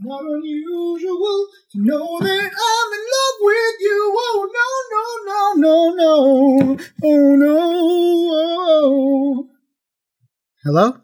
not 0.00 0.22
unusual 0.22 1.48
to 1.72 1.78
know 1.78 2.18
that 2.20 2.50
I'm 2.68 2.92
in 2.98 3.04
love 3.14 3.38
with 3.40 3.76
you. 3.80 4.14
Oh 4.16 4.48
no, 4.58 4.68
no, 4.92 5.54
no, 5.56 5.94
no, 5.94 6.76
no. 6.76 6.78
Oh 7.04 7.36
no. 7.36 7.58
Oh. 8.34 9.50
Hello? 10.64 11.01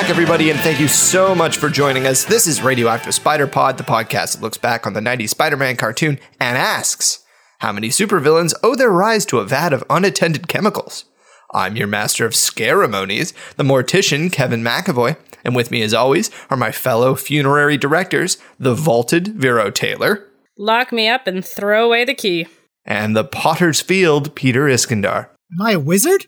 Back, 0.00 0.08
everybody, 0.08 0.48
and 0.48 0.58
thank 0.60 0.80
you 0.80 0.88
so 0.88 1.34
much 1.34 1.58
for 1.58 1.68
joining 1.68 2.06
us. 2.06 2.24
This 2.24 2.46
is 2.46 2.62
Radioactive 2.62 3.12
Spider 3.12 3.46
Pod, 3.46 3.76
the 3.76 3.84
podcast 3.84 4.32
that 4.32 4.40
looks 4.40 4.56
back 4.56 4.86
on 4.86 4.94
the 4.94 5.00
90s 5.00 5.28
Spider 5.28 5.58
Man 5.58 5.76
cartoon 5.76 6.18
and 6.40 6.56
asks 6.56 7.22
how 7.58 7.70
many 7.70 7.90
supervillains 7.90 8.54
owe 8.62 8.74
their 8.74 8.90
rise 8.90 9.26
to 9.26 9.40
a 9.40 9.44
vat 9.44 9.74
of 9.74 9.84
unattended 9.90 10.48
chemicals? 10.48 11.04
I'm 11.52 11.76
your 11.76 11.86
master 11.86 12.24
of 12.24 12.34
ceremonies, 12.34 13.34
the 13.56 13.62
mortician, 13.62 14.32
Kevin 14.32 14.62
McAvoy, 14.62 15.18
and 15.44 15.54
with 15.54 15.70
me, 15.70 15.82
as 15.82 15.92
always, 15.92 16.30
are 16.48 16.56
my 16.56 16.72
fellow 16.72 17.14
funerary 17.14 17.76
directors, 17.76 18.38
the 18.58 18.74
vaulted 18.74 19.28
Vero 19.28 19.70
Taylor 19.70 20.26
Lock 20.56 20.92
me 20.92 21.08
up 21.08 21.26
and 21.26 21.44
throw 21.44 21.84
away 21.84 22.06
the 22.06 22.14
key. 22.14 22.46
and 22.86 23.14
the 23.14 23.24
Potter's 23.24 23.82
Field, 23.82 24.34
Peter 24.34 24.62
Iskandar. 24.62 25.28
Am 25.52 25.66
I 25.66 25.72
a 25.72 25.78
wizard? 25.78 26.24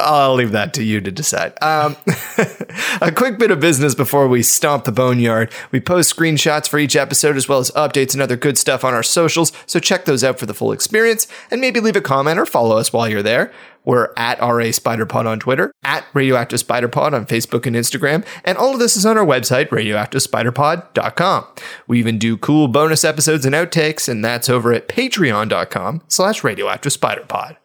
I'll 0.00 0.34
leave 0.34 0.52
that 0.52 0.72
to 0.74 0.82
you 0.82 1.00
to 1.00 1.10
decide. 1.10 1.52
Um, 1.62 1.96
a 3.00 3.12
quick 3.12 3.38
bit 3.38 3.50
of 3.50 3.60
business 3.60 3.94
before 3.94 4.28
we 4.28 4.42
stomp 4.42 4.84
the 4.84 4.92
boneyard. 4.92 5.52
We 5.70 5.80
post 5.80 6.14
screenshots 6.14 6.68
for 6.68 6.78
each 6.78 6.96
episode 6.96 7.36
as 7.36 7.48
well 7.48 7.58
as 7.60 7.70
updates 7.72 8.12
and 8.12 8.22
other 8.22 8.36
good 8.36 8.58
stuff 8.58 8.84
on 8.84 8.94
our 8.94 9.02
socials, 9.02 9.52
so 9.66 9.78
check 9.78 10.04
those 10.04 10.24
out 10.24 10.38
for 10.38 10.46
the 10.46 10.54
full 10.54 10.72
experience 10.72 11.26
and 11.50 11.60
maybe 11.60 11.80
leave 11.80 11.96
a 11.96 12.00
comment 12.00 12.38
or 12.38 12.46
follow 12.46 12.76
us 12.76 12.92
while 12.92 13.08
you're 13.08 13.22
there. 13.22 13.52
We're 13.84 14.12
at 14.16 14.38
RA 14.38 14.70
SpiderPod 14.70 15.26
on 15.26 15.40
Twitter, 15.40 15.72
at 15.82 16.04
Radioactive 16.14 16.60
SpiderPod 16.60 17.14
on 17.14 17.26
Facebook 17.26 17.66
and 17.66 17.74
Instagram, 17.74 18.24
and 18.44 18.56
all 18.56 18.72
of 18.74 18.78
this 18.78 18.96
is 18.96 19.04
on 19.04 19.18
our 19.18 19.26
website, 19.26 19.70
radioactivespiderpod.com. 19.70 21.46
We 21.88 21.98
even 21.98 22.16
do 22.18 22.36
cool 22.36 22.68
bonus 22.68 23.04
episodes 23.04 23.44
and 23.44 23.56
outtakes, 23.56 24.08
and 24.08 24.24
that's 24.24 24.48
over 24.48 24.72
at 24.72 24.86
patreon.com 24.86 26.02
slash 26.06 26.44
radioactive 26.44 26.62
radioactivespiderpod. 26.62 27.56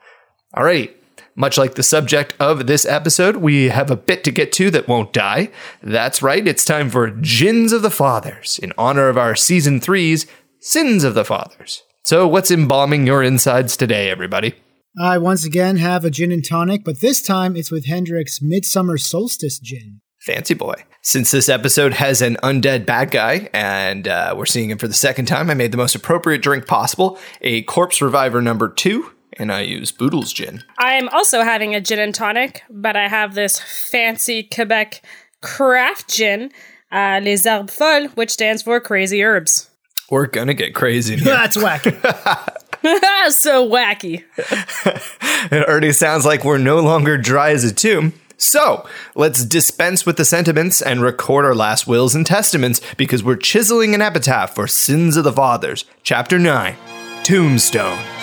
All 0.53 0.63
right. 0.63 0.93
Much 1.35 1.57
like 1.57 1.75
the 1.75 1.83
subject 1.83 2.33
of 2.39 2.65
this 2.65 2.85
episode, 2.85 3.37
we 3.37 3.65
have 3.65 3.91
a 3.91 3.95
bit 3.95 4.23
to 4.23 4.31
get 4.31 4.51
to 4.53 4.71
that 4.71 4.87
won't 4.87 5.13
die. 5.13 5.49
That's 5.83 6.23
right, 6.23 6.47
it's 6.47 6.65
time 6.65 6.89
for 6.89 7.11
Gins 7.11 7.71
of 7.71 7.83
the 7.83 7.91
Fathers 7.91 8.59
in 8.59 8.73
honor 8.75 9.07
of 9.07 9.19
our 9.19 9.35
season 9.35 9.79
three's 9.79 10.25
Sins 10.59 11.03
of 11.03 11.13
the 11.13 11.23
Fathers. 11.23 11.83
So, 12.03 12.27
what's 12.27 12.49
embalming 12.49 13.05
your 13.05 13.21
insides 13.21 13.77
today, 13.77 14.09
everybody? 14.09 14.55
I 14.99 15.19
once 15.19 15.45
again 15.45 15.77
have 15.77 16.03
a 16.03 16.09
gin 16.09 16.31
and 16.31 16.43
tonic, 16.43 16.83
but 16.83 17.01
this 17.01 17.21
time 17.21 17.55
it's 17.55 17.69
with 17.69 17.85
Hendrick's 17.85 18.41
Midsummer 18.41 18.97
Solstice 18.97 19.59
gin. 19.59 20.01
Fancy 20.21 20.55
boy. 20.55 20.73
Since 21.03 21.29
this 21.29 21.47
episode 21.49 21.93
has 21.93 22.23
an 22.23 22.37
undead 22.41 22.87
bad 22.87 23.11
guy 23.11 23.49
and 23.53 24.07
uh, 24.07 24.33
we're 24.35 24.47
seeing 24.47 24.71
him 24.71 24.79
for 24.79 24.87
the 24.87 24.95
second 24.95 25.25
time, 25.27 25.51
I 25.51 25.53
made 25.53 25.71
the 25.71 25.77
most 25.77 25.93
appropriate 25.93 26.41
drink 26.41 26.65
possible 26.65 27.19
a 27.41 27.61
Corpse 27.63 28.01
Reviver 28.01 28.41
number 28.41 28.67
two, 28.67 29.11
and 29.37 29.51
I 29.51 29.61
use 29.61 29.91
Boodle's 29.91 30.33
gin. 30.33 30.63
I'm 30.77 31.09
also 31.09 31.43
having 31.43 31.75
a 31.75 31.81
gin 31.81 31.99
and 31.99 32.13
tonic, 32.13 32.63
but 32.69 32.95
I 32.95 33.07
have 33.07 33.35
this 33.35 33.59
fancy 33.59 34.43
Quebec 34.43 35.01
craft 35.41 36.09
gin, 36.09 36.51
uh, 36.91 37.19
Les 37.23 37.45
Herbes 37.45 37.73
Folles, 37.73 38.09
which 38.15 38.31
stands 38.31 38.63
for 38.63 38.79
crazy 38.79 39.23
herbs. 39.23 39.69
We're 40.09 40.27
gonna 40.27 40.53
get 40.53 40.73
crazy 40.73 41.13
in 41.13 41.19
here. 41.19 41.33
That's 41.33 41.57
wacky. 41.57 41.93
so 43.31 43.69
wacky. 43.69 44.23
It 45.49 45.67
already 45.67 45.93
sounds 45.93 46.25
like 46.25 46.43
we're 46.43 46.57
no 46.57 46.79
longer 46.79 47.17
dry 47.17 47.51
as 47.51 47.63
a 47.63 47.73
tomb. 47.73 48.13
So, 48.37 48.87
let's 49.15 49.45
dispense 49.45 50.05
with 50.05 50.17
the 50.17 50.25
sentiments 50.25 50.81
and 50.81 51.01
record 51.01 51.45
our 51.45 51.55
last 51.55 51.87
wills 51.87 52.15
and 52.15 52.25
testaments 52.25 52.81
because 52.97 53.23
we're 53.23 53.35
chiseling 53.35 53.95
an 53.95 54.01
epitaph 54.01 54.53
for 54.53 54.67
Sins 54.67 55.15
of 55.15 55.23
the 55.23 55.31
Fathers, 55.31 55.85
Chapter 56.03 56.37
9 56.37 56.75
Tombstone. 57.23 58.16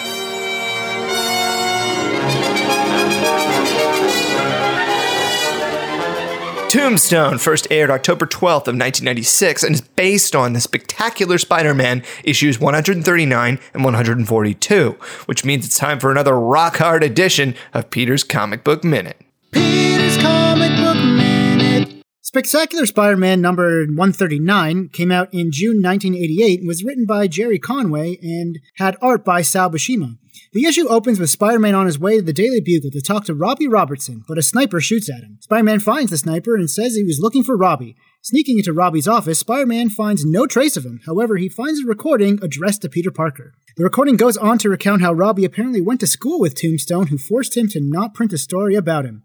Tombstone 6.74 7.38
first 7.38 7.68
aired 7.70 7.88
October 7.88 8.26
12th 8.26 8.66
of 8.66 8.74
1996 8.74 9.62
and 9.62 9.76
is 9.76 9.80
based 9.80 10.34
on 10.34 10.54
the 10.54 10.60
spectacular 10.60 11.38
Spider-Man 11.38 12.02
issues 12.24 12.58
139 12.58 13.60
and 13.72 13.84
142, 13.84 14.98
which 15.26 15.44
means 15.44 15.64
it's 15.64 15.78
time 15.78 16.00
for 16.00 16.10
another 16.10 16.36
rock 16.36 16.78
hard 16.78 17.04
edition 17.04 17.54
of 17.74 17.90
Peter's 17.90 18.24
Comic 18.24 18.64
Book 18.64 18.82
Minute. 18.82 19.18
Peter's 19.52 20.16
Comic 20.16 20.76
Book 20.76 20.96
Minute. 20.96 22.02
Spectacular 22.22 22.86
Spider 22.86 23.16
Man 23.16 23.40
number 23.40 23.84
139 23.86 24.88
came 24.88 25.12
out 25.12 25.32
in 25.32 25.52
June 25.52 25.80
1988 25.80 26.58
and 26.58 26.66
was 26.66 26.82
written 26.82 27.06
by 27.06 27.28
Gerry 27.28 27.60
Conway 27.60 28.18
and 28.20 28.58
had 28.78 28.96
art 29.00 29.24
by 29.24 29.42
Sal 29.42 29.70
Buscema. 29.70 30.18
The 30.54 30.66
issue 30.66 30.86
opens 30.86 31.18
with 31.18 31.30
Spider 31.30 31.58
Man 31.58 31.74
on 31.74 31.86
his 31.86 31.98
way 31.98 32.18
to 32.18 32.22
the 32.22 32.32
Daily 32.32 32.60
Bugle 32.60 32.92
to 32.92 33.00
talk 33.00 33.24
to 33.24 33.34
Robbie 33.34 33.66
Robertson, 33.66 34.22
but 34.28 34.38
a 34.38 34.42
sniper 34.42 34.80
shoots 34.80 35.10
at 35.10 35.24
him. 35.24 35.38
Spider 35.40 35.64
Man 35.64 35.80
finds 35.80 36.12
the 36.12 36.16
sniper 36.16 36.54
and 36.54 36.70
says 36.70 36.94
he 36.94 37.02
was 37.02 37.18
looking 37.18 37.42
for 37.42 37.56
Robbie. 37.56 37.96
Sneaking 38.22 38.58
into 38.58 38.72
Robbie's 38.72 39.08
office, 39.08 39.40
Spider 39.40 39.66
Man 39.66 39.88
finds 39.88 40.24
no 40.24 40.46
trace 40.46 40.76
of 40.76 40.86
him. 40.86 41.00
However, 41.06 41.38
he 41.38 41.48
finds 41.48 41.80
a 41.80 41.86
recording 41.86 42.38
addressed 42.40 42.82
to 42.82 42.88
Peter 42.88 43.10
Parker. 43.10 43.52
The 43.76 43.82
recording 43.82 44.16
goes 44.16 44.36
on 44.36 44.58
to 44.58 44.68
recount 44.68 45.02
how 45.02 45.12
Robbie 45.12 45.44
apparently 45.44 45.80
went 45.80 45.98
to 45.98 46.06
school 46.06 46.38
with 46.38 46.54
Tombstone, 46.54 47.08
who 47.08 47.18
forced 47.18 47.56
him 47.56 47.66
to 47.70 47.80
not 47.82 48.14
print 48.14 48.32
a 48.32 48.38
story 48.38 48.76
about 48.76 49.04
him. 49.04 49.24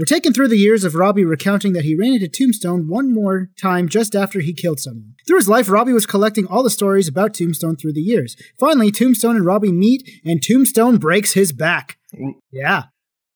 We're 0.00 0.06
taken 0.06 0.32
through 0.32 0.48
the 0.48 0.56
years 0.56 0.84
of 0.84 0.94
Robbie 0.94 1.26
recounting 1.26 1.74
that 1.74 1.84
he 1.84 1.94
ran 1.94 2.14
into 2.14 2.26
Tombstone 2.26 2.88
one 2.88 3.12
more 3.12 3.50
time 3.60 3.86
just 3.86 4.16
after 4.16 4.40
he 4.40 4.54
killed 4.54 4.80
someone. 4.80 5.12
Through 5.26 5.36
his 5.36 5.48
life, 5.48 5.68
Robbie 5.68 5.92
was 5.92 6.06
collecting 6.06 6.46
all 6.46 6.62
the 6.62 6.70
stories 6.70 7.06
about 7.06 7.34
Tombstone 7.34 7.76
through 7.76 7.92
the 7.92 8.00
years. 8.00 8.34
Finally, 8.58 8.92
Tombstone 8.92 9.36
and 9.36 9.44
Robbie 9.44 9.72
meet, 9.72 10.08
and 10.24 10.42
Tombstone 10.42 10.96
breaks 10.96 11.34
his 11.34 11.52
back. 11.52 11.98
Mm. 12.14 12.36
Yeah. 12.50 12.84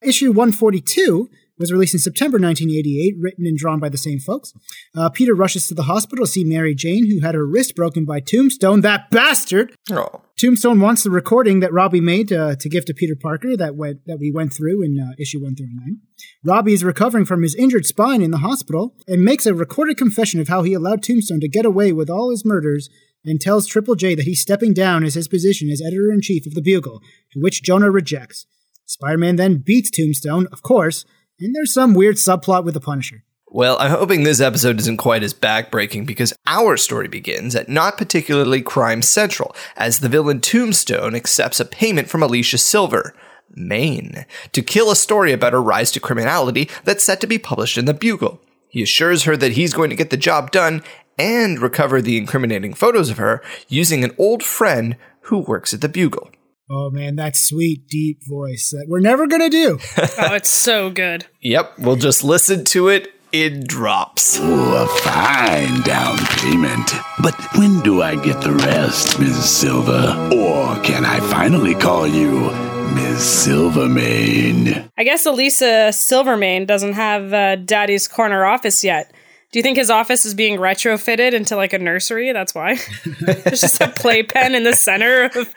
Issue 0.01 0.29
142 0.29 1.29
was 1.59 1.73
released 1.73 1.95
in 1.95 2.01
September 2.01 2.39
1988, 2.39 3.15
written 3.21 3.47
and 3.47 3.57
drawn 3.57 3.79
by 3.79 3.89
the 3.89 3.99
same 3.99 4.19
folks. 4.19 4.53
Uh, 4.97 5.09
Peter 5.09 5.35
rushes 5.35 5.67
to 5.69 5.75
the 5.75 5.85
hospital 5.85 6.25
to 6.25 6.31
see 6.31 6.45
Mary 6.45 6.75
Jane, 6.75 7.11
who 7.11 7.21
had 7.21 7.35
her 7.35 7.47
wrist 7.47 7.77
broken 7.77 8.05
by 8.05 8.21
Tombstone, 8.21 8.81
that 8.81 9.11
bastard! 9.11 9.75
Oh. 9.91 10.23
Tombstone 10.37 10.81
wants 10.81 11.05
the 11.05 11.11
recording 11.11 11.61
that 11.61 11.73
Robbie 11.73 12.01
made 12.01 12.33
uh, 12.33 12.57
to 12.57 12.69
give 12.69 12.85
to 12.87 12.95
Peter 12.95 13.15
Parker 13.21 13.57
that 13.57 13.77
went, 13.77 14.05
that 14.07 14.19
we 14.19 14.33
went 14.33 14.53
through 14.53 14.83
in 14.83 14.99
uh, 14.99 15.15
issue 15.17 15.39
139. 15.39 16.01
Robbie 16.45 16.73
is 16.73 16.83
recovering 16.83 17.25
from 17.25 17.43
his 17.43 17.55
injured 17.55 17.87
spine 17.87 18.21
in 18.21 18.33
the 18.33 18.39
hospital 18.39 18.97
and 19.07 19.23
makes 19.23 19.47
a 19.47 19.55
recorded 19.55 19.97
confession 19.97 20.41
of 20.41 20.49
how 20.49 20.63
he 20.63 20.75
allowed 20.75 21.03
Tombstone 21.03 21.41
to 21.41 21.49
get 21.49 21.65
away 21.65 21.93
with 21.93 22.11
all 22.11 22.31
his 22.31 22.45
murders 22.45 22.91
and 23.25 23.41
tells 23.41 23.67
Triple 23.67 23.95
J 23.95 24.15
that 24.17 24.27
he's 24.27 24.43
stepping 24.43 24.75
down 24.75 25.05
as 25.05 25.15
his 25.15 25.29
position 25.29 25.71
as 25.71 25.81
editor 25.81 26.13
in 26.13 26.21
chief 26.21 26.47
of 26.47 26.55
the 26.55 26.63
Bugle, 26.63 27.01
to 27.33 27.41
which 27.41 27.63
Jonah 27.63 27.91
rejects. 27.91 28.47
Spider 28.87 29.19
Man 29.19 29.37
then 29.37 29.63
beats 29.65 29.91
Tombstone, 29.91 30.47
of 30.53 30.63
course, 30.63 31.05
and 31.45 31.55
there's 31.55 31.75
some 31.75 31.95
weird 31.95 32.17
subplot 32.17 32.65
with 32.65 32.75
the 32.75 32.81
Punisher. 32.81 33.23
Well, 33.47 33.77
I'm 33.79 33.91
hoping 33.91 34.23
this 34.23 34.41
episode 34.41 34.81
isn't 34.81 34.97
quite 34.97 35.23
as 35.23 35.35
backbreaking 35.35 36.07
because 36.07 36.33
our 36.47 36.77
story 36.77 37.07
begins 37.07 37.55
at 37.55 37.69
not 37.69 37.99
particularly 37.99 38.63
crime 38.63 39.03
central, 39.03 39.55
as 39.77 40.01
the 40.01 40.09
villain 40.09 40.41
Tombstone 40.41 41.15
accepts 41.15 41.61
a 41.61 41.65
payment 41.65 42.09
from 42.09 42.23
Alicia 42.23 42.59
Silver, 42.59 43.15
Maine, 43.55 44.25
to 44.53 44.63
kill 44.63 44.91
a 44.91 44.97
story 44.97 45.33
about 45.33 45.53
her 45.53 45.63
rise 45.63 45.93
to 45.93 46.01
criminality 46.01 46.69
that's 46.83 47.05
set 47.05 47.21
to 47.21 47.27
be 47.29 47.39
published 47.39 47.79
in 47.79 47.85
the 47.85 47.95
Bugle. 47.95 48.41
He 48.69 48.83
assures 48.83 49.23
her 49.23 49.37
that 49.37 49.53
he's 49.53 49.75
going 49.75 49.91
to 49.91 49.97
get 49.97 50.11
the 50.11 50.17
job 50.17 50.51
done 50.51 50.83
and 51.17 51.61
recover 51.61 52.03
the 52.03 52.17
incriminating 52.17 52.75
photos 52.75 53.11
of 53.11 53.19
her 53.19 53.41
using 53.69 54.03
an 54.03 54.17
old 54.19 54.43
friend 54.43 54.97
who 55.23 55.39
works 55.39 55.73
at 55.73 55.81
the 55.81 55.89
Bugle. 55.89 56.31
Oh 56.71 56.91
man, 56.91 57.17
that 57.17 57.37
sweet, 57.37 57.87
deep 57.89 58.21
voice 58.27 58.71
that 58.71 58.87
we're 58.89 59.01
never 59.01 59.27
gonna 59.27 59.51
do. 59.51 59.79
Oh, 60.17 60.35
it's 60.35 60.49
so 60.49 60.91
good. 60.91 61.27
Yep, 61.43 61.79
we'll 61.81 61.97
just 61.97 62.25
listen 62.25 62.65
to 62.67 62.89
it. 62.89 63.13
It 63.33 63.67
drops. 63.67 64.39
Ooh, 64.39 64.75
a 64.75 64.87
fine 64.87 65.81
down 65.83 66.17
payment. 66.39 66.93
But 67.21 67.35
when 67.57 67.81
do 67.81 68.01
I 68.01 68.15
get 68.15 68.41
the 68.41 68.53
rest, 68.53 69.19
Ms. 69.19 69.45
Silver? 69.45 70.31
Or 70.33 70.81
can 70.83 71.05
I 71.05 71.19
finally 71.21 71.75
call 71.75 72.07
you 72.07 72.51
Ms. 72.95 73.23
Silvermane? 73.25 74.89
I 74.97 75.05
guess 75.05 75.27
Elisa 75.27 75.93
Silvermane 75.93 76.65
doesn't 76.65 76.93
have 76.93 77.33
uh, 77.35 77.57
Daddy's 77.57 78.07
corner 78.07 78.45
office 78.45 78.85
yet. 78.85 79.13
Do 79.55 79.61
you 79.61 79.63
think 79.63 79.79
his 79.79 79.89
office 79.89 80.27
is 80.27 80.35
being 80.35 80.59
retrofitted 80.59 81.33
into 81.33 81.55
like 81.55 81.73
a 81.73 81.79
nursery? 81.79 82.33
That's 82.33 82.57
why. 82.57 82.77
There's 83.21 83.61
just 83.61 83.81
a 83.81 83.87
playpen 83.89 84.53
in 84.53 84.65
the 84.65 84.73
center, 84.73 85.27
of, 85.27 85.55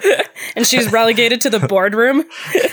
and 0.56 0.68
she's 0.68 0.92
relegated 0.92 1.42
to 1.42 1.50
the 1.50 1.60
boardroom. 1.60 2.24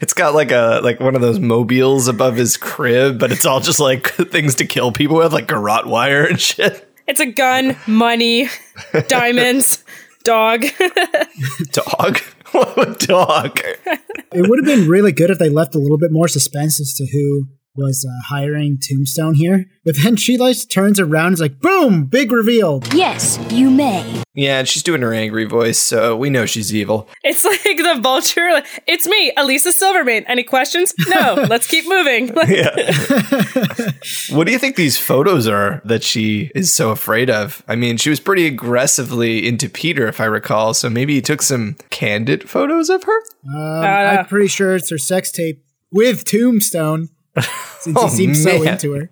It's 0.00 0.14
got 0.14 0.34
like 0.34 0.52
a 0.52 0.80
like 0.84 1.00
one 1.00 1.16
of 1.16 1.20
those 1.20 1.40
mobiles 1.40 2.06
above 2.06 2.36
his 2.36 2.56
crib, 2.56 3.18
but 3.18 3.32
it's 3.32 3.44
all 3.44 3.58
just 3.58 3.80
like 3.80 4.10
things 4.30 4.54
to 4.56 4.64
kill 4.64 4.92
people 4.92 5.16
with, 5.16 5.32
like 5.32 5.48
garrote 5.48 5.86
wire 5.86 6.24
and 6.24 6.40
shit. 6.40 6.88
It's 7.08 7.18
a 7.18 7.26
gun, 7.26 7.76
money, 7.88 8.48
diamonds, 9.08 9.82
dog. 10.22 10.64
Dog? 11.72 12.18
what 12.52 12.88
a 13.02 13.06
dog? 13.06 13.58
It 14.32 14.48
would 14.48 14.58
have 14.60 14.66
been 14.66 14.88
really 14.88 15.10
good 15.10 15.30
if 15.30 15.38
they 15.38 15.48
left 15.48 15.74
a 15.74 15.78
little 15.78 15.98
bit 15.98 16.12
more 16.12 16.28
suspense 16.28 16.80
as 16.80 16.94
to 16.94 17.06
who 17.06 17.48
was 17.74 18.06
uh, 18.08 18.12
hiring 18.28 18.78
Tombstone 18.80 19.34
here. 19.34 19.66
But 19.84 19.96
then 20.00 20.14
she 20.14 20.38
like 20.38 20.56
turns 20.70 21.00
around 21.00 21.26
and 21.26 21.32
is 21.34 21.40
like, 21.40 21.58
boom, 21.58 22.04
big 22.04 22.30
reveal. 22.30 22.84
Yes, 22.94 23.36
you 23.50 23.68
may. 23.68 24.22
Yeah, 24.32 24.60
and 24.60 24.68
she's 24.68 24.84
doing 24.84 25.02
her 25.02 25.12
angry 25.12 25.44
voice, 25.44 25.76
so 25.76 26.16
we 26.16 26.30
know 26.30 26.46
she's 26.46 26.72
evil. 26.72 27.08
It's 27.24 27.44
like 27.66 27.78
the 27.78 27.98
vulture. 28.00 28.48
Like, 28.52 28.68
it's 28.86 29.08
me, 29.08 29.32
Elisa 29.36 29.72
Silvermane. 29.72 30.24
Any 30.28 30.44
questions? 30.44 30.94
No. 31.08 31.34
Let's 31.48 31.66
keep 31.66 31.88
moving. 31.88 32.28
What 34.30 34.46
do 34.46 34.52
you 34.52 34.58
think 34.60 34.76
these 34.76 34.98
photos 34.98 35.48
are 35.48 35.82
that 35.84 36.04
she 36.04 36.52
is 36.54 36.70
so 36.70 36.90
afraid 36.90 37.28
of? 37.28 37.64
I 37.66 37.74
mean, 37.74 37.96
she 37.96 38.10
was 38.10 38.20
pretty 38.20 38.46
aggressively 38.46 39.48
into 39.48 39.68
Peter, 39.68 40.06
if 40.06 40.20
I 40.20 40.26
recall, 40.26 40.74
so 40.74 40.88
maybe 40.88 41.14
he 41.14 41.20
took 41.20 41.42
some 41.42 41.74
candid 41.90 42.48
photos 42.48 42.88
of 42.88 43.02
her? 43.02 43.18
Um, 43.52 43.84
I'm 43.84 44.26
pretty 44.26 44.46
sure 44.46 44.76
it's 44.76 44.90
her 44.90 44.98
sex 44.98 45.32
tape 45.32 45.64
with 45.90 46.24
Tombstone 46.24 47.08
since 47.40 47.84
he 47.84 47.92
oh, 47.96 48.08
seems 48.08 48.42
so 48.42 48.58
man. 48.58 48.74
into 48.74 48.92
her. 48.92 49.10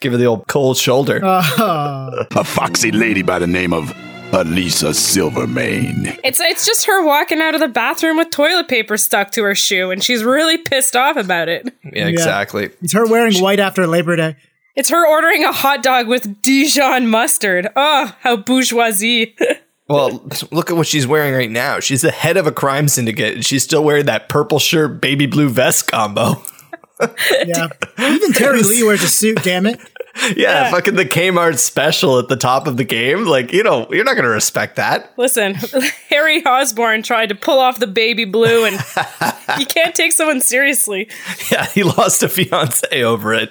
Give 0.00 0.12
her 0.12 0.18
the 0.18 0.26
old 0.26 0.46
cold 0.46 0.76
shoulder. 0.76 1.20
Ah. 1.22 2.26
A 2.36 2.44
foxy 2.44 2.92
lady 2.92 3.22
by 3.22 3.38
the 3.38 3.46
name 3.46 3.72
of 3.72 3.92
Elisa 4.32 4.92
Silvermane. 4.94 6.18
It's 6.24 6.40
it's 6.40 6.66
just 6.66 6.86
her 6.86 7.04
walking 7.04 7.40
out 7.40 7.54
of 7.54 7.60
the 7.60 7.68
bathroom 7.68 8.16
with 8.16 8.30
toilet 8.30 8.68
paper 8.68 8.96
stuck 8.96 9.30
to 9.32 9.42
her 9.44 9.54
shoe, 9.54 9.90
and 9.90 10.02
she's 10.02 10.24
really 10.24 10.58
pissed 10.58 10.96
off 10.96 11.16
about 11.16 11.48
it. 11.48 11.72
yeah, 11.92 12.06
exactly. 12.06 12.70
It's 12.82 12.92
her 12.92 13.06
wearing 13.06 13.40
white 13.40 13.60
after 13.60 13.86
Labor 13.86 14.16
Day. 14.16 14.36
It's 14.76 14.90
her 14.90 15.06
ordering 15.06 15.44
a 15.44 15.52
hot 15.52 15.82
dog 15.82 16.08
with 16.08 16.42
Dijon 16.42 17.06
mustard. 17.06 17.68
Oh, 17.76 18.14
how 18.20 18.36
bourgeoisie. 18.36 19.36
Well, 19.86 20.26
look 20.50 20.70
at 20.70 20.78
what 20.78 20.86
she's 20.86 21.06
wearing 21.06 21.34
right 21.34 21.50
now. 21.50 21.78
She's 21.78 22.00
the 22.00 22.10
head 22.10 22.38
of 22.38 22.46
a 22.46 22.52
crime 22.52 22.88
syndicate, 22.88 23.34
and 23.34 23.44
she's 23.44 23.62
still 23.62 23.84
wearing 23.84 24.06
that 24.06 24.30
purple 24.30 24.58
shirt, 24.58 25.02
baby 25.02 25.26
blue 25.26 25.50
vest 25.50 25.88
combo. 25.88 26.42
Yeah. 27.46 27.68
Even 27.98 28.32
Terry 28.32 28.62
Lee 28.62 28.82
wears 28.84 29.02
a 29.02 29.08
suit, 29.08 29.42
damn 29.42 29.66
it. 29.66 29.80
Yeah, 30.36 30.70
fucking 30.70 30.94
the 30.94 31.04
Kmart 31.04 31.58
special 31.58 32.20
at 32.20 32.28
the 32.28 32.36
top 32.36 32.68
of 32.68 32.76
the 32.76 32.84
game. 32.84 33.24
Like, 33.24 33.52
you 33.52 33.64
know, 33.64 33.88
you're 33.90 34.04
not 34.04 34.12
going 34.14 34.22
to 34.22 34.30
respect 34.30 34.76
that. 34.76 35.12
Listen, 35.18 35.54
Harry 36.08 36.40
Osborn 36.46 37.02
tried 37.02 37.30
to 37.30 37.34
pull 37.34 37.58
off 37.58 37.80
the 37.80 37.88
baby 37.88 38.24
blue, 38.24 38.64
and 38.64 38.76
you 39.58 39.66
can't 39.66 39.92
take 39.92 40.12
someone 40.12 40.40
seriously. 40.40 41.08
Yeah, 41.50 41.66
he 41.66 41.82
lost 41.82 42.22
a 42.22 42.28
fiance 42.28 43.02
over 43.02 43.34
it. 43.34 43.50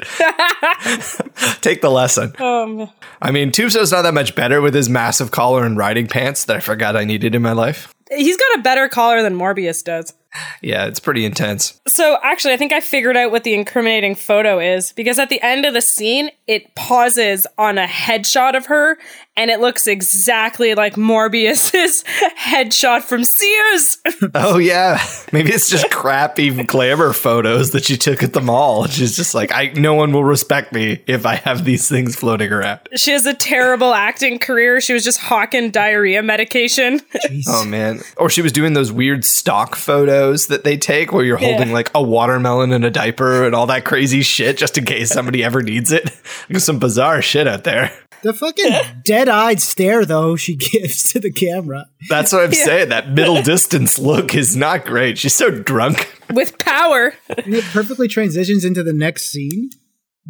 Take 1.61 1.81
the 1.81 1.91
lesson. 1.91 2.31
Um, 2.41 2.89
I 3.21 3.31
mean, 3.31 3.51
Tombstone's 3.51 3.91
not 3.91 4.03
that 4.03 4.13
much 4.13 4.33
better 4.33 4.61
with 4.61 4.73
his 4.73 4.87
massive 4.87 5.31
collar 5.31 5.65
and 5.65 5.77
riding 5.77 6.07
pants 6.07 6.45
that 6.45 6.55
I 6.55 6.59
forgot 6.61 6.95
I 6.95 7.03
needed 7.03 7.35
in 7.35 7.41
my 7.41 7.51
life. 7.51 7.93
he's 8.09 8.37
got 8.37 8.59
a 8.59 8.61
better 8.61 8.87
collar 8.87 9.21
than 9.21 9.35
Morbius 9.35 9.83
does. 9.83 10.13
Yeah, 10.61 10.85
it's 10.85 10.99
pretty 10.99 11.25
intense. 11.25 11.79
So 11.87 12.17
actually, 12.23 12.53
I 12.53 12.57
think 12.57 12.71
I 12.73 12.79
figured 12.79 13.17
out 13.17 13.31
what 13.31 13.43
the 13.43 13.53
incriminating 13.53 14.15
photo 14.15 14.59
is 14.59 14.91
because 14.93 15.19
at 15.19 15.29
the 15.29 15.41
end 15.41 15.65
of 15.65 15.73
the 15.73 15.81
scene, 15.81 16.29
it 16.47 16.73
pauses 16.75 17.45
on 17.57 17.77
a 17.77 17.85
headshot 17.85 18.55
of 18.55 18.65
her, 18.67 18.97
and 19.37 19.49
it 19.49 19.59
looks 19.59 19.87
exactly 19.87 20.75
like 20.75 20.95
Morbius's 20.97 22.03
headshot 22.37 23.01
from 23.03 23.23
Sears. 23.23 23.97
Oh, 24.35 24.57
yeah. 24.57 25.03
Maybe 25.31 25.51
it's 25.51 25.69
just 25.69 25.89
crappy 25.91 26.63
glamour 26.63 27.13
photos 27.13 27.71
that 27.71 27.83
she 27.85 27.97
took 27.97 28.23
at 28.23 28.33
the 28.33 28.41
mall. 28.41 28.87
She's 28.87 29.15
just 29.15 29.35
like, 29.35 29.51
I 29.53 29.67
no 29.75 29.93
one 29.93 30.11
will 30.11 30.23
respect 30.23 30.71
me 30.73 31.03
if 31.07 31.25
I 31.25 31.35
have 31.35 31.65
these 31.65 31.87
things 31.87 32.15
floating 32.15 32.51
around. 32.51 32.79
she 32.95 33.11
has 33.11 33.25
a 33.25 33.33
terrible 33.33 33.93
acting 33.93 34.39
career. 34.39 34.81
She 34.81 34.93
was 34.93 35.03
just 35.03 35.19
hawking 35.19 35.71
diarrhea 35.71 36.23
medication. 36.23 37.01
Oh, 37.47 37.65
man. 37.65 38.01
Or 38.17 38.29
she 38.29 38.41
was 38.41 38.51
doing 38.51 38.73
those 38.73 38.91
weird 38.91 39.25
stock 39.25 39.75
photos 39.75 40.13
that 40.31 40.63
they 40.63 40.77
take 40.77 41.11
where 41.11 41.23
you're 41.23 41.37
holding 41.37 41.67
Yeah. 41.69 41.73
like 41.73 41.91
a 41.95 42.01
watermelon 42.03 42.71
and 42.71 42.83
a 42.85 42.89
diaper 42.91 43.45
and 43.45 43.53
all 43.55 43.65
that 43.67 43.85
crazy 43.85 44.21
shit 44.21 44.57
just 44.57 44.77
in 44.77 44.85
case 44.85 45.09
somebody 45.11 45.43
ever 45.43 45.61
needs 45.61 45.91
it. 45.91 46.09
There's 46.49 46.63
some 46.63 46.79
bizarre 46.79 47.21
shit 47.21 47.47
out 47.47 47.63
there. 47.63 47.91
The 48.23 48.33
fucking 48.33 48.71
dead 49.03 49.27
eyed 49.27 49.59
stare, 49.59 50.05
though, 50.05 50.35
she 50.37 50.55
gives 50.71 51.11
to 51.11 51.19
the 51.19 51.31
camera. 51.31 51.85
That's 52.09 52.31
what 52.31 52.43
I'm 52.45 52.53
saying. 52.53 52.89
That 52.89 53.09
middle 53.09 53.41
distance 53.41 53.99
look 53.99 54.33
is 54.33 54.55
not 54.55 54.85
great. 54.85 55.17
She's 55.17 55.35
so 55.35 55.51
drunk. 55.51 56.09
with 56.33 56.57
power. 56.57 57.13
And 57.29 57.53
it 57.53 57.65
perfectly 57.65 58.07
transitions 58.07 58.63
into 58.63 58.81
the 58.81 58.93
next 58.93 59.29
scene 59.29 59.71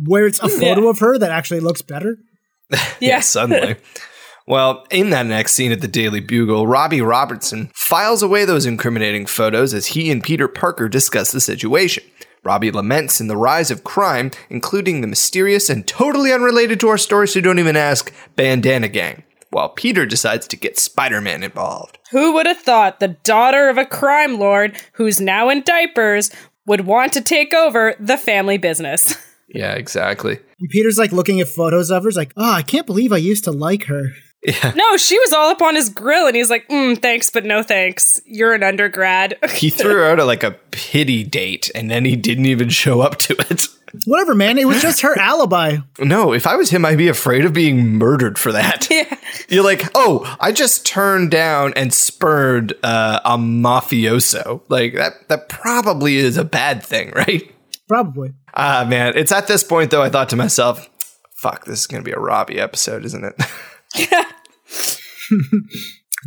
where 0.06 0.26
it's 0.26 0.40
a 0.42 0.50
photo 0.50 0.84
Yeah. 0.86 0.90
of 0.90 1.00
her 1.00 1.20
that 1.20 1.30
actually 1.30 1.60
looks 1.60 1.84
better. 1.84 2.18
Yeah. 3.00 3.20
suddenly. 3.20 3.76
Well, 4.46 4.86
in 4.92 5.10
that 5.12 5.26
next 5.26 5.54
scene 5.54 5.72
at 5.72 5.80
the 5.80 5.88
Daily 5.88 6.20
Bugle, 6.20 6.68
Robbie 6.68 7.02
Robertson 7.02 7.72
files 7.74 8.22
away 8.22 8.44
those 8.44 8.66
incriminating 8.66 9.26
photos 9.26 9.74
as 9.74 9.88
he 9.88 10.12
and 10.12 10.22
Peter 10.22 10.50
Parker 10.50 10.90
discuss 10.90 11.32
the 11.32 11.40
situation. 11.40 12.04
Robbie 12.44 12.72
laments 12.72 13.22
in 13.22 13.28
the 13.28 13.38
rise 13.38 13.72
of 13.72 13.86
crime, 13.86 14.32
including 14.50 15.00
the 15.00 15.08
mysterious 15.08 15.70
and 15.70 15.88
totally 15.88 16.34
unrelated 16.34 16.80
to 16.82 16.90
our 16.90 16.98
story, 16.98 17.28
so 17.28 17.40
don't 17.40 17.60
even 17.60 17.78
ask 17.78 18.14
Bandana 18.36 18.90
Gang, 18.90 19.24
while 19.52 19.70
Peter 19.70 20.06
decides 20.06 20.46
to 20.48 20.58
get 20.58 20.78
Spider 20.78 21.22
Man 21.22 21.42
involved. 21.42 22.00
Who 22.12 22.34
would 22.34 22.46
have 22.46 22.58
thought 22.58 23.00
the 23.00 23.16
daughter 23.24 23.70
of 23.70 23.78
a 23.78 23.86
crime 23.86 24.40
lord 24.40 24.76
who's 24.94 25.22
now 25.22 25.48
in 25.48 25.62
diapers 25.62 26.32
would 26.66 26.82
want 26.82 27.14
to 27.14 27.22
take 27.22 27.54
over 27.54 27.96
the 27.98 28.18
family 28.18 28.58
business? 28.58 29.16
Yeah, 29.54 29.74
exactly. 29.74 30.40
And 30.60 30.70
Peter's 30.70 30.98
like 30.98 31.12
looking 31.12 31.40
at 31.40 31.48
photos 31.48 31.92
of 31.92 32.02
her. 32.04 32.10
He's 32.10 32.18
like, 32.18 32.34
oh, 32.36 32.52
I 32.52 32.64
can't 32.64 32.88
believe 32.88 33.12
I 33.12 33.18
used 33.18 33.44
to 33.44 33.52
like 33.52 33.84
her. 33.84 34.06
No, 34.76 34.98
she 34.98 35.18
was 35.20 35.32
all 35.32 35.50
up 35.50 35.62
on 35.62 35.76
his 35.76 35.90
grill, 35.90 36.28
and 36.28 36.36
he's 36.36 36.50
like, 36.50 36.68
mm, 36.68 37.02
"Thanks, 37.02 37.30
but 37.30 37.46
no 37.46 37.64
thanks. 37.64 38.20
You're 38.26 38.54
an 38.54 38.64
undergrad." 38.64 39.38
He 39.54 39.70
threw 39.70 39.94
her 39.94 40.06
out 40.06 40.20
a, 40.20 40.26
like 40.26 40.44
a 40.44 40.52
pity 40.72 41.24
date, 41.24 41.72
and 41.74 41.90
then 41.90 42.04
he 42.04 42.16
didn't 42.18 42.48
even 42.48 42.68
show 42.70 43.02
up 43.02 43.18
to 43.20 43.36
it. 43.50 43.68
Whatever, 44.06 44.34
man. 44.34 44.58
It 44.58 44.68
was 44.68 44.82
just 44.82 45.02
her 45.02 45.18
alibi. 45.20 45.78
No, 46.00 46.34
if 46.34 46.48
I 46.48 46.56
was 46.56 46.70
him, 46.70 46.84
I'd 46.84 46.98
be 46.98 47.08
afraid 47.08 47.46
of 47.46 47.54
being 47.54 47.98
murdered 47.98 48.38
for 48.40 48.52
that. 48.52 48.88
Yeah. 48.90 49.16
You're 49.50 49.64
like, 49.64 49.84
oh, 49.96 50.36
I 50.40 50.52
just 50.52 50.86
turned 50.86 51.32
down 51.32 51.74
and 51.76 51.94
spurred 51.94 52.74
uh, 52.84 53.20
a 53.24 53.38
mafioso. 53.38 54.62
Like 54.68 54.96
that. 54.96 55.28
That 55.30 55.48
probably 55.48 56.18
is 56.18 56.38
a 56.38 56.44
bad 56.44 56.84
thing, 56.84 57.12
right? 57.12 57.50
Probably. 57.88 58.34
Ah, 58.56 58.86
man. 58.88 59.14
It's 59.16 59.32
at 59.32 59.48
this 59.48 59.64
point 59.64 59.92
though. 59.92 60.02
I 60.02 60.10
thought 60.10 60.30
to 60.30 60.36
myself, 60.36 60.90
fuck, 61.36 61.66
this 61.66 61.82
is 61.82 61.88
gonna 61.88 62.04
be 62.04 62.12
a 62.12 62.20
Robbie 62.20 62.60
episode, 62.60 63.06
isn't 63.06 63.24
it? 63.24 63.36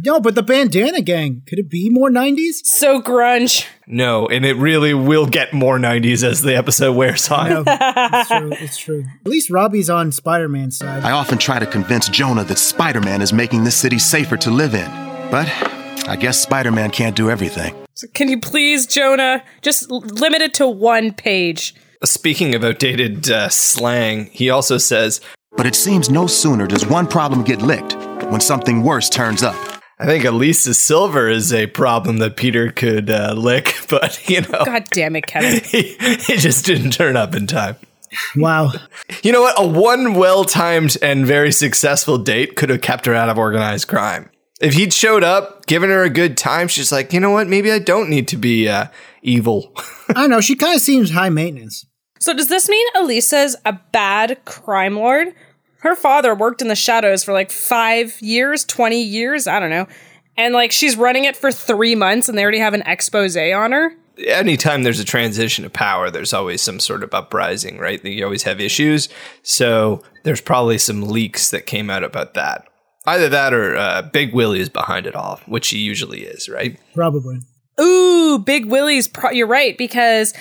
No, 0.05 0.21
but 0.21 0.35
the 0.35 0.43
bandana 0.43 1.01
gang. 1.01 1.41
Could 1.47 1.59
it 1.59 1.71
be 1.71 1.89
more 1.89 2.11
90s? 2.11 2.65
so 2.65 3.01
grunge. 3.01 3.65
no, 3.87 4.27
and 4.29 4.45
it 4.45 4.55
really 4.57 4.93
will 4.93 5.25
get 5.27 5.55
more 5.55 5.79
'90s 5.79 6.23
as 6.23 6.43
the 6.43 6.55
episode 6.55 6.93
wears 6.95 7.31
on. 7.31 7.49
No, 7.49 7.65
it's 7.67 8.29
true. 8.29 8.53
It's 8.61 8.77
true. 8.77 9.05
At 9.25 9.31
least 9.31 9.49
Robbie's 9.49 9.89
on 9.89 10.13
Spider 10.13 10.49
Man's 10.51 10.77
side. 10.77 11.03
I 11.03 11.13
often 11.13 11.39
try 11.39 11.59
to 11.61 11.67
convince 11.67 12.11
Jonah 12.11 12.45
that 12.45 12.59
Spider 12.59 13.01
Man 13.01 13.23
is 13.23 13.33
making 13.33 13.65
this 13.65 13.75
city 13.77 13.99
safer 13.99 14.37
to 14.37 14.51
live 14.51 14.75
in. 14.75 14.91
But 15.31 15.49
I 16.07 16.17
guess 16.17 16.39
Spider 16.43 16.73
Man 16.73 16.91
can't 16.91 17.17
do 17.17 17.31
everything. 17.31 17.75
So 17.95 18.07
can 18.13 18.29
you 18.29 18.39
please, 18.39 18.87
Jonah, 18.87 19.43
just 19.63 19.91
l- 19.91 20.01
limit 20.01 20.43
it 20.43 20.53
to 20.55 20.69
one 20.69 21.15
page? 21.15 21.75
Speaking 22.05 22.55
of 22.55 22.63
outdated 22.63 23.31
uh, 23.31 23.49
slang, 23.49 24.27
he 24.27 24.51
also 24.51 24.77
says, 24.77 25.23
But 25.57 25.67
it 25.67 25.75
seems 25.75 26.11
no 26.11 26.27
sooner 26.27 26.67
does 26.67 26.87
one 26.87 27.07
problem 27.07 27.43
get 27.43 27.63
licked 27.63 27.95
when 28.31 28.41
something 28.41 28.83
worse 28.83 29.09
turns 29.09 29.43
up. 29.43 29.57
I 29.99 30.05
think 30.05 30.25
Elisa 30.25 30.75
Silver 30.75 31.29
is 31.29 31.53
a 31.55 31.67
problem 31.69 32.19
that 32.19 32.37
Peter 32.37 32.71
could 32.71 33.09
uh, 33.09 33.33
lick, 33.37 33.75
but 33.89 34.29
you 34.29 34.43
know, 34.43 34.65
God 34.65 34.85
damn 34.91 35.17
it, 35.17 35.27
Kevin. 35.27 35.61
he, 35.65 35.95
he 35.95 36.37
just 36.37 36.67
didn't 36.67 36.91
turn 36.91 37.17
up 37.17 37.35
in 37.35 37.47
time. 37.47 37.77
Wow. 38.37 38.73
You 39.23 39.33
know 39.33 39.43
what? 39.43 39.55
A 39.59 39.67
one 39.67 40.15
well 40.15 40.45
timed 40.45 40.97
and 41.03 41.27
very 41.27 41.53
successful 41.53 42.19
date 42.19 42.57
could 42.57 42.71
have 42.71 42.81
kept 42.81 43.07
her 43.07 43.15
out 43.15 43.29
of 43.29 43.39
organized 43.39 43.89
crime. 43.89 44.31
If 44.61 44.75
he'd 44.75 44.93
showed 44.93 45.23
up, 45.23 45.67
given 45.67 45.91
her 45.91 46.03
a 46.03 46.11
good 46.11 46.37
time, 46.37 46.69
she's 46.69 46.91
like, 46.91 47.13
you 47.13 47.21
know 47.21 47.31
what? 47.31 47.47
Maybe 47.47 47.71
I 47.71 47.79
don't 47.79 48.09
need 48.09 48.29
to 48.29 48.37
be 48.37 48.69
uh, 48.69 48.87
evil. 49.23 49.73
I 50.09 50.15
don't 50.15 50.31
know. 50.31 50.41
She 50.41 50.55
kind 50.55 50.75
of 50.75 50.81
seems 50.81 51.11
high 51.11 51.29
maintenance. 51.29 51.85
So 52.21 52.35
does 52.35 52.49
this 52.49 52.69
mean 52.69 52.87
Elisa's 52.95 53.57
a 53.65 53.75
bad 53.93 54.45
crime 54.45 54.97
lord? 54.97 55.35
Her 55.79 55.95
father 55.95 56.35
worked 56.35 56.63
in 56.63 56.69
the 56.69 56.75
shadows 56.75 57.25
for 57.25 57.33
like 57.33 57.51
five 57.51 58.21
years, 58.21 58.65
20 58.65 59.01
years, 59.01 59.47
I 59.47 59.61
don't 59.61 59.71
know. 59.71 59.87
And 60.37 60.55
like 60.55 60.73
she's 60.73 60.97
running 60.97 61.25
it 61.25 61.37
for 61.37 61.51
three 61.51 61.95
months 61.95 62.29
and 62.29 62.37
they 62.37 62.43
already 62.43 62.59
have 62.59 62.75
an 62.75 62.83
expose 62.83 63.37
on 63.37 63.73
her. 63.73 63.93
anytime 64.27 64.83
there's 64.83 65.01
a 65.01 65.05
transition 65.05 65.65
of 65.65 65.73
power, 65.73 66.11
there's 66.11 66.33
always 66.33 66.61
some 66.63 66.81
sort 66.81 67.03
of 67.03 67.15
uprising, 67.15 67.79
right? 67.79 68.05
You 68.05 68.25
always 68.25 68.43
have 68.45 68.61
issues. 68.61 69.09
So 69.43 70.03
there's 70.25 70.41
probably 70.41 70.79
some 70.79 71.03
leaks 71.03 71.51
that 71.51 71.67
came 71.67 71.91
out 71.91 72.05
about 72.05 72.35
that. 72.35 72.67
Either 73.07 73.29
that 73.29 73.55
or 73.55 73.77
uh, 73.77 74.03
Big 74.03 74.35
Willie 74.35 74.61
is 74.61 74.69
behind 74.69 75.07
it 75.07 75.15
all, 75.15 75.41
which 75.47 75.69
he 75.69 75.79
usually 75.79 76.23
is, 76.23 76.49
right? 76.49 76.79
Probably. 76.95 77.39
Ooh, 77.81 78.39
Big 78.39 78.67
Willie's. 78.67 79.07
Pro- 79.07 79.31
you're 79.31 79.47
right 79.47 79.79
because 79.79 80.35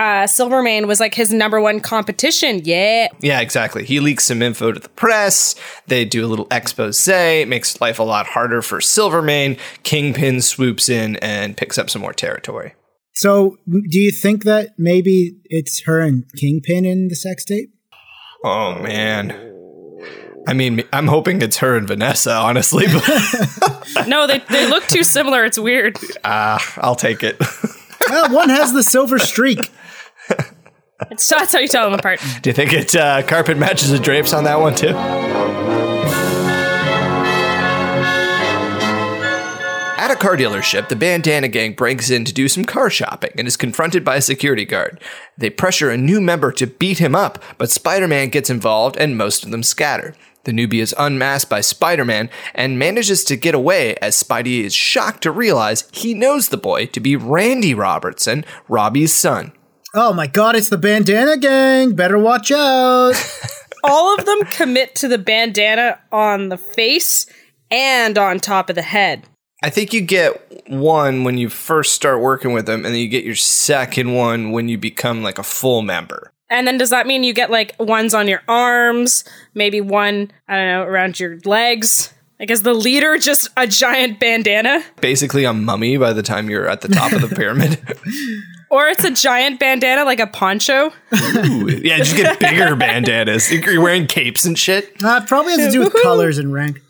uh, 0.00 0.26
Silvermane 0.26 0.86
was 0.86 0.98
like 0.98 1.14
his 1.14 1.30
number 1.32 1.60
one 1.60 1.78
competition. 1.78 2.62
Yeah. 2.64 3.08
Yeah, 3.20 3.40
exactly. 3.40 3.84
He 3.84 4.00
leaks 4.00 4.24
some 4.24 4.40
info 4.40 4.72
to 4.72 4.80
the 4.80 4.88
press. 4.88 5.54
They 5.88 6.06
do 6.06 6.24
a 6.24 6.28
little 6.28 6.46
expose. 6.50 7.06
It 7.06 7.48
makes 7.48 7.80
life 7.82 7.98
a 7.98 8.02
lot 8.02 8.26
harder 8.26 8.62
for 8.62 8.80
Silvermane. 8.80 9.58
Kingpin 9.82 10.40
swoops 10.40 10.88
in 10.88 11.16
and 11.16 11.54
picks 11.56 11.76
up 11.76 11.90
some 11.90 12.00
more 12.00 12.14
territory. 12.14 12.74
So, 13.12 13.58
do 13.68 14.00
you 14.00 14.10
think 14.10 14.44
that 14.44 14.70
maybe 14.78 15.36
it's 15.44 15.82
her 15.84 16.00
and 16.00 16.24
Kingpin 16.36 16.86
in 16.86 17.08
the 17.08 17.16
sex 17.16 17.44
tape? 17.44 17.70
Oh 18.42 18.80
man. 18.80 19.48
I 20.48 20.54
mean, 20.54 20.82
I'm 20.94 21.06
hoping 21.06 21.42
it's 21.42 21.58
her 21.58 21.76
and 21.76 21.86
Vanessa, 21.86 22.32
honestly. 22.32 22.86
But 22.86 24.06
No, 24.08 24.26
they, 24.26 24.38
they 24.50 24.66
look 24.66 24.86
too 24.86 25.04
similar. 25.04 25.44
It's 25.44 25.58
weird. 25.58 25.98
ah, 26.24 26.64
I'll 26.78 26.96
take 26.96 27.22
it. 27.22 27.38
Well, 28.08 28.34
one 28.34 28.48
has 28.48 28.72
the 28.72 28.82
silver 28.82 29.18
streak. 29.20 29.70
It's, 31.10 31.26
that's 31.26 31.52
how 31.52 31.60
you 31.60 31.68
tell 31.68 31.88
them 31.88 31.98
apart. 31.98 32.20
Do 32.42 32.50
you 32.50 32.54
think 32.54 32.72
it 32.72 32.94
uh, 32.94 33.22
carpet 33.22 33.56
matches 33.56 33.90
the 33.90 33.98
drapes 33.98 34.32
on 34.32 34.44
that 34.44 34.60
one 34.60 34.74
too? 34.74 34.94
At 39.98 40.10
a 40.10 40.16
car 40.16 40.36
dealership, 40.36 40.88
the 40.88 40.96
bandana 40.96 41.48
gang 41.48 41.74
breaks 41.74 42.10
in 42.10 42.24
to 42.24 42.32
do 42.32 42.48
some 42.48 42.64
car 42.64 42.90
shopping 42.90 43.30
and 43.38 43.46
is 43.46 43.56
confronted 43.56 44.04
by 44.04 44.16
a 44.16 44.22
security 44.22 44.64
guard. 44.64 45.00
They 45.38 45.50
pressure 45.50 45.90
a 45.90 45.96
new 45.96 46.20
member 46.20 46.52
to 46.52 46.66
beat 46.66 46.98
him 46.98 47.14
up, 47.14 47.42
but 47.58 47.70
Spider 47.70 48.08
Man 48.08 48.28
gets 48.28 48.50
involved 48.50 48.96
and 48.96 49.16
most 49.16 49.44
of 49.44 49.50
them 49.50 49.62
scatter. 49.62 50.14
The 50.44 50.52
newbie 50.52 50.80
is 50.80 50.94
unmasked 50.98 51.50
by 51.50 51.60
Spider 51.60 52.04
Man 52.04 52.30
and 52.54 52.78
manages 52.78 53.24
to 53.24 53.36
get 53.36 53.54
away 53.54 53.94
as 53.96 54.20
Spidey 54.20 54.64
is 54.64 54.74
shocked 54.74 55.22
to 55.24 55.30
realize 55.30 55.88
he 55.92 56.14
knows 56.14 56.48
the 56.48 56.56
boy 56.56 56.86
to 56.86 57.00
be 57.00 57.14
Randy 57.14 57.74
Robertson, 57.74 58.44
Robbie's 58.68 59.12
son. 59.12 59.52
Oh 59.92 60.12
my 60.12 60.28
god, 60.28 60.54
it's 60.54 60.68
the 60.68 60.78
bandana 60.78 61.36
gang. 61.36 61.94
Better 61.96 62.16
watch 62.16 62.52
out. 62.52 63.14
All 63.84 64.16
of 64.16 64.24
them 64.24 64.44
commit 64.44 64.94
to 64.96 65.08
the 65.08 65.18
bandana 65.18 65.98
on 66.12 66.48
the 66.48 66.56
face 66.56 67.26
and 67.72 68.16
on 68.16 68.38
top 68.38 68.70
of 68.70 68.76
the 68.76 68.82
head. 68.82 69.24
I 69.64 69.70
think 69.70 69.92
you 69.92 70.00
get 70.00 70.70
one 70.70 71.24
when 71.24 71.38
you 71.38 71.48
first 71.48 71.92
start 71.92 72.20
working 72.20 72.52
with 72.52 72.66
them, 72.66 72.84
and 72.84 72.94
then 72.94 73.00
you 73.00 73.08
get 73.08 73.24
your 73.24 73.34
second 73.34 74.14
one 74.14 74.52
when 74.52 74.68
you 74.68 74.78
become 74.78 75.24
like 75.24 75.38
a 75.38 75.42
full 75.42 75.82
member. 75.82 76.32
And 76.48 76.68
then 76.68 76.78
does 76.78 76.90
that 76.90 77.08
mean 77.08 77.24
you 77.24 77.32
get 77.32 77.50
like 77.50 77.74
ones 77.80 78.14
on 78.14 78.28
your 78.28 78.42
arms, 78.46 79.24
maybe 79.54 79.80
one, 79.80 80.30
I 80.46 80.56
don't 80.56 80.66
know, 80.66 80.82
around 80.84 81.18
your 81.18 81.38
legs? 81.44 82.14
Like 82.38 82.50
is 82.50 82.62
the 82.62 82.74
leader 82.74 83.18
just 83.18 83.48
a 83.56 83.66
giant 83.66 84.20
bandana? 84.20 84.84
Basically, 85.00 85.44
a 85.44 85.52
mummy 85.52 85.96
by 85.96 86.12
the 86.12 86.22
time 86.22 86.48
you're 86.48 86.68
at 86.68 86.80
the 86.80 86.88
top 86.88 87.12
of 87.12 87.28
the 87.28 87.34
pyramid. 87.34 87.80
Or 88.70 88.86
it's 88.86 89.02
a 89.04 89.10
giant 89.10 89.58
bandana 89.58 90.04
like 90.04 90.20
a 90.20 90.28
poncho? 90.28 90.92
Ooh, 91.12 91.68
yeah, 91.82 91.98
just 91.98 92.16
get 92.16 92.38
bigger 92.40 92.76
bandanas. 92.76 93.50
You're 93.52 93.82
wearing 93.82 94.06
capes 94.06 94.44
and 94.44 94.56
shit. 94.58 95.02
Uh, 95.02 95.20
it 95.22 95.28
probably 95.28 95.52
has 95.52 95.66
to 95.66 95.70
do 95.72 95.80
with 95.80 95.92
colors 96.02 96.38
and 96.38 96.52
rank. 96.52 96.80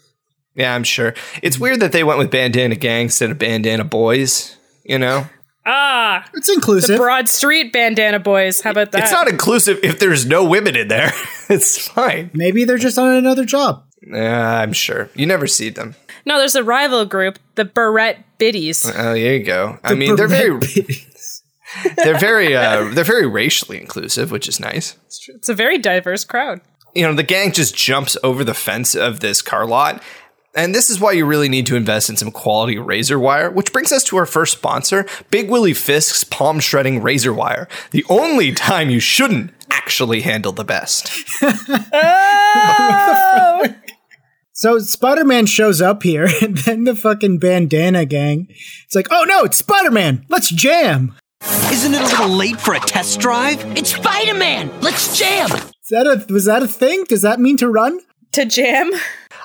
Yeah, 0.55 0.75
I'm 0.75 0.85
sure. 0.85 1.15
It's 1.43 1.59
weird 1.59 1.81
that 1.81 1.93
they 1.93 2.05
went 2.05 2.19
with 2.19 2.31
bandana 2.31 2.75
gang 2.75 3.05
instead 3.05 3.31
of 3.31 3.39
bandana 3.39 3.85
boys. 3.85 4.57
You 4.85 4.99
know, 4.99 5.27
Ah, 5.65 6.27
It's 6.35 6.49
inclusive. 6.53 6.99
Broad 6.99 7.29
Street 7.29 7.73
bandana 7.73 8.19
boys. 8.19 8.61
How 8.61 8.71
about 8.73 8.93
that? 8.93 9.03
it's 9.03 9.13
not 9.13 9.29
inclusive 9.29 9.79
if 9.83 9.99
there's 9.99 10.27
no 10.27 10.45
women 10.45 10.75
in 10.77 10.89
there. 10.89 11.13
it's 11.49 11.87
fine. 11.89 12.31
Maybe 12.35 12.65
they're 12.65 12.79
just 12.79 12.99
on 12.99 13.15
another 13.15 13.45
job. 13.45 13.85
Yeah, 14.03 14.59
I'm 14.61 14.73
sure. 14.73 15.09
You 15.15 15.27
never 15.27 15.47
see 15.47 15.69
them. 15.71 15.95
no, 16.27 16.39
there's 16.39 16.55
a 16.57 16.65
rival 16.65 17.05
group, 17.05 17.39
the 17.55 17.65
Barrett 17.65 18.19
Biddies. 18.39 18.85
Oh, 18.87 19.13
there 19.15 19.37
you 19.37 19.45
go. 19.45 19.79
I 19.85 19.95
mean, 19.95 20.17
they're 20.17 20.27
very, 20.29 20.59
they're 21.97 22.19
very, 22.19 22.57
uh, 22.57 22.89
they're 22.93 23.05
very 23.05 23.27
racially 23.27 23.81
inclusive, 23.81 24.31
which 24.31 24.49
is 24.49 24.61
nice. 24.61 24.97
It's 25.29 25.49
a 25.49 25.55
very 25.55 25.79
diverse 25.79 26.25
crowd. 26.25 26.61
you 26.95 27.03
know, 27.07 27.15
the 27.15 27.23
gang 27.23 27.53
just 27.53 27.75
jumps 27.77 28.17
over 28.25 28.43
the 28.45 28.55
fence 28.55 28.95
of 28.95 29.21
this 29.21 29.43
car 29.43 29.67
lot. 29.67 30.03
And 30.53 30.75
this 30.75 30.91
is 30.91 30.99
why 30.99 31.12
you 31.12 31.27
really 31.27 31.49
need 31.49 31.67
to 31.67 31.77
invest 31.77 32.11
in 32.11 32.17
some 32.17 32.33
quality 32.33 32.77
razor 32.77 33.21
wire, 33.21 33.50
which 33.50 33.73
brings 33.73 33.93
us 33.93 34.03
to 34.05 34.17
our 34.17 34.27
first 34.27 34.53
sponsor, 34.55 35.07
Big 35.31 35.49
Willie 35.49 35.75
Fisk's 35.75 36.25
palm 36.25 36.59
shredding 36.59 37.00
razor 37.03 37.33
wire. 37.33 37.69
The 37.93 38.05
only 38.09 38.53
time 38.53 38.91
you 38.91 38.99
shouldn't 38.99 39.53
actually 39.71 40.23
handle 40.23 40.50
the 40.50 40.65
best. 40.65 41.09
So 44.53 44.79
Spider 44.79 45.25
Man 45.25 45.47
shows 45.47 45.81
up 45.81 46.03
here, 46.03 46.29
and 46.43 46.59
then 46.59 46.85
the 46.85 46.95
fucking 46.95 47.39
bandana 47.39 48.05
gang. 48.05 48.47
It's 48.85 48.95
like, 48.95 49.07
oh 49.11 49.25
no, 49.27 49.45
it's 49.45 49.57
Spider 49.57 49.91
Man. 49.91 50.27
Let's 50.29 50.50
jam. 50.50 51.15
Isn't 51.42 51.94
it 51.94 52.00
a 52.00 52.04
little 52.04 52.28
late 52.28 52.61
for 52.61 52.75
a 52.75 52.80
test 52.80 53.20
drive? 53.20 53.64
It's 53.76 53.94
Spider 53.94 54.35
Man! 54.35 54.70
Let's 54.80 55.16
jam! 55.18 55.50
Is 55.50 55.88
that 55.90 56.06
a 56.06 56.32
was 56.32 56.44
that 56.44 56.62
a 56.62 56.68
thing? 56.68 57.04
Does 57.04 57.23
that 57.23 57.40
mean 57.40 57.56
to 57.59 57.68
run? 57.68 58.00
To 58.32 58.44
jam? 58.44 58.90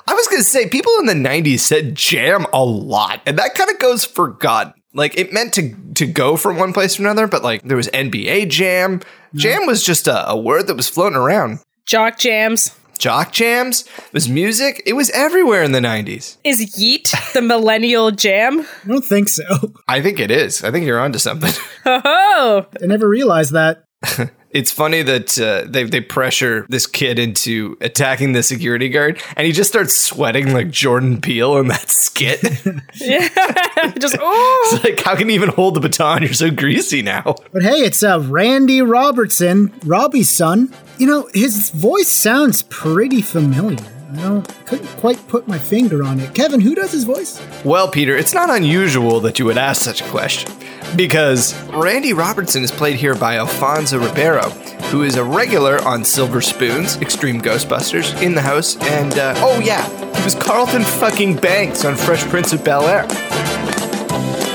I 0.08 0.14
was 0.14 0.28
going 0.28 0.42
to 0.42 0.48
say, 0.48 0.68
people 0.68 0.92
in 1.00 1.06
the 1.06 1.14
90s 1.14 1.60
said 1.60 1.96
jam 1.96 2.46
a 2.52 2.64
lot, 2.64 3.20
and 3.26 3.36
that 3.38 3.54
kind 3.54 3.70
of 3.70 3.78
goes 3.80 4.04
forgotten. 4.04 4.74
Like, 4.94 5.18
it 5.18 5.32
meant 5.32 5.54
to, 5.54 5.74
to 5.94 6.06
go 6.06 6.36
from 6.36 6.58
one 6.58 6.72
place 6.72 6.94
to 6.94 7.02
another, 7.02 7.26
but 7.26 7.42
like, 7.42 7.62
there 7.62 7.76
was 7.76 7.88
NBA 7.88 8.48
jam. 8.48 9.00
Jam 9.34 9.66
was 9.66 9.84
just 9.84 10.06
a, 10.06 10.30
a 10.30 10.36
word 10.36 10.68
that 10.68 10.76
was 10.76 10.88
floating 10.88 11.18
around. 11.18 11.58
Jock 11.86 12.18
jams. 12.18 12.76
Jock 12.98 13.32
jams, 13.32 13.84
it 13.98 14.12
was 14.12 14.28
music, 14.28 14.82
it 14.86 14.94
was 14.94 15.10
everywhere 15.10 15.62
in 15.62 15.72
the 15.72 15.80
90s. 15.80 16.36
Is 16.44 16.76
Yeet 16.76 17.32
the 17.32 17.42
millennial 17.42 18.10
jam? 18.10 18.60
I 18.84 18.88
don't 18.88 19.04
think 19.04 19.28
so. 19.28 19.44
I 19.88 20.00
think 20.00 20.18
it 20.20 20.30
is. 20.30 20.64
I 20.64 20.70
think 20.70 20.86
you're 20.86 21.00
onto 21.00 21.18
something. 21.18 21.52
Oh, 21.88 22.66
I 22.82 22.86
never 22.86 23.08
realized 23.08 23.52
that. 23.52 23.84
it's 24.56 24.72
funny 24.72 25.02
that 25.02 25.38
uh, 25.38 25.68
they 25.68 25.84
they 25.84 26.00
pressure 26.00 26.66
this 26.70 26.86
kid 26.86 27.18
into 27.18 27.76
attacking 27.82 28.32
the 28.32 28.42
security 28.42 28.88
guard, 28.88 29.22
and 29.36 29.46
he 29.46 29.52
just 29.52 29.68
starts 29.68 29.94
sweating 29.94 30.54
like 30.54 30.70
Jordan 30.70 31.20
Peele 31.20 31.58
in 31.58 31.68
that 31.68 31.90
skit. 31.90 32.40
it's 32.42 33.98
just 34.00 34.16
oh. 34.18 34.80
like, 34.82 34.98
how 35.02 35.14
can 35.14 35.28
you 35.28 35.34
even 35.34 35.50
hold 35.50 35.74
the 35.74 35.80
baton? 35.80 36.22
You're 36.22 36.32
so 36.32 36.50
greasy 36.50 37.02
now. 37.02 37.34
But 37.52 37.62
hey, 37.62 37.80
it's 37.80 38.02
uh, 38.02 38.26
Randy 38.26 38.80
Robertson, 38.80 39.72
Robbie's 39.84 40.30
son. 40.30 40.72
You 40.96 41.06
know, 41.06 41.28
his 41.34 41.68
voice 41.70 42.08
sounds 42.08 42.62
pretty 42.62 43.20
familiar. 43.20 43.95
I 44.08 44.14
don't 44.14 44.66
couldn't 44.66 44.86
quite 44.98 45.26
put 45.26 45.48
my 45.48 45.58
finger 45.58 46.04
on 46.04 46.20
it. 46.20 46.32
Kevin, 46.32 46.60
who 46.60 46.76
does 46.76 46.92
his 46.92 47.02
voice? 47.02 47.42
Well, 47.64 47.90
Peter, 47.90 48.16
it's 48.16 48.34
not 48.34 48.50
unusual 48.50 49.18
that 49.20 49.40
you 49.40 49.44
would 49.46 49.58
ask 49.58 49.82
such 49.82 50.00
a 50.00 50.08
question 50.10 50.52
because 50.94 51.60
Randy 51.70 52.12
Robertson 52.12 52.62
is 52.62 52.70
played 52.70 52.96
here 52.96 53.16
by 53.16 53.36
Alfonso 53.36 53.98
Ribeiro, 53.98 54.50
who 54.90 55.02
is 55.02 55.16
a 55.16 55.24
regular 55.24 55.82
on 55.82 56.04
Silver 56.04 56.40
Spoons, 56.40 56.96
Extreme 56.98 57.40
Ghostbusters, 57.40 58.22
In 58.22 58.36
the 58.36 58.42
House, 58.42 58.76
and 58.76 59.18
uh, 59.18 59.34
oh 59.38 59.58
yeah, 59.58 59.84
he 60.16 60.24
was 60.24 60.36
Carlton 60.36 60.82
fucking 60.84 61.36
Banks 61.36 61.84
on 61.84 61.96
Fresh 61.96 62.24
Prince 62.26 62.52
of 62.52 62.62
Bel 62.62 62.86
Air. 62.86 63.06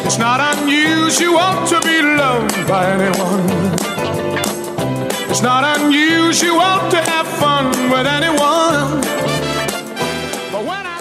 It's 0.05 0.17
not 0.17 0.39
unusual 0.57 1.67
to 1.67 1.81
be 1.85 2.01
loved 2.01 2.67
by 2.69 2.89
anyone. 2.89 3.49
It's 5.29 5.41
not 5.41 5.79
unusual 5.79 6.89
to 6.89 6.97
have 6.97 7.27
fun 7.27 7.89
with 7.89 8.07
anyone. 8.07 9.10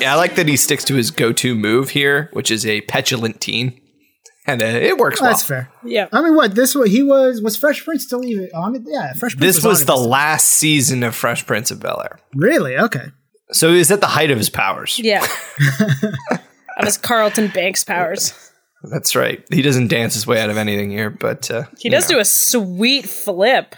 But 0.01 0.07
when 0.07 0.09
I 0.09 0.09
Yeah, 0.09 0.13
I 0.15 0.17
like 0.17 0.35
that 0.37 0.49
he 0.49 0.57
sticks 0.57 0.85
to 0.85 0.95
his 0.95 1.11
go-to 1.11 1.55
move 1.55 1.91
here, 1.91 2.31
which 2.33 2.51
is 2.51 2.67
a 2.67 2.81
petulant 2.83 3.41
teen, 3.41 3.81
and 4.47 4.63
uh, 4.63 4.67
it 4.67 4.99
works 4.99 5.21
well. 5.21 5.31
That's 5.31 5.43
fair. 5.43 5.71
Yeah. 5.85 6.09
I 6.13 6.23
mean, 6.23 6.35
what 6.35 6.55
this? 6.55 6.75
What 6.75 6.89
he 6.89 7.03
was? 7.03 7.43
Was 7.43 7.57
Fresh 7.57 7.85
Prince 7.85 8.05
still 8.05 8.25
even 8.25 8.49
on 8.55 8.77
it? 8.77 8.83
Yeah, 8.87 9.13
Fresh 9.15 9.37
Prince. 9.37 9.57
This 9.57 9.65
was 9.65 9.81
on 9.83 9.87
the 9.87 10.03
it. 10.03 10.09
last 10.09 10.47
season 10.47 11.03
of 11.03 11.15
Fresh 11.15 11.47
Prince 11.47 11.71
of 11.71 11.81
Bel 11.81 12.01
Air, 12.03 12.19
really 12.35 12.77
okay. 12.77 13.07
so 13.53 13.73
he's 13.73 13.91
at 13.91 14.01
the 14.01 14.09
height 14.09 14.31
of 14.31 14.39
his 14.39 14.51
powers. 14.51 14.99
Yeah. 14.99 15.27
That 16.81 16.87
was 16.87 16.97
Carlton 16.97 17.49
Banks' 17.49 17.85
powers. 17.85 18.33
That's 18.85 19.15
right. 19.15 19.45
He 19.53 19.61
doesn't 19.61 19.89
dance 19.89 20.15
his 20.15 20.27
way 20.27 20.41
out 20.41 20.49
of 20.49 20.57
anything 20.57 20.91
here, 20.91 21.11
but 21.11 21.51
uh, 21.51 21.65
He 21.79 21.91
does 21.91 22.07
do 22.07 22.19
a 22.19 22.25
sweet 22.25 23.07
flip. 23.07 23.75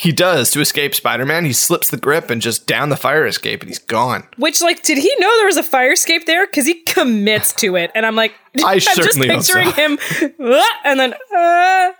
He 0.00 0.12
does 0.12 0.52
to 0.52 0.60
escape 0.60 0.94
Spider-Man. 0.94 1.44
He 1.44 1.52
slips 1.52 1.90
the 1.90 1.96
grip 1.96 2.30
and 2.30 2.40
just 2.40 2.68
down 2.68 2.88
the 2.88 2.96
fire 2.96 3.26
escape, 3.26 3.62
and 3.62 3.68
he's 3.68 3.80
gone. 3.80 4.28
Which, 4.36 4.62
like, 4.62 4.82
did 4.84 4.96
he 4.96 5.12
know 5.18 5.36
there 5.38 5.46
was 5.46 5.56
a 5.56 5.62
fire 5.64 5.90
escape 5.92 6.24
there? 6.24 6.46
Because 6.46 6.66
he 6.66 6.82
commits 6.82 7.52
to 7.54 7.74
it, 7.74 7.90
and 7.96 8.06
I'm 8.06 8.14
like, 8.14 8.32
I 8.64 8.74
I'm 8.74 8.78
just 8.78 8.94
certainly 8.94 9.28
so. 9.28 9.54
picturing 9.54 9.72
him, 9.72 9.98
and 10.84 11.00
then, 11.00 11.14
uh, 11.36 11.92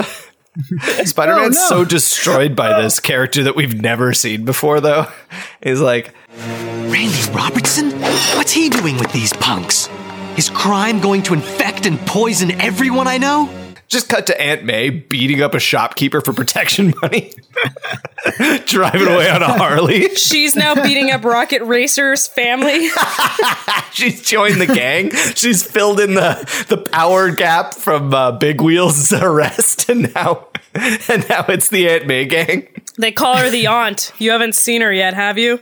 Spider-Man's 1.04 1.58
Oh, 1.58 1.60
no. 1.60 1.68
so 1.68 1.84
destroyed 1.84 2.56
by 2.56 2.80
this 2.80 2.98
character 2.98 3.42
that 3.44 3.54
we've 3.54 3.78
never 3.80 4.12
seen 4.14 4.44
before, 4.46 4.80
though. 4.80 5.06
He's 5.62 5.80
like, 5.80 6.14
Randy 6.36 7.30
Robertson? 7.32 7.90
What's 8.36 8.52
he 8.52 8.68
doing 8.70 8.96
with 8.96 9.12
these 9.12 9.32
punks? 9.34 9.88
Is 10.38 10.48
crime 10.50 11.00
going 11.00 11.22
to 11.24 11.34
infect 11.34 11.84
and 11.84 11.98
poison 12.06 12.52
everyone 12.52 13.06
I 13.06 13.18
know? 13.18 13.48
Just 13.88 14.10
cut 14.10 14.26
to 14.26 14.38
Aunt 14.38 14.64
May 14.64 14.90
beating 14.90 15.40
up 15.40 15.54
a 15.54 15.58
shopkeeper 15.58 16.20
for 16.20 16.34
protection 16.34 16.92
money, 17.02 17.32
driving 18.66 19.08
away 19.08 19.30
on 19.30 19.42
a 19.42 19.46
Harley. 19.48 20.14
She's 20.14 20.54
now 20.54 20.74
beating 20.74 21.10
up 21.10 21.24
Rocket 21.24 21.62
Racer's 21.62 22.26
family. 22.26 22.88
She's 23.92 24.20
joined 24.22 24.60
the 24.60 24.66
gang. 24.66 25.10
She's 25.34 25.62
filled 25.62 26.00
in 26.00 26.14
the 26.14 26.66
the 26.68 26.76
power 26.76 27.30
gap 27.30 27.74
from 27.74 28.12
uh, 28.12 28.32
Big 28.32 28.60
Wheel's 28.60 29.10
arrest, 29.12 29.88
and 29.88 30.14
now 30.14 30.48
and 30.74 31.26
now 31.28 31.46
it's 31.48 31.68
the 31.68 31.88
Aunt 31.88 32.06
May 32.06 32.26
gang. 32.26 32.68
They 32.98 33.12
call 33.12 33.38
her 33.38 33.48
the 33.48 33.68
aunt. 33.68 34.12
You 34.18 34.32
haven't 34.32 34.54
seen 34.54 34.82
her 34.82 34.92
yet, 34.92 35.14
have 35.14 35.38
you? 35.38 35.60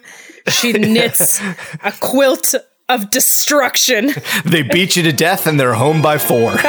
She 0.49 0.73
knits 0.73 1.41
a 1.85 1.93
quilt 2.01 2.55
of 2.89 3.11
destruction. 3.11 4.11
They 4.45 4.63
beat 4.63 4.97
you 4.97 5.03
to 5.03 5.13
death, 5.13 5.47
and 5.47 5.59
they're 5.59 5.75
home 5.75 6.03
by 6.03 6.19
four. 6.19 6.57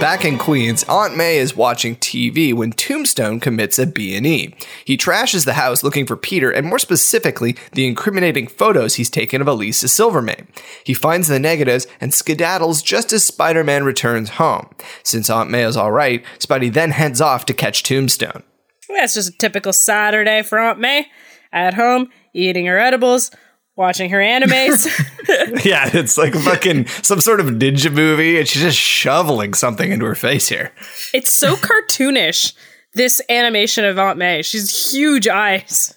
Back 0.00 0.24
in 0.26 0.36
Queens, 0.36 0.84
Aunt 0.84 1.16
May 1.16 1.38
is 1.38 1.56
watching 1.56 1.96
TV 1.96 2.52
when 2.52 2.72
Tombstone 2.72 3.40
commits 3.40 3.78
a 3.78 3.86
B&E. 3.86 4.54
He 4.84 4.98
trashes 4.98 5.46
the 5.46 5.54
house 5.54 5.82
looking 5.82 6.04
for 6.04 6.14
Peter 6.14 6.50
and 6.50 6.66
more 6.66 6.78
specifically, 6.78 7.56
the 7.72 7.86
incriminating 7.86 8.46
photos 8.46 8.96
he's 8.96 9.08
taken 9.08 9.40
of 9.40 9.48
Elisa 9.48 9.88
Silvermane. 9.88 10.46
He 10.84 10.92
finds 10.92 11.28
the 11.28 11.40
negatives 11.40 11.86
and 12.02 12.12
skedaddles 12.12 12.84
just 12.84 13.14
as 13.14 13.24
Spider-Man 13.24 13.84
returns 13.84 14.30
home. 14.30 14.68
Since 15.02 15.30
Aunt 15.30 15.50
May 15.50 15.64
is 15.64 15.76
alright, 15.76 16.22
Spidey 16.38 16.70
then 16.70 16.90
heads 16.90 17.22
off 17.22 17.46
to 17.46 17.54
catch 17.54 17.82
Tombstone. 17.82 18.42
That's 18.88 19.14
just 19.14 19.34
a 19.34 19.38
typical 19.38 19.72
Saturday 19.72 20.42
for 20.42 20.58
Aunt 20.58 20.78
May. 20.78 21.06
At 21.52 21.74
home, 21.74 22.10
eating 22.32 22.66
her 22.66 22.78
edibles, 22.78 23.30
watching 23.76 24.10
her 24.10 24.18
animes. 24.18 24.86
Yeah, 25.64 25.88
it's 25.94 26.18
like 26.18 26.34
fucking 26.34 26.86
some 27.02 27.20
sort 27.20 27.40
of 27.40 27.46
ninja 27.46 27.90
movie 27.90 28.38
and 28.38 28.46
she's 28.46 28.60
just 28.60 28.76
shoveling 28.78 29.54
something 29.54 29.90
into 29.90 30.04
her 30.04 30.14
face 30.14 30.48
here. 30.48 30.72
it's 31.14 31.32
so 31.32 31.54
cartoonish, 31.56 32.52
this 32.92 33.22
animation 33.30 33.84
of 33.86 33.98
Aunt 33.98 34.18
May. 34.18 34.42
She's 34.42 34.92
huge 34.92 35.26
eyes. 35.28 35.94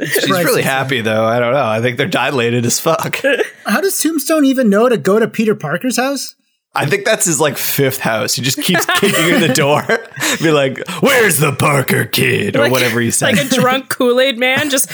She's 0.00 0.30
really 0.30 0.62
happy 0.62 1.02
though. 1.02 1.24
I 1.26 1.38
don't 1.38 1.52
know. 1.52 1.66
I 1.66 1.80
think 1.82 1.98
they're 1.98 2.06
dilated 2.08 2.64
as 2.64 2.80
fuck. 2.80 3.20
How 3.66 3.80
does 3.82 4.00
Tombstone 4.00 4.44
even 4.46 4.70
know 4.70 4.88
to 4.88 4.96
go 4.96 5.18
to 5.18 5.28
Peter 5.28 5.54
Parker's 5.54 5.96
house? 5.98 6.34
I 6.72 6.86
think 6.86 7.04
that's 7.04 7.24
his 7.24 7.40
like 7.40 7.56
fifth 7.56 7.98
house. 7.98 8.34
He 8.34 8.42
just 8.42 8.62
keeps 8.62 8.86
kicking 9.00 9.34
in 9.34 9.40
the 9.40 9.52
door. 9.52 9.82
Be 10.42 10.50
like, 10.52 10.78
"Where's 11.00 11.38
the 11.38 11.52
Parker 11.52 12.04
kid?" 12.04 12.54
or 12.56 12.60
Like- 12.60 12.72
whatever 12.72 13.00
he 13.00 13.10
says. 13.10 13.36
Like 13.36 13.46
a 13.46 13.48
drunk 13.54 13.88
Kool 13.88 14.20
Aid 14.20 14.38
man, 14.38 14.70
just 14.70 14.88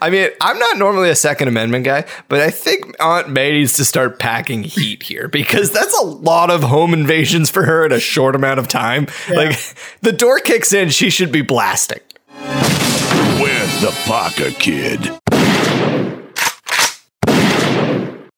I 0.00 0.08
mean, 0.10 0.30
I'm 0.40 0.58
not 0.58 0.78
normally 0.78 1.10
a 1.10 1.14
Second 1.14 1.48
Amendment 1.48 1.84
guy, 1.84 2.04
but 2.28 2.40
I 2.40 2.50
think 2.50 2.94
Aunt 3.00 3.28
May 3.28 3.52
needs 3.52 3.74
to 3.74 3.84
start 3.84 4.18
packing 4.18 4.62
heat 4.64 5.02
here 5.02 5.28
because 5.28 5.70
that's 5.70 5.96
a 6.00 6.04
lot 6.04 6.50
of 6.50 6.62
home 6.62 6.94
invasions 6.94 7.50
for 7.50 7.64
her 7.64 7.84
in 7.84 7.92
a 7.92 8.00
short 8.00 8.34
amount 8.34 8.58
of 8.60 8.68
time. 8.68 9.06
Like 9.30 9.58
the 10.00 10.12
door 10.12 10.38
kicks 10.40 10.72
in, 10.72 10.88
she 10.88 11.10
should 11.10 11.30
be 11.30 11.42
blasting. 11.42 12.00
Where's 13.38 13.80
the 13.82 13.92
Parker 14.06 14.50
kid? 14.52 15.10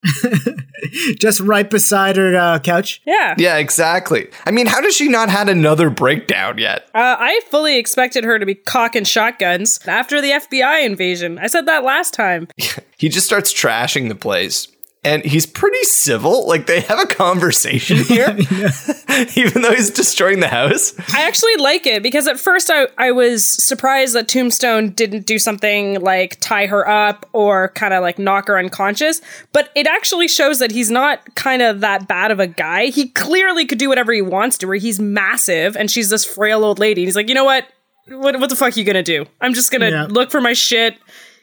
Just 1.19 1.39
right 1.41 1.69
beside 1.69 2.15
her 2.15 2.35
uh, 2.35 2.59
couch. 2.59 3.01
yeah. 3.05 3.35
Yeah, 3.37 3.57
exactly. 3.57 4.29
I 4.45 4.51
mean, 4.51 4.67
how 4.67 4.81
does 4.81 4.95
she 4.95 5.07
not 5.07 5.29
had 5.29 5.47
another 5.49 5.89
breakdown 5.89 6.57
yet? 6.57 6.89
Uh, 6.93 7.15
I 7.19 7.41
fully 7.49 7.77
expected 7.77 8.23
her 8.23 8.39
to 8.39 8.45
be 8.45 8.55
cocking 8.55 9.03
shotguns 9.03 9.79
after 9.87 10.21
the 10.21 10.31
FBI 10.31 10.85
invasion. 10.85 11.37
I 11.39 11.47
said 11.47 11.65
that 11.67 11.83
last 11.83 12.13
time. 12.13 12.47
He 12.97 13.09
just 13.09 13.25
starts 13.25 13.51
trashing 13.51 14.09
the 14.09 14.15
place. 14.15 14.67
And 15.03 15.25
he's 15.25 15.47
pretty 15.47 15.83
civil. 15.83 16.47
Like 16.47 16.67
they 16.67 16.81
have 16.81 16.99
a 16.99 17.07
conversation 17.07 17.97
here, 18.03 18.37
even 19.35 19.63
though 19.63 19.71
he's 19.73 19.89
destroying 19.89 20.41
the 20.41 20.47
house. 20.47 20.93
I 21.15 21.23
actually 21.27 21.55
like 21.55 21.87
it 21.87 22.03
because 22.03 22.27
at 22.27 22.39
first 22.39 22.69
I, 22.69 22.87
I 22.99 23.11
was 23.11 23.43
surprised 23.65 24.13
that 24.13 24.27
Tombstone 24.27 24.91
didn't 24.91 25.25
do 25.25 25.39
something 25.39 25.99
like 26.01 26.39
tie 26.39 26.67
her 26.67 26.87
up 26.87 27.27
or 27.33 27.69
kind 27.69 27.95
of 27.95 28.03
like 28.03 28.19
knock 28.19 28.47
her 28.47 28.59
unconscious. 28.59 29.21
But 29.53 29.71
it 29.75 29.87
actually 29.87 30.27
shows 30.27 30.59
that 30.59 30.69
he's 30.71 30.91
not 30.91 31.33
kind 31.33 31.63
of 31.63 31.79
that 31.79 32.07
bad 32.07 32.29
of 32.29 32.39
a 32.39 32.45
guy. 32.45 32.85
He 32.87 33.07
clearly 33.09 33.65
could 33.65 33.79
do 33.79 33.89
whatever 33.89 34.13
he 34.13 34.21
wants 34.21 34.55
to 34.59 34.67
her. 34.67 34.75
He's 34.75 34.99
massive 34.99 35.75
and 35.75 35.89
she's 35.89 36.11
this 36.11 36.25
frail 36.25 36.63
old 36.63 36.77
lady. 36.77 37.05
He's 37.05 37.15
like, 37.15 37.27
you 37.27 37.33
know 37.33 37.45
what? 37.45 37.67
What, 38.07 38.39
what 38.39 38.49
the 38.51 38.55
fuck 38.55 38.75
are 38.75 38.79
you 38.79 38.85
gonna 38.85 39.01
do? 39.01 39.25
I'm 39.41 39.55
just 39.55 39.71
gonna 39.71 39.89
Yeah. 39.89 40.07
look 40.09 40.29
for 40.29 40.41
my 40.41 40.53
shit. 40.53 40.95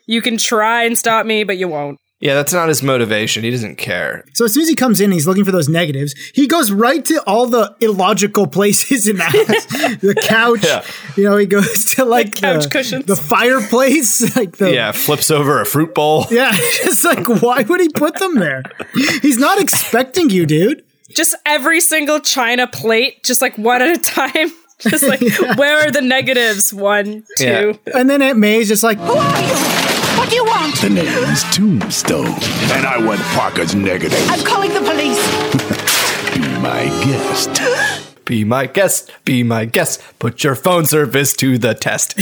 You 0.06 0.22
can 0.22 0.36
try 0.36 0.84
and 0.84 0.96
stop 0.96 1.26
me, 1.26 1.42
but 1.42 1.56
you 1.58 1.66
won't. 1.66 1.98
Yeah, 2.20 2.34
that's 2.34 2.52
not 2.52 2.68
his 2.68 2.82
motivation. 2.82 3.44
He 3.44 3.50
doesn't 3.52 3.76
care. 3.76 4.24
So 4.34 4.44
as 4.44 4.52
soon 4.52 4.62
as 4.62 4.68
he 4.68 4.74
comes 4.74 5.00
in, 5.00 5.12
he's 5.12 5.28
looking 5.28 5.44
for 5.44 5.52
those 5.52 5.68
negatives. 5.68 6.14
He 6.34 6.48
goes 6.48 6.72
right 6.72 7.04
to 7.04 7.22
all 7.28 7.46
the 7.46 7.76
illogical 7.80 8.48
places 8.48 9.06
in 9.06 9.18
the 9.18 9.22
house. 9.24 9.66
the 10.00 10.14
couch. 10.26 10.64
Yeah. 10.64 10.84
You 11.16 11.24
know, 11.30 11.36
he 11.36 11.46
goes 11.46 11.84
to 11.94 12.04
like 12.04 12.34
couch 12.34 12.64
the, 12.64 12.70
cushions. 12.70 13.04
the 13.06 13.14
fireplace. 13.16 14.18
Like 14.36 14.56
the 14.56 14.72
Yeah, 14.74 14.90
flips 14.92 15.30
over 15.30 15.60
a 15.60 15.66
fruit 15.66 15.94
bowl. 15.94 16.26
Yeah, 16.30 16.50
just 16.52 17.04
like 17.04 17.26
why 17.40 17.62
would 17.62 17.80
he 17.80 17.88
put 17.88 18.16
them 18.16 18.34
there? 18.36 18.62
He's 19.22 19.38
not 19.38 19.60
expecting 19.60 20.28
you, 20.30 20.44
dude. 20.46 20.84
Just 21.14 21.34
every 21.46 21.80
single 21.80 22.20
china 22.20 22.66
plate, 22.66 23.22
just 23.24 23.40
like 23.42 23.56
one 23.58 23.80
at 23.80 23.96
a 23.96 24.00
time. 24.00 24.50
Just 24.80 25.02
like, 25.08 25.20
where 25.58 25.86
are 25.86 25.90
the 25.90 26.02
negatives? 26.02 26.72
One, 26.72 27.24
two. 27.36 27.44
Yeah. 27.86 27.98
And 27.98 28.08
then 28.10 28.22
Aunt 28.22 28.38
May's 28.38 28.68
just 28.68 28.82
like, 28.84 28.98
Who 28.98 29.12
are 29.12 29.40
you? 29.40 29.87
What 30.28 30.32
do 30.32 30.36
you 30.36 30.44
want? 30.44 30.76
The 30.82 30.90
name's 30.90 31.42
Tombstone, 31.56 32.26
and 32.26 32.86
I 32.86 33.02
want 33.02 33.18
Parker's 33.32 33.74
negative. 33.74 34.20
I'm 34.28 34.44
calling 34.44 34.74
the 34.74 34.80
police. 34.80 35.16
Be 36.34 36.42
my 36.60 36.84
guest. 37.02 38.12
Be 38.26 38.44
my 38.44 38.66
guest, 38.66 39.10
be 39.24 39.42
my 39.42 39.64
guest. 39.64 40.02
Put 40.18 40.44
your 40.44 40.54
phone 40.54 40.84
service 40.84 41.32
to 41.36 41.56
the 41.56 41.72
test. 41.72 42.14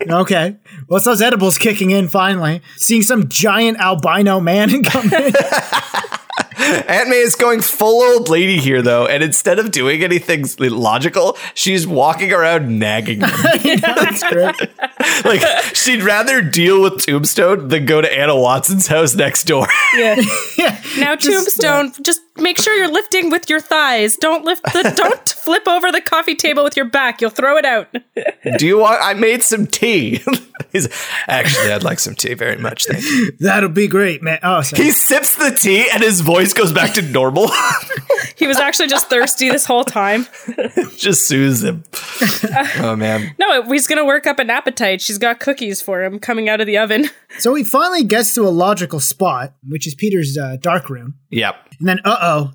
okay. 0.08 0.56
Well, 0.86 1.00
those 1.00 1.20
edibles 1.20 1.58
kicking 1.58 1.90
in 1.90 2.06
finally. 2.06 2.62
Seeing 2.76 3.02
some 3.02 3.28
giant 3.28 3.80
albino 3.80 4.38
man 4.38 4.84
come 4.84 5.12
in. 5.12 5.32
Aunt 6.88 7.08
May 7.08 7.16
is 7.16 7.36
going 7.36 7.60
full 7.60 8.02
old 8.02 8.28
lady 8.28 8.58
here, 8.58 8.82
though, 8.82 9.06
and 9.06 9.22
instead 9.22 9.58
of 9.58 9.70
doing 9.70 10.02
anything 10.02 10.44
logical, 10.58 11.36
she's 11.54 11.86
walking 11.86 12.32
around 12.32 12.78
nagging 12.78 13.20
him. 13.20 13.28
That's 13.80 14.22
great. 14.22 14.56
like, 15.24 15.42
she'd 15.74 16.02
rather 16.02 16.40
deal 16.40 16.82
with 16.82 17.04
Tombstone 17.04 17.68
than 17.68 17.84
go 17.84 18.00
to 18.00 18.12
Anna 18.12 18.38
Watson's 18.38 18.86
house 18.86 19.14
next 19.14 19.44
door. 19.44 19.66
Yeah. 19.94 20.16
Now, 20.98 21.14
Tombstone, 21.14 21.92
just 22.02 22.20
make 22.36 22.58
sure 22.58 22.74
you're 22.74 22.92
lifting 22.92 23.30
with 23.30 23.50
your 23.50 23.60
thighs. 23.60 24.16
Don't 24.16 24.44
lift 24.44 24.64
the. 24.64 24.92
don't 24.96 25.28
flip 25.28 25.68
over 25.68 25.92
the 25.92 26.00
coffee 26.00 26.34
table 26.34 26.64
with 26.64 26.76
your 26.76 26.86
back. 26.86 27.20
You'll 27.20 27.30
throw 27.30 27.56
it 27.56 27.64
out. 27.64 27.94
Do 28.58 28.66
you 28.66 28.78
want? 28.78 29.00
I 29.02 29.14
made 29.14 29.42
some 29.42 29.66
tea. 29.66 30.22
He's 30.72 30.88
actually, 31.28 31.72
I'd 31.72 31.82
like 31.82 31.98
some 32.00 32.14
tea 32.14 32.34
very 32.34 32.56
much. 32.56 32.86
Thank 32.86 33.04
you. 33.04 33.32
That'll 33.40 33.68
be 33.68 33.88
great, 33.88 34.22
man. 34.22 34.38
Oh, 34.42 34.62
sorry. 34.62 34.84
He 34.84 34.90
sips 34.90 35.34
the 35.34 35.50
tea, 35.50 35.88
and 35.92 36.02
his 36.02 36.20
voice 36.20 36.52
goes 36.54 36.72
back 36.72 36.94
to 36.94 37.02
normal. 37.02 37.50
He 38.36 38.48
was 38.48 38.56
actually 38.56 38.88
just 38.88 39.08
thirsty 39.08 39.50
this 39.50 39.66
whole 39.66 39.84
time. 39.84 40.26
Just 40.96 41.28
soothes 41.28 41.62
him. 41.62 41.84
Oh 42.78 42.96
man. 42.96 43.36
No, 43.38 43.62
he's 43.62 43.86
gonna 43.86 44.04
work 44.04 44.26
up 44.26 44.40
an 44.40 44.50
appetite. 44.50 45.00
She's 45.00 45.18
got 45.18 45.38
cookies 45.38 45.80
for 45.80 46.02
him 46.02 46.18
coming 46.18 46.48
out 46.48 46.60
of 46.60 46.66
the 46.66 46.76
oven. 46.76 47.08
So 47.38 47.54
he 47.54 47.62
finally 47.62 48.02
gets 48.02 48.34
to 48.34 48.42
a 48.42 48.50
logical 48.50 48.98
spot, 48.98 49.54
which 49.68 49.86
is 49.86 49.94
Peter's 49.94 50.36
uh, 50.36 50.56
dark 50.60 50.90
room. 50.90 51.14
Yep. 51.30 51.54
And 51.78 51.88
then, 51.88 52.00
uh 52.04 52.16
oh, 52.20 52.52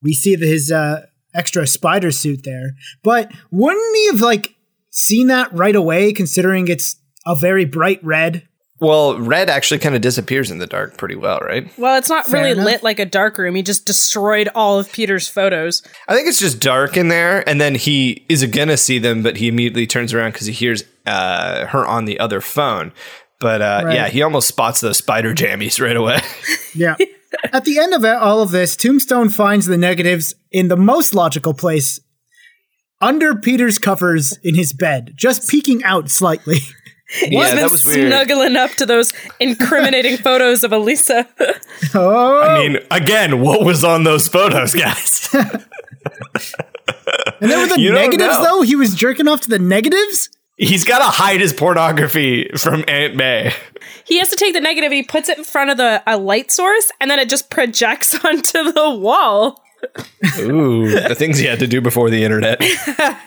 we 0.00 0.12
see 0.12 0.36
the, 0.36 0.46
his 0.46 0.70
uh, 0.70 1.06
extra 1.34 1.66
spider 1.66 2.12
suit 2.12 2.44
there. 2.44 2.74
But 3.02 3.32
wouldn't 3.50 3.96
he 3.96 4.06
have 4.06 4.20
like 4.20 4.54
seen 4.92 5.26
that 5.26 5.52
right 5.52 5.76
away, 5.76 6.12
considering 6.12 6.68
it's 6.68 6.96
a 7.26 7.34
very 7.36 7.64
bright 7.64 8.00
red? 8.04 8.46
Well, 8.78 9.18
red 9.18 9.48
actually 9.48 9.78
kind 9.78 9.94
of 9.94 10.02
disappears 10.02 10.50
in 10.50 10.58
the 10.58 10.66
dark 10.66 10.98
pretty 10.98 11.16
well, 11.16 11.38
right? 11.38 11.66
Well, 11.78 11.96
it's 11.96 12.10
not 12.10 12.26
Fair 12.26 12.40
really 12.40 12.50
enough. 12.52 12.64
lit 12.66 12.82
like 12.82 12.98
a 12.98 13.06
dark 13.06 13.38
room. 13.38 13.54
He 13.54 13.62
just 13.62 13.86
destroyed 13.86 14.50
all 14.54 14.78
of 14.78 14.92
Peter's 14.92 15.28
photos. 15.28 15.82
I 16.08 16.14
think 16.14 16.28
it's 16.28 16.38
just 16.38 16.60
dark 16.60 16.98
in 16.98 17.08
there, 17.08 17.46
and 17.48 17.58
then 17.58 17.74
he 17.74 18.26
is 18.28 18.44
gonna 18.44 18.76
see 18.76 18.98
them, 18.98 19.22
but 19.22 19.38
he 19.38 19.48
immediately 19.48 19.86
turns 19.86 20.12
around 20.12 20.32
because 20.32 20.46
he 20.46 20.52
hears 20.52 20.84
uh, 21.06 21.64
her 21.66 21.86
on 21.86 22.04
the 22.04 22.20
other 22.20 22.42
phone. 22.42 22.92
But 23.40 23.62
uh, 23.62 23.80
Right. 23.84 23.94
yeah, 23.94 24.08
he 24.08 24.20
almost 24.20 24.46
spots 24.48 24.80
those 24.82 24.98
spider 24.98 25.32
jammies 25.34 25.80
right 25.80 25.96
away. 25.96 26.20
Yeah. 26.74 26.96
At 27.54 27.64
the 27.64 27.78
end 27.78 27.94
of 27.94 28.04
it- 28.04 28.14
all 28.16 28.42
of 28.42 28.50
this, 28.50 28.76
Tombstone 28.76 29.30
finds 29.30 29.64
the 29.64 29.78
negatives 29.78 30.34
in 30.52 30.68
the 30.68 30.76
most 30.76 31.14
logical 31.14 31.54
place 31.54 31.98
under 33.00 33.34
Peter's 33.34 33.78
covers 33.78 34.38
in 34.42 34.54
his 34.54 34.74
bed, 34.74 35.12
just 35.16 35.48
peeking 35.48 35.82
out 35.84 36.10
slightly. 36.10 36.58
yeah, 37.22 37.28
He's 37.28 37.48
been 37.50 37.56
that 37.56 37.70
was 37.70 37.84
weird. 37.84 38.08
snuggling 38.10 38.56
up 38.56 38.70
to 38.72 38.86
those 38.86 39.12
incriminating 39.40 40.16
photos 40.18 40.64
of 40.64 40.72
Elisa. 40.72 41.28
Oh, 41.94 42.40
I 42.40 42.58
mean, 42.58 42.78
again, 42.90 43.40
what 43.40 43.62
was 43.62 43.84
on 43.84 44.04
those 44.04 44.28
photos, 44.28 44.74
guys? 44.74 45.28
and 45.32 45.64
there 47.40 47.58
were 47.58 47.66
the 47.66 47.76
you 47.78 47.92
negatives, 47.92 48.38
though. 48.42 48.62
He 48.62 48.76
was 48.76 48.94
jerking 48.94 49.28
off 49.28 49.42
to 49.42 49.48
the 49.50 49.58
negatives. 49.58 50.30
He's 50.56 50.84
got 50.84 50.98
to 50.98 51.04
hide 51.04 51.40
his 51.40 51.52
pornography 51.52 52.48
from 52.56 52.82
Aunt 52.88 53.14
May. 53.14 53.52
He 54.04 54.18
has 54.18 54.30
to 54.30 54.36
take 54.36 54.54
the 54.54 54.60
negative 54.60 54.90
and 54.90 54.94
he 54.96 55.02
puts 55.02 55.28
it 55.28 55.36
in 55.36 55.44
front 55.44 55.70
of 55.70 55.76
the 55.76 56.02
a 56.06 56.16
light 56.16 56.50
source 56.50 56.90
and 57.00 57.10
then 57.10 57.18
it 57.18 57.28
just 57.28 57.50
projects 57.50 58.14
onto 58.24 58.72
the 58.72 58.90
wall. 58.90 59.62
Ooh, 60.38 60.88
the 60.88 61.14
things 61.14 61.38
he 61.38 61.44
had 61.46 61.58
to 61.58 61.66
do 61.66 61.80
before 61.82 62.08
the 62.08 62.24
internet. 62.24 62.58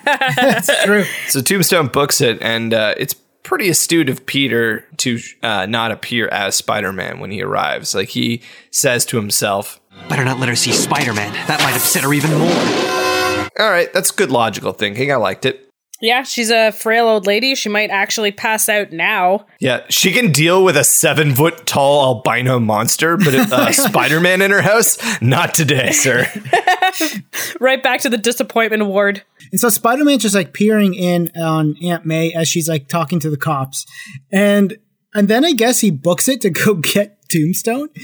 That's 0.04 0.84
true. 0.84 1.04
So 1.28 1.42
Tombstone 1.42 1.88
books 1.88 2.22
it, 2.22 2.42
and 2.42 2.74
uh, 2.74 2.96
it's 2.98 3.14
pretty 3.44 3.70
astute 3.70 4.10
of 4.10 4.26
Peter 4.26 4.86
to 4.98 5.20
uh, 5.42 5.66
not 5.66 5.92
appear 5.92 6.28
as 6.30 6.56
Spider 6.56 6.92
Man 6.94 7.20
when 7.20 7.32
he 7.32 7.42
arrives. 7.42 7.96
Like 7.96 8.10
he 8.10 8.42
says 8.72 9.06
to 9.08 9.18
himself, 9.18 9.80
Better 10.08 10.24
not 10.24 10.40
let 10.40 10.50
her 10.50 10.56
see 10.56 10.72
Spider 10.72 11.14
Man. 11.14 11.34
That 11.48 11.62
might 11.62 11.76
upset 11.76 12.04
her 12.04 12.14
even 12.14 12.32
more. 12.38 13.50
All 13.60 13.72
right, 13.72 13.92
that's 13.94 14.12
good 14.12 14.32
logical 14.32 14.72
thinking. 14.72 15.12
I 15.12 15.16
liked 15.16 15.46
it. 15.46 15.69
Yeah, 16.02 16.24
she's 16.24 16.50
a 16.50 16.72
frail 16.72 17.08
old 17.08 17.28
lady. 17.28 17.56
She 17.56 17.68
might 17.68 17.90
actually 17.90 18.32
pass 18.32 18.70
out 18.70 18.92
now. 18.92 19.46
Yeah, 19.60 19.86
she 19.90 20.12
can 20.12 20.32
deal 20.32 20.64
with 20.64 20.78
a 20.78 20.84
seven 20.84 21.36
foot 21.36 21.66
tall 21.66 22.16
albino 22.16 22.60
monster, 22.60 23.18
but 23.18 23.34
uh, 23.34 23.72
Spider 23.74 24.22
Man 24.22 24.42
in 24.42 24.52
her 24.52 24.62
house? 24.62 24.98
Not 25.22 25.54
today, 25.54 25.92
sir. 25.92 26.28
Right 27.60 27.82
back 27.84 28.02
to 28.02 28.10
the 28.10 28.18
disappointment 28.18 28.86
ward. 28.86 29.24
And 29.52 29.60
so 29.60 29.70
Spider 29.70 30.04
Man's 30.04 30.24
just 30.24 30.36
like 30.36 30.54
peering 30.54 30.94
in 30.96 31.30
on 31.40 31.76
Aunt 31.84 32.06
May 32.06 32.34
as 32.34 32.48
she's 32.48 32.68
like 32.68 32.88
talking 32.88 33.20
to 33.20 33.30
the 33.30 33.38
cops. 33.38 33.86
And 34.32 34.78
and 35.14 35.28
then 35.28 35.44
I 35.44 35.54
guess 35.54 35.80
he 35.80 35.92
books 35.92 36.28
it 36.28 36.42
to 36.42 36.50
go 36.50 36.74
get 36.76 37.19
Tombstone. 37.30 37.90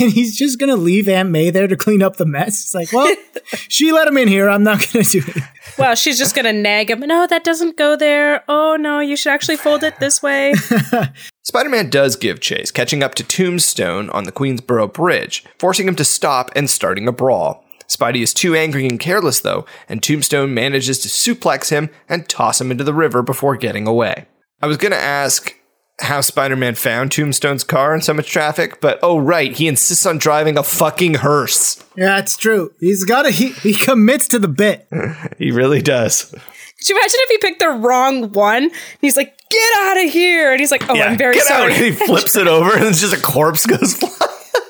And 0.00 0.12
he's 0.12 0.36
just 0.36 0.58
gonna 0.58 0.76
leave 0.76 1.08
Aunt 1.08 1.30
May 1.30 1.50
there 1.50 1.66
to 1.66 1.76
clean 1.76 2.02
up 2.02 2.16
the 2.16 2.26
mess. 2.26 2.48
It's 2.62 2.74
like, 2.74 2.92
well, 2.92 3.14
she 3.68 3.92
let 3.92 4.06
him 4.06 4.16
in 4.16 4.28
here. 4.28 4.48
I'm 4.48 4.62
not 4.62 4.80
gonna 4.92 5.04
do 5.04 5.22
it. 5.26 5.42
Well, 5.76 5.94
she's 5.94 6.18
just 6.18 6.36
gonna 6.36 6.52
nag 6.52 6.90
him. 6.90 7.00
No, 7.00 7.26
that 7.26 7.44
doesn't 7.44 7.76
go 7.76 7.96
there. 7.96 8.44
Oh 8.48 8.76
no, 8.76 9.00
you 9.00 9.16
should 9.16 9.32
actually 9.32 9.56
fold 9.56 9.82
it 9.82 9.98
this 9.98 10.22
way. 10.22 10.54
Spider 11.44 11.68
Man 11.70 11.90
does 11.90 12.16
give 12.16 12.40
chase, 12.40 12.70
catching 12.70 13.02
up 13.02 13.14
to 13.16 13.24
Tombstone 13.24 14.10
on 14.10 14.24
the 14.24 14.32
Queensboro 14.32 14.92
Bridge, 14.92 15.44
forcing 15.58 15.88
him 15.88 15.96
to 15.96 16.04
stop 16.04 16.50
and 16.54 16.68
starting 16.68 17.08
a 17.08 17.12
brawl. 17.12 17.64
Spidey 17.88 18.22
is 18.22 18.34
too 18.34 18.54
angry 18.54 18.86
and 18.86 19.00
careless, 19.00 19.40
though, 19.40 19.64
and 19.88 20.02
Tombstone 20.02 20.52
manages 20.52 20.98
to 21.00 21.08
suplex 21.08 21.70
him 21.70 21.88
and 22.08 22.28
toss 22.28 22.60
him 22.60 22.70
into 22.70 22.84
the 22.84 22.92
river 22.92 23.22
before 23.22 23.56
getting 23.56 23.86
away. 23.86 24.26
I 24.60 24.66
was 24.66 24.76
going 24.76 24.92
to 24.92 24.98
ask 24.98 25.54
how 26.00 26.20
Spider 26.20 26.56
Man 26.56 26.74
found 26.74 27.10
Tombstone's 27.12 27.64
car 27.64 27.94
in 27.94 28.00
so 28.02 28.14
much 28.14 28.30
traffic, 28.30 28.80
but 28.80 28.98
oh, 29.02 29.18
right, 29.18 29.52
he 29.52 29.66
insists 29.68 30.06
on 30.06 30.18
driving 30.18 30.56
a 30.56 30.62
fucking 30.62 31.14
hearse. 31.14 31.82
Yeah, 31.96 32.16
that's 32.16 32.36
true. 32.36 32.72
He's 32.80 33.04
gotta 33.04 33.30
he, 33.30 33.48
he 33.50 33.74
commits 33.74 34.28
to 34.28 34.38
the 34.38 34.48
bit. 34.48 34.86
He 35.38 35.50
really 35.52 35.82
does. 35.82 36.24
Could 36.30 36.88
you 36.88 36.96
imagine 36.96 37.18
if 37.22 37.28
he 37.30 37.38
picked 37.38 37.60
the 37.60 37.70
wrong 37.70 38.32
one? 38.32 38.64
And 38.64 38.72
he's 39.00 39.16
like, 39.16 39.36
"Get 39.50 39.72
out 39.78 40.04
of 40.04 40.10
here!" 40.12 40.50
And 40.52 40.60
he's 40.60 40.70
like, 40.70 40.88
"Oh, 40.88 40.94
I'm 41.00 41.16
very 41.18 41.34
get 41.34 41.44
sorry." 41.44 41.72
out. 41.72 41.78
And 41.78 41.84
he 41.84 41.90
flips 42.06 42.34
it 42.36 42.46
over, 42.48 42.72
and 42.76 42.84
it's 42.86 43.00
just 43.00 43.12
a 43.14 43.20
corpse 43.20 43.66
goes 43.66 43.94
flying. 43.94 44.14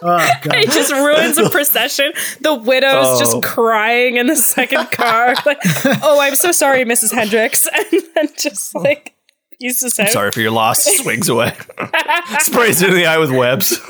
Oh 0.02 0.18
He 0.42 0.48
god. 0.48 0.72
just 0.72 0.92
ruins 0.92 1.38
a 1.38 1.50
procession. 1.50 2.12
The 2.40 2.54
widow's 2.54 3.06
Oh. 3.06 3.18
just 3.18 3.42
crying 3.42 4.16
in 4.16 4.26
the 4.26 4.36
second 4.36 4.90
car. 4.90 5.34
Like, 5.46 5.58
oh, 6.02 6.18
I'm 6.20 6.34
so 6.36 6.52
sorry, 6.52 6.84
Mrs. 6.84 7.12
Hendricks. 7.12 7.66
And 7.66 8.02
then 8.14 8.28
just 8.38 8.74
like 8.74 9.14
pieces 9.60 9.98
out. 9.98 10.10
Sorry 10.10 10.30
for 10.30 10.40
your 10.40 10.50
loss. 10.50 10.82
Swings 10.98 11.28
away. 11.28 11.56
Sprays 12.40 12.82
it 12.82 12.90
in 12.90 12.94
the 12.94 13.06
eye 13.06 13.18
with 13.18 13.30
webs. 13.30 13.78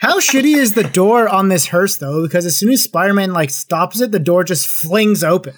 How 0.00 0.20
shitty 0.20 0.56
is 0.56 0.74
the 0.74 0.84
door 0.84 1.28
on 1.28 1.48
this 1.48 1.66
hearse 1.66 1.96
though? 1.96 2.22
Because 2.22 2.46
as 2.46 2.56
soon 2.56 2.70
as 2.70 2.82
Spider 2.82 3.14
Man 3.14 3.32
like 3.32 3.50
stops 3.50 4.00
it, 4.00 4.12
the 4.12 4.18
door 4.18 4.44
just 4.44 4.66
flings 4.66 5.22
open. 5.24 5.54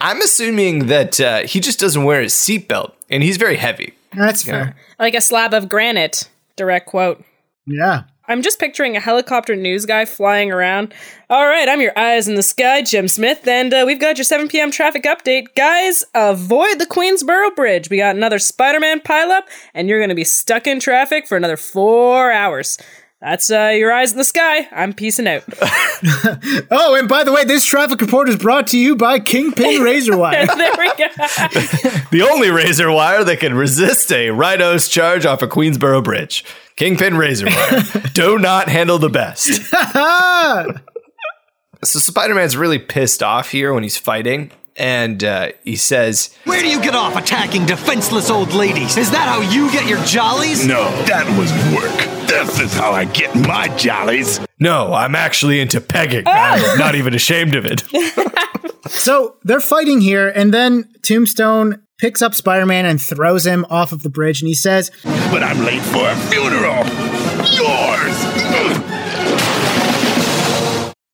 I'm 0.00 0.20
assuming 0.20 0.86
that 0.86 1.20
uh, 1.20 1.38
he 1.46 1.60
just 1.60 1.80
doesn't 1.80 2.04
wear 2.04 2.20
his 2.20 2.34
seatbelt, 2.34 2.92
and 3.08 3.22
he's 3.22 3.38
very 3.38 3.56
heavy. 3.56 3.94
That's 4.14 4.42
fair. 4.42 4.76
Like 4.98 5.14
a 5.14 5.20
slab 5.20 5.54
of 5.54 5.68
granite. 5.68 6.28
Direct 6.56 6.86
quote. 6.86 7.24
Yeah. 7.66 8.04
I'm 8.28 8.42
just 8.42 8.58
picturing 8.58 8.96
a 8.96 9.00
helicopter 9.00 9.54
news 9.56 9.86
guy 9.86 10.04
flying 10.04 10.50
around. 10.50 10.92
All 11.30 11.46
right, 11.46 11.68
I'm 11.68 11.80
your 11.80 11.96
eyes 11.98 12.28
in 12.28 12.34
the 12.34 12.42
sky, 12.42 12.82
Jim 12.82 13.08
Smith, 13.08 13.46
and 13.46 13.72
uh, 13.72 13.84
we've 13.86 14.00
got 14.00 14.16
your 14.18 14.24
7 14.24 14.48
p.m. 14.48 14.70
traffic 14.70 15.04
update. 15.04 15.54
Guys, 15.54 16.04
avoid 16.14 16.78
the 16.78 16.86
Queensboro 16.86 17.54
Bridge. 17.54 17.88
We 17.90 17.98
got 17.98 18.16
another 18.16 18.38
Spider 18.38 18.80
Man 18.80 19.00
pileup, 19.00 19.42
and 19.74 19.88
you're 19.88 19.98
going 20.00 20.08
to 20.10 20.14
be 20.14 20.24
stuck 20.24 20.66
in 20.66 20.80
traffic 20.80 21.26
for 21.26 21.36
another 21.36 21.56
four 21.56 22.30
hours. 22.32 22.78
That's 23.20 23.50
uh, 23.50 23.72
your 23.74 23.92
eyes 23.92 24.12
in 24.12 24.18
the 24.18 24.24
sky. 24.24 24.68
I'm 24.72 24.92
peacing 24.92 25.26
out. 25.26 25.44
Oh, 26.70 26.94
and 26.94 27.08
by 27.08 27.24
the 27.24 27.32
way, 27.32 27.44
this 27.44 27.64
traffic 27.64 28.00
report 28.02 28.28
is 28.28 28.36
brought 28.36 28.66
to 28.68 28.78
you 28.78 28.96
by 28.96 29.18
Kingpin 29.18 29.80
Razor 29.82 30.16
Wire. 30.16 30.46
there 30.46 30.72
we 30.78 30.92
go. 30.96 31.06
The 32.10 32.28
only 32.30 32.50
razor 32.50 32.90
wire 32.90 33.24
that 33.24 33.40
can 33.40 33.54
resist 33.54 34.12
a 34.12 34.30
Rhino's 34.30 34.88
charge 34.88 35.24
off 35.26 35.42
a 35.42 35.48
Queensboro 35.48 36.04
bridge. 36.04 36.44
Kingpin 36.76 37.16
razor 37.16 37.46
wire. 37.46 37.82
Do 38.12 38.38
not 38.38 38.68
handle 38.68 38.98
the 38.98 39.08
best. 39.08 39.62
so 41.84 41.98
Spider 41.98 42.34
Man's 42.34 42.56
really 42.56 42.78
pissed 42.78 43.22
off 43.22 43.50
here 43.50 43.72
when 43.72 43.82
he's 43.82 43.96
fighting, 43.96 44.50
and 44.76 45.24
uh, 45.24 45.52
he 45.64 45.76
says, 45.76 46.36
Where 46.44 46.60
do 46.60 46.68
you 46.68 46.82
get 46.82 46.94
off 46.94 47.16
attacking 47.16 47.64
defenseless 47.64 48.28
old 48.28 48.52
ladies? 48.52 48.98
Is 48.98 49.10
that 49.10 49.26
how 49.26 49.40
you 49.40 49.72
get 49.72 49.88
your 49.88 50.04
jollies? 50.04 50.66
No, 50.66 50.84
that 51.06 51.26
was 51.38 51.50
work. 51.74 51.96
This 52.28 52.60
is 52.60 52.74
how 52.74 52.92
I 52.92 53.06
get 53.06 53.34
my 53.34 53.68
jollies. 53.76 54.38
No, 54.60 54.92
I'm 54.92 55.14
actually 55.14 55.60
into 55.60 55.80
pegging. 55.80 56.24
I'm 56.26 56.78
not 56.78 56.94
even 56.94 57.14
ashamed 57.14 57.54
of 57.54 57.64
it. 57.64 57.84
so 58.88 59.36
they're 59.44 59.60
fighting 59.60 60.02
here, 60.02 60.28
and 60.28 60.52
then 60.52 60.92
Tombstone 61.02 61.85
picks 61.98 62.22
up 62.22 62.34
Spider 62.34 62.66
Man 62.66 62.84
and 62.86 63.00
throws 63.00 63.46
him 63.46 63.64
off 63.70 63.92
of 63.92 64.02
the 64.02 64.10
bridge, 64.10 64.40
and 64.42 64.48
he 64.48 64.54
says, 64.54 64.90
But 65.04 65.42
I'm 65.42 65.64
late 65.64 65.82
for 65.82 66.08
a 66.08 66.16
funeral. 66.30 66.84
Yours. 67.54 69.26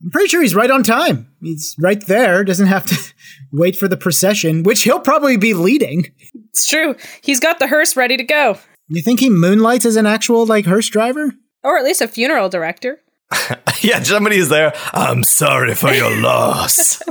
I'm 0.05 0.11
pretty 0.11 0.29
sure 0.29 0.43
he's 0.43 0.55
right 0.55 0.71
on 0.71 0.83
time. 0.83 1.33
He's 1.41 1.77
right 1.79 2.05
there, 2.07 2.43
doesn't 2.45 2.67
have 2.67 2.85
to 2.87 3.15
wait 3.53 3.77
for 3.77 3.87
the 3.89 3.97
procession, 3.97 4.63
which 4.65 4.83
he'll 4.83 5.01
probably 5.01 5.37
be 5.37 5.55
leading. 5.55 6.07
It's 6.51 6.67
true. 6.69 6.97
He's 7.23 7.41
got 7.41 7.59
the 7.61 7.69
hearse 7.69 7.97
ready 7.97 8.17
to 8.17 8.25
go, 8.25 8.59
You 8.89 9.01
think 9.03 9.21
he 9.21 9.31
moonlights 9.31 9.87
as 9.87 9.97
an 9.97 10.07
actual, 10.07 10.45
like, 10.47 10.67
hearse 10.67 10.89
driver? 10.89 11.33
or 11.65 11.79
at 11.79 11.85
least 11.85 12.01
a 12.01 12.09
funeral 12.09 12.49
director. 12.49 12.99
yeah, 13.83 14.03
somebody's 14.03 14.49
there. 14.49 14.73
I'm 14.93 15.25
sorry 15.25 15.75
for 15.75 15.93
your 15.93 16.15
loss. 16.21 17.03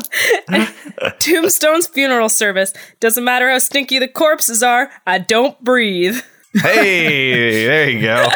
Tombstone's 1.19 1.87
funeral 1.87 2.29
service. 2.29 2.73
Doesn't 2.99 3.23
matter 3.23 3.49
how 3.49 3.59
stinky 3.59 3.99
the 3.99 4.07
corpses 4.07 4.61
are, 4.63 4.89
I 5.05 5.19
don't 5.19 5.61
breathe. 5.63 6.21
hey, 6.53 7.65
there 7.65 7.89
you 7.89 8.01
go. 8.01 8.29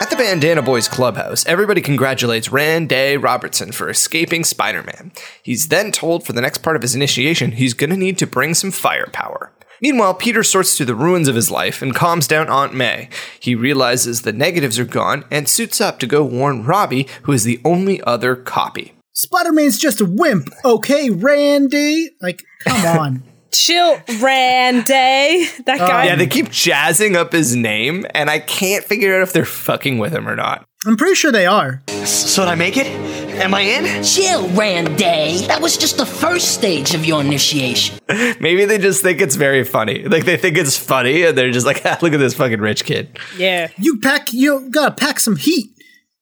At 0.00 0.10
the 0.10 0.16
Bandana 0.16 0.62
Boys 0.62 0.88
Clubhouse, 0.88 1.46
everybody 1.46 1.80
congratulates 1.80 2.48
Randay 2.48 3.22
Robertson 3.22 3.72
for 3.72 3.88
escaping 3.88 4.44
Spider 4.44 4.82
Man. 4.82 5.12
He's 5.42 5.68
then 5.68 5.92
told 5.92 6.26
for 6.26 6.32
the 6.32 6.40
next 6.40 6.58
part 6.58 6.76
of 6.76 6.82
his 6.82 6.94
initiation 6.94 7.52
he's 7.52 7.74
gonna 7.74 7.96
need 7.96 8.18
to 8.18 8.26
bring 8.26 8.54
some 8.54 8.70
firepower. 8.70 9.52
Meanwhile, 9.80 10.14
Peter 10.14 10.42
sorts 10.42 10.76
through 10.76 10.86
the 10.86 10.94
ruins 10.94 11.28
of 11.28 11.34
his 11.34 11.50
life 11.50 11.82
and 11.82 11.94
calms 11.94 12.26
down 12.26 12.48
Aunt 12.48 12.74
May. 12.74 13.08
He 13.38 13.54
realizes 13.54 14.22
the 14.22 14.32
negatives 14.32 14.78
are 14.78 14.84
gone 14.84 15.24
and 15.30 15.48
suits 15.48 15.80
up 15.80 15.98
to 16.00 16.06
go 16.06 16.24
warn 16.24 16.64
Robbie, 16.64 17.08
who 17.22 17.32
is 17.32 17.44
the 17.44 17.60
only 17.64 18.02
other 18.02 18.36
copy. 18.36 18.94
Spider 19.12 19.52
Man's 19.52 19.78
just 19.78 20.00
a 20.00 20.04
wimp, 20.04 20.48
okay, 20.64 21.10
Randy? 21.10 22.10
Like, 22.20 22.42
come 22.66 22.98
on. 22.98 23.22
Chill, 23.52 24.00
Randy. 24.20 25.46
That 25.64 25.80
uh, 25.80 25.86
guy. 25.86 26.06
Yeah, 26.06 26.16
they 26.16 26.26
keep 26.26 26.50
jazzing 26.50 27.14
up 27.14 27.32
his 27.32 27.54
name, 27.54 28.04
and 28.12 28.28
I 28.28 28.40
can't 28.40 28.84
figure 28.84 29.14
out 29.14 29.22
if 29.22 29.32
they're 29.32 29.44
fucking 29.44 29.98
with 29.98 30.12
him 30.12 30.28
or 30.28 30.34
not. 30.34 30.64
I'm 30.86 30.96
pretty 30.96 31.14
sure 31.14 31.30
they 31.30 31.46
are. 31.46 31.82
So 32.04 32.42
did 32.42 32.50
I 32.50 32.56
make 32.56 32.76
it? 32.76 33.23
Am 33.36 33.52
I 33.54 33.60
in? 33.62 34.02
Chill, 34.04 34.48
Randy. 34.50 35.46
That 35.46 35.60
was 35.60 35.76
just 35.76 35.96
the 35.98 36.06
first 36.06 36.52
stage 36.54 36.94
of 36.94 37.04
your 37.04 37.20
initiation. 37.20 37.98
Maybe 38.40 38.64
they 38.64 38.78
just 38.78 39.02
think 39.02 39.20
it's 39.20 39.34
very 39.36 39.64
funny. 39.64 40.04
Like 40.04 40.24
they 40.24 40.36
think 40.36 40.56
it's 40.56 40.76
funny, 40.76 41.24
and 41.24 41.36
they're 41.36 41.50
just 41.50 41.66
like, 41.66 41.82
ah, 41.84 41.98
"Look 42.02 42.12
at 42.12 42.18
this 42.20 42.34
fucking 42.34 42.60
rich 42.60 42.84
kid." 42.84 43.18
yeah. 43.36 43.68
You 43.76 43.98
pack, 44.00 44.32
you 44.32 44.68
gotta 44.70 44.92
pack 44.94 45.18
some 45.20 45.36
heat. 45.36 45.70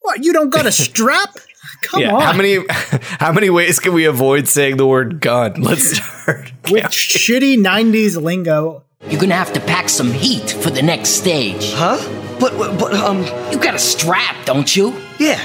What, 0.00 0.24
you 0.24 0.32
don't 0.32 0.50
got 0.50 0.66
a 0.66 0.72
strap? 0.86 1.36
Come 1.82 2.00
yeah. 2.02 2.14
on. 2.14 2.22
How 2.22 2.32
many? 2.32 2.58
How 2.68 3.32
many 3.32 3.50
ways 3.50 3.78
can 3.78 3.92
we 3.92 4.04
avoid 4.06 4.48
saying 4.48 4.76
the 4.78 4.86
word 4.86 5.20
gun? 5.20 5.60
Let's 5.60 5.96
start. 5.96 6.52
With 6.70 6.84
shitty 6.84 7.56
90s 7.58 8.20
lingo. 8.20 8.84
You're 9.08 9.20
gonna 9.20 9.34
have 9.34 9.52
to 9.54 9.60
pack 9.60 9.88
some 9.88 10.12
heat 10.12 10.50
for 10.50 10.70
the 10.70 10.82
next 10.82 11.10
stage. 11.10 11.72
Huh? 11.74 11.98
But, 12.38 12.56
but, 12.56 12.78
but, 12.78 12.94
um, 12.94 13.22
You 13.52 13.58
got 13.58 13.74
a 13.74 13.78
strap, 13.78 14.44
don't 14.46 14.74
you? 14.74 14.94
yeah. 15.18 15.40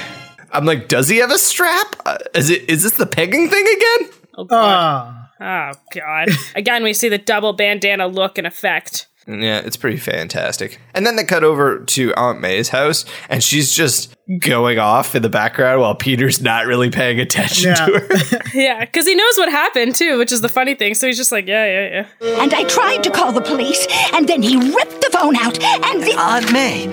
I'm 0.51 0.65
like, 0.65 0.87
does 0.87 1.09
he 1.09 1.17
have 1.17 1.31
a 1.31 1.37
strap? 1.37 1.95
Uh, 2.05 2.17
is 2.33 2.49
it? 2.49 2.69
Is 2.69 2.83
this 2.83 2.93
the 2.93 3.05
pegging 3.05 3.49
thing 3.49 3.65
again? 3.65 4.09
Ah. 4.51 5.29
Oh, 5.39 5.71
God. 5.93 6.29
Again, 6.55 6.83
we 6.83 6.93
see 6.93 7.09
the 7.09 7.17
double 7.19 7.53
bandana 7.53 8.07
look 8.07 8.37
and 8.39 8.47
effect. 8.47 9.07
Yeah, 9.27 9.59
it's 9.59 9.75
pretty 9.75 9.97
fantastic. 9.97 10.79
And 10.93 11.05
then 11.05 11.17
they 11.17 11.25
cut 11.25 11.43
over 11.43 11.79
to 11.79 12.13
Aunt 12.15 12.39
May's 12.39 12.69
house, 12.69 13.03
and 13.29 13.43
she's 13.43 13.73
just 13.73 14.15
going 14.39 14.79
off 14.79 15.15
in 15.15 15.21
the 15.21 15.29
background 15.29 15.81
while 15.81 15.95
Peter's 15.95 16.41
not 16.41 16.65
really 16.65 16.89
paying 16.89 17.19
attention 17.19 17.71
Yeah. 17.71 17.85
to 17.85 17.91
her. 17.99 18.39
Yeah, 18.53 18.85
because 18.85 19.05
he 19.05 19.15
knows 19.15 19.37
what 19.37 19.49
happened 19.49 19.95
too, 19.95 20.17
which 20.17 20.31
is 20.31 20.39
the 20.41 20.47
funny 20.49 20.75
thing. 20.75 20.95
So 20.95 21.07
he's 21.07 21.17
just 21.17 21.33
like, 21.33 21.45
yeah, 21.45 21.65
yeah, 21.65 22.05
yeah. 22.21 22.41
And 22.41 22.53
I 22.53 22.63
tried 22.63 23.03
to 23.03 23.11
call 23.11 23.33
the 23.33 23.41
police, 23.41 23.85
and 24.13 24.27
then 24.29 24.41
he 24.41 24.55
ripped 24.55 25.01
the 25.01 25.09
phone 25.11 25.35
out, 25.35 25.61
and 25.61 26.01
the. 26.01 26.15
Aunt 26.17 26.51
May, 26.53 26.87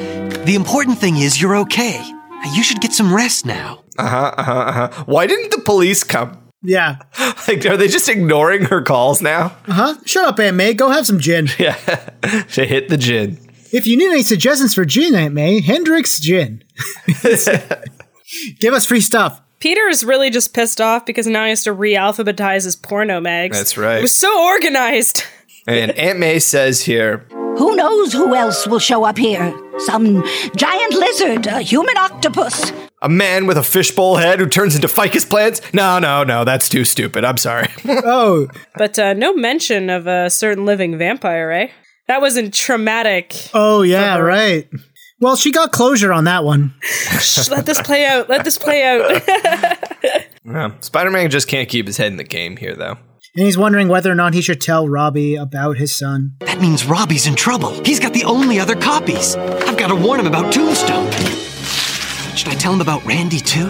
the 0.45 0.57
important 0.57 0.99
thing 0.99 1.17
is 1.19 1.41
you're 1.41 1.57
okay. 1.59 2.03
You 2.55 2.63
should 2.63 2.81
get 2.81 2.93
some 2.93 3.15
rest 3.15 3.47
now. 3.47 3.85
Uh 3.99 4.09
huh. 4.09 4.35
Uh 4.37 4.43
huh. 4.43 4.53
Uh 4.53 4.73
huh. 4.73 5.05
Why 5.07 5.27
didn't 5.27 5.51
the 5.51 5.61
police 5.63 6.03
come? 6.05 6.39
Yeah. 6.63 6.97
Like, 7.47 7.67
are 7.67 7.77
they 7.77 7.89
just 7.89 8.09
ignoring 8.09 8.65
her 8.67 8.81
calls 8.81 9.21
now? 9.21 9.57
Uh 9.69 9.73
huh. 9.73 9.95
Shut 10.07 10.25
up, 10.25 10.39
Aunt 10.41 10.57
May. 10.57 10.73
Go 10.73 10.89
have 10.91 11.07
some 11.07 11.21
gin. 11.21 11.49
Yeah. 11.59 11.77
she 12.49 12.65
hit 12.65 12.89
the 12.89 12.97
gin. 12.97 13.39
If 13.71 13.87
you 13.87 13.97
need 13.99 14.11
any 14.11 14.23
suggestions 14.23 14.73
for 14.75 14.85
gin, 14.87 15.15
Aunt 15.15 15.35
May, 15.35 15.61
Hendrick's 15.61 16.19
Gin. 16.21 16.63
Give 18.61 18.73
us 18.73 18.87
free 18.87 19.01
stuff. 19.01 19.43
Peter 19.61 19.89
is 19.89 20.05
really 20.05 20.31
just 20.31 20.55
pissed 20.55 20.81
off 20.81 21.05
because 21.07 21.27
now 21.27 21.45
he 21.45 21.51
has 21.51 21.65
to 21.65 21.73
re-alphabetize 21.73 22.65
his 22.65 22.77
porno 22.77 23.21
mags. 23.21 23.57
That's 23.57 23.77
right. 23.77 23.99
It 23.99 24.03
was 24.03 24.13
so 24.15 24.45
organized. 24.45 25.25
And 25.67 25.91
Aunt 25.99 26.19
May 26.19 26.39
says 26.39 26.83
here, 26.83 27.27
Who 27.31 27.77
knows 27.77 28.13
who 28.13 28.35
else 28.35 28.67
will 28.67 28.79
show 28.79 29.05
up 29.05 29.17
here? 29.19 29.53
Some 29.79 30.23
giant 30.57 30.93
lizard, 30.93 31.47
a 31.47 31.61
human 31.61 31.97
octopus. 31.97 32.73
a 33.03 33.09
man 33.09 33.47
with 33.47 33.57
a 33.59 33.63
fishbowl 33.63 34.17
head 34.17 34.39
who 34.41 34.47
turns 34.47 34.75
into 34.75 34.89
ficus 34.89 35.25
plants? 35.25 35.61
No, 35.75 35.99
no, 35.99 36.23
no, 36.25 36.45
that's 36.45 36.69
too 36.69 36.85
stupid. 36.85 37.25
I'm 37.25 37.37
sorry. 37.39 37.69
Oh, 37.87 38.49
But 38.77 38.99
uh, 38.99 39.15
no 39.15 39.35
mention 39.35 39.91
of 39.91 40.07
a 40.07 40.31
certain 40.31 40.65
living 40.65 40.97
vampire, 40.99 41.51
eh? 41.51 41.69
That 42.07 42.21
wasn't 42.21 42.53
traumatic. 42.55 43.35
oh 43.55 43.83
yeah, 43.83 44.19
right. 44.19 44.69
Well, 45.21 45.37
she 45.37 45.53
got 45.53 45.73
closure 45.73 46.13
on 46.13 46.25
that 46.25 46.45
one. 46.45 46.75
Shh, 46.83 47.49
let 47.49 47.65
this 47.67 47.81
play 47.81 48.05
out. 48.05 48.29
Let 48.29 48.45
this 48.45 48.59
play 48.59 48.83
out. 48.85 49.23
Yeah. 50.47 50.73
Spider-Man 50.81 51.31
just 51.31 51.49
can't 51.49 51.71
keep 51.71 51.87
his 51.87 51.97
head 51.97 52.09
in 52.09 52.19
the 52.19 52.23
game 52.25 52.59
here, 52.59 52.77
though. 52.77 52.99
And 53.37 53.45
he's 53.45 53.59
wondering 53.59 53.89
whether 53.89 54.13
or 54.13 54.15
not 54.15 54.33
he 54.33 54.41
should 54.41 54.61
tell 54.61 54.89
Robbie 54.89 55.35
about 55.35 55.77
his 55.77 55.93
son. 55.93 56.37
That 56.39 56.61
means 56.61 56.87
Robbie's 56.87 57.27
in 57.27 57.35
trouble. 57.35 57.83
He's 57.85 57.99
got 57.99 58.13
the 58.13 58.23
only 58.23 58.61
other 58.61 58.77
copies. 58.77 59.35
I've 59.35 59.77
got 59.77 59.89
to 59.89 59.97
warn 59.97 60.21
him 60.21 60.29
about 60.29 60.53
Tombstone. 60.53 61.11
Should 62.37 62.49
I 62.49 62.55
tell 62.55 62.73
him 62.73 62.81
about 62.81 63.05
Randy 63.05 63.41
too? 63.41 63.67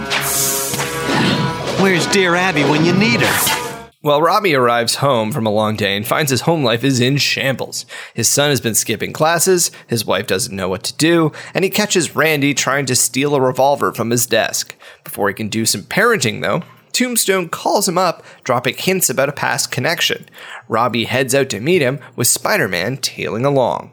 Where's 1.83 2.07
dear 2.09 2.35
Abby 2.35 2.65
when 2.65 2.85
you 2.85 2.93
need 2.93 3.23
her? 3.23 3.91
Well, 4.03 4.21
Robbie 4.21 4.55
arrives 4.55 4.97
home 4.97 5.33
from 5.33 5.47
a 5.47 5.51
long 5.51 5.77
day 5.77 5.97
and 5.97 6.07
finds 6.07 6.31
his 6.31 6.43
home 6.43 6.63
life 6.63 6.85
is 6.85 7.01
in 7.01 7.17
shambles. 7.17 7.87
His 8.13 8.29
son 8.29 8.51
has 8.51 8.61
been 8.61 8.75
skipping 8.75 9.15
classes, 9.15 9.71
his 9.87 10.05
wife 10.05 10.27
doesn't 10.27 10.55
know 10.55 10.69
what 10.69 10.83
to 10.83 10.97
do, 10.99 11.33
and 11.55 11.65
he 11.65 11.71
catches 11.71 12.15
Randy 12.15 12.53
trying 12.53 12.85
to 12.85 12.95
steal 12.95 13.35
a 13.35 13.41
revolver 13.41 13.95
from 13.95 14.11
his 14.11 14.27
desk. 14.27 14.77
Before 15.05 15.29
he 15.29 15.35
can 15.35 15.49
do 15.49 15.65
some 15.65 15.85
parenting, 15.85 16.43
though, 16.43 16.65
Tombstone 16.95 17.49
calls 17.49 17.89
him 17.89 17.99
up, 17.99 18.25
dropping 18.45 18.77
hints 18.77 19.11
about 19.11 19.29
a 19.29 19.33
past 19.33 19.71
connection. 19.71 20.27
Robbie 20.69 21.05
heads 21.05 21.35
out 21.35 21.51
to 21.51 21.61
meet 21.61 21.83
him, 21.83 21.99
with 22.17 22.27
Spider 22.27 22.69
Man 22.69 22.97
tailing 22.97 23.45
along. 23.45 23.91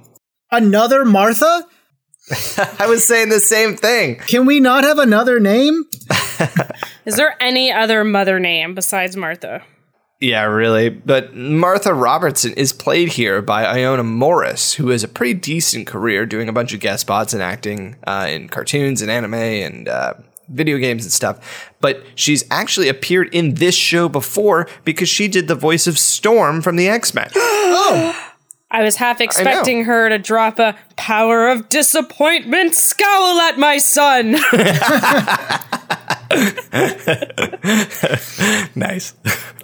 Another 0.52 1.04
Martha? 1.04 1.68
I 2.80 2.88
was 2.88 3.06
saying 3.06 3.30
the 3.30 3.40
same 3.40 3.76
thing. 3.76 4.18
Can 4.28 4.46
we 4.46 4.60
not 4.60 4.84
have 4.84 5.00
another 5.00 5.40
name? 5.40 5.86
Is 7.06 7.18
there 7.18 7.36
any 7.42 7.72
other 7.72 8.04
mother 8.04 8.40
name 8.40 8.76
besides 8.76 9.18
Martha? 9.18 9.64
Yeah, 10.22 10.44
really. 10.44 10.90
But 10.90 11.36
Martha 11.36 11.96
Robertson 11.96 12.54
is 12.54 12.74
played 12.74 13.10
here 13.10 13.42
by 13.42 13.66
Iona 13.66 14.04
Morris, 14.04 14.74
who 14.76 14.90
has 14.90 15.04
a 15.04 15.08
pretty 15.08 15.34
decent 15.34 15.88
career 15.88 16.28
doing 16.28 16.48
a 16.48 16.54
bunch 16.54 16.74
of 16.74 16.80
guest 16.80 17.02
spots 17.02 17.34
and 17.34 17.42
acting 17.42 17.96
uh, 18.06 18.28
in 18.30 18.48
cartoons 18.48 19.02
and 19.02 19.10
anime 19.10 19.34
and 19.34 19.90
uh, 19.90 20.14
video 20.52 20.78
games 20.78 21.04
and 21.04 21.12
stuff. 21.12 21.72
But 21.80 22.04
she's 22.16 22.44
actually 22.52 22.90
appeared 22.90 23.34
in 23.34 23.56
this 23.56 23.76
show 23.76 24.10
before 24.10 24.68
because 24.84 25.10
she 25.10 25.28
did 25.28 25.48
the 25.48 25.56
voice 25.56 25.88
of 25.88 25.98
Storm 25.98 26.62
from 26.62 26.76
the 26.76 26.88
X 26.88 27.14
Men. 27.14 27.30
Oh. 27.74 28.28
I 28.70 28.84
was 28.84 28.96
half 28.96 29.20
expecting 29.20 29.84
her 29.84 30.08
to 30.08 30.18
drop 30.18 30.58
a 30.58 30.78
power 30.96 31.50
of 31.50 31.68
disappointment 31.68 32.74
scowl 32.74 33.42
at 33.42 33.58
my 33.58 33.78
son. 33.78 34.32
nice. 38.76 39.14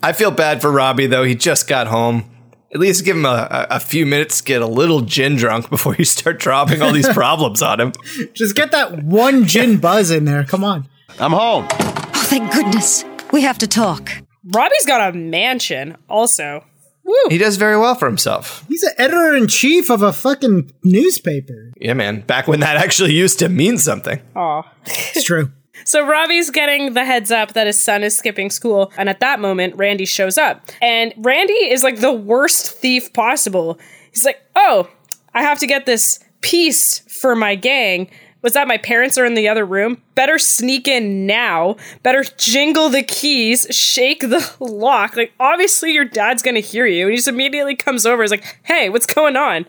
I 0.03 0.11
feel 0.11 0.31
bad 0.31 0.61
for 0.61 0.69
Robbie, 0.69 1.07
though. 1.07 1.23
He 1.23 1.35
just 1.35 1.69
got 1.69 1.87
home. 1.87 2.29
At 2.73 2.79
least 2.79 3.05
give 3.05 3.15
him 3.15 3.25
a, 3.25 3.47
a, 3.69 3.75
a 3.75 3.79
few 3.79 4.05
minutes 4.05 4.39
to 4.39 4.43
get 4.43 4.61
a 4.61 4.67
little 4.67 5.01
gin 5.01 5.35
drunk 5.37 5.69
before 5.69 5.95
you 5.95 6.05
start 6.05 6.39
dropping 6.39 6.81
all 6.81 6.91
these 6.91 7.07
problems 7.13 7.61
on 7.61 7.79
him. 7.79 7.93
Just 8.33 8.55
get 8.55 8.71
that 8.71 9.03
one 9.03 9.45
gin 9.45 9.77
buzz 9.77 10.11
in 10.11 10.25
there. 10.25 10.43
Come 10.43 10.63
on. 10.63 10.87
I'm 11.19 11.31
home. 11.31 11.67
Oh, 11.71 12.11
thank 12.25 12.51
goodness. 12.51 13.05
We 13.31 13.41
have 13.41 13.57
to 13.59 13.67
talk. 13.67 14.11
Robbie's 14.45 14.85
got 14.85 15.09
a 15.13 15.17
mansion, 15.17 15.97
also. 16.09 16.63
Woo. 17.03 17.15
He 17.29 17.37
does 17.37 17.55
very 17.55 17.77
well 17.77 17.95
for 17.95 18.05
himself. 18.05 18.65
He's 18.67 18.81
the 18.81 18.93
editor 19.01 19.33
in 19.33 19.47
chief 19.47 19.89
of 19.89 20.01
a 20.01 20.11
fucking 20.11 20.71
newspaper. 20.83 21.71
Yeah, 21.79 21.93
man. 21.93 22.19
Back 22.21 22.47
when 22.49 22.59
that 22.59 22.75
actually 22.75 23.13
used 23.13 23.39
to 23.39 23.47
mean 23.49 23.77
something. 23.77 24.19
Aw. 24.35 24.63
It's 24.85 25.23
true. 25.23 25.51
So 25.85 26.05
Robbie's 26.05 26.49
getting 26.49 26.93
the 26.93 27.05
heads 27.05 27.31
up 27.31 27.53
that 27.53 27.67
his 27.67 27.79
son 27.79 28.03
is 28.03 28.15
skipping 28.15 28.49
school, 28.49 28.91
and 28.97 29.09
at 29.09 29.19
that 29.19 29.39
moment, 29.39 29.75
Randy 29.75 30.05
shows 30.05 30.37
up. 30.37 30.69
And 30.81 31.13
Randy 31.17 31.53
is 31.53 31.83
like 31.83 31.99
the 31.99 32.13
worst 32.13 32.71
thief 32.71 33.13
possible. 33.13 33.79
He's 34.11 34.25
like, 34.25 34.41
"Oh, 34.55 34.89
I 35.33 35.43
have 35.43 35.59
to 35.59 35.67
get 35.67 35.85
this 35.85 36.19
piece 36.41 36.99
for 36.99 37.35
my 37.35 37.55
gang." 37.55 38.09
Was 38.43 38.53
that 38.53 38.67
my 38.67 38.77
parents 38.77 39.17
are 39.17 39.25
in 39.25 39.33
the 39.33 39.47
other 39.47 39.65
room? 39.65 40.01
Better 40.13 40.37
sneak 40.37 40.87
in 40.87 41.25
now. 41.25 41.75
Better 42.03 42.23
jingle 42.37 42.87
the 42.87 43.01
keys, 43.01 43.65
shake 43.71 44.21
the 44.21 44.53
lock. 44.59 45.17
Like, 45.17 45.33
obviously, 45.39 45.91
your 45.91 46.05
dad's 46.05 46.43
gonna 46.43 46.59
hear 46.59 46.85
you. 46.85 47.05
And 47.05 47.11
he 47.11 47.17
just 47.17 47.27
immediately 47.27 47.75
comes 47.75 48.05
over. 48.05 48.21
He's 48.21 48.31
like, 48.31 48.59
hey, 48.63 48.89
what's 48.89 49.07
going 49.07 49.35
on? 49.35 49.65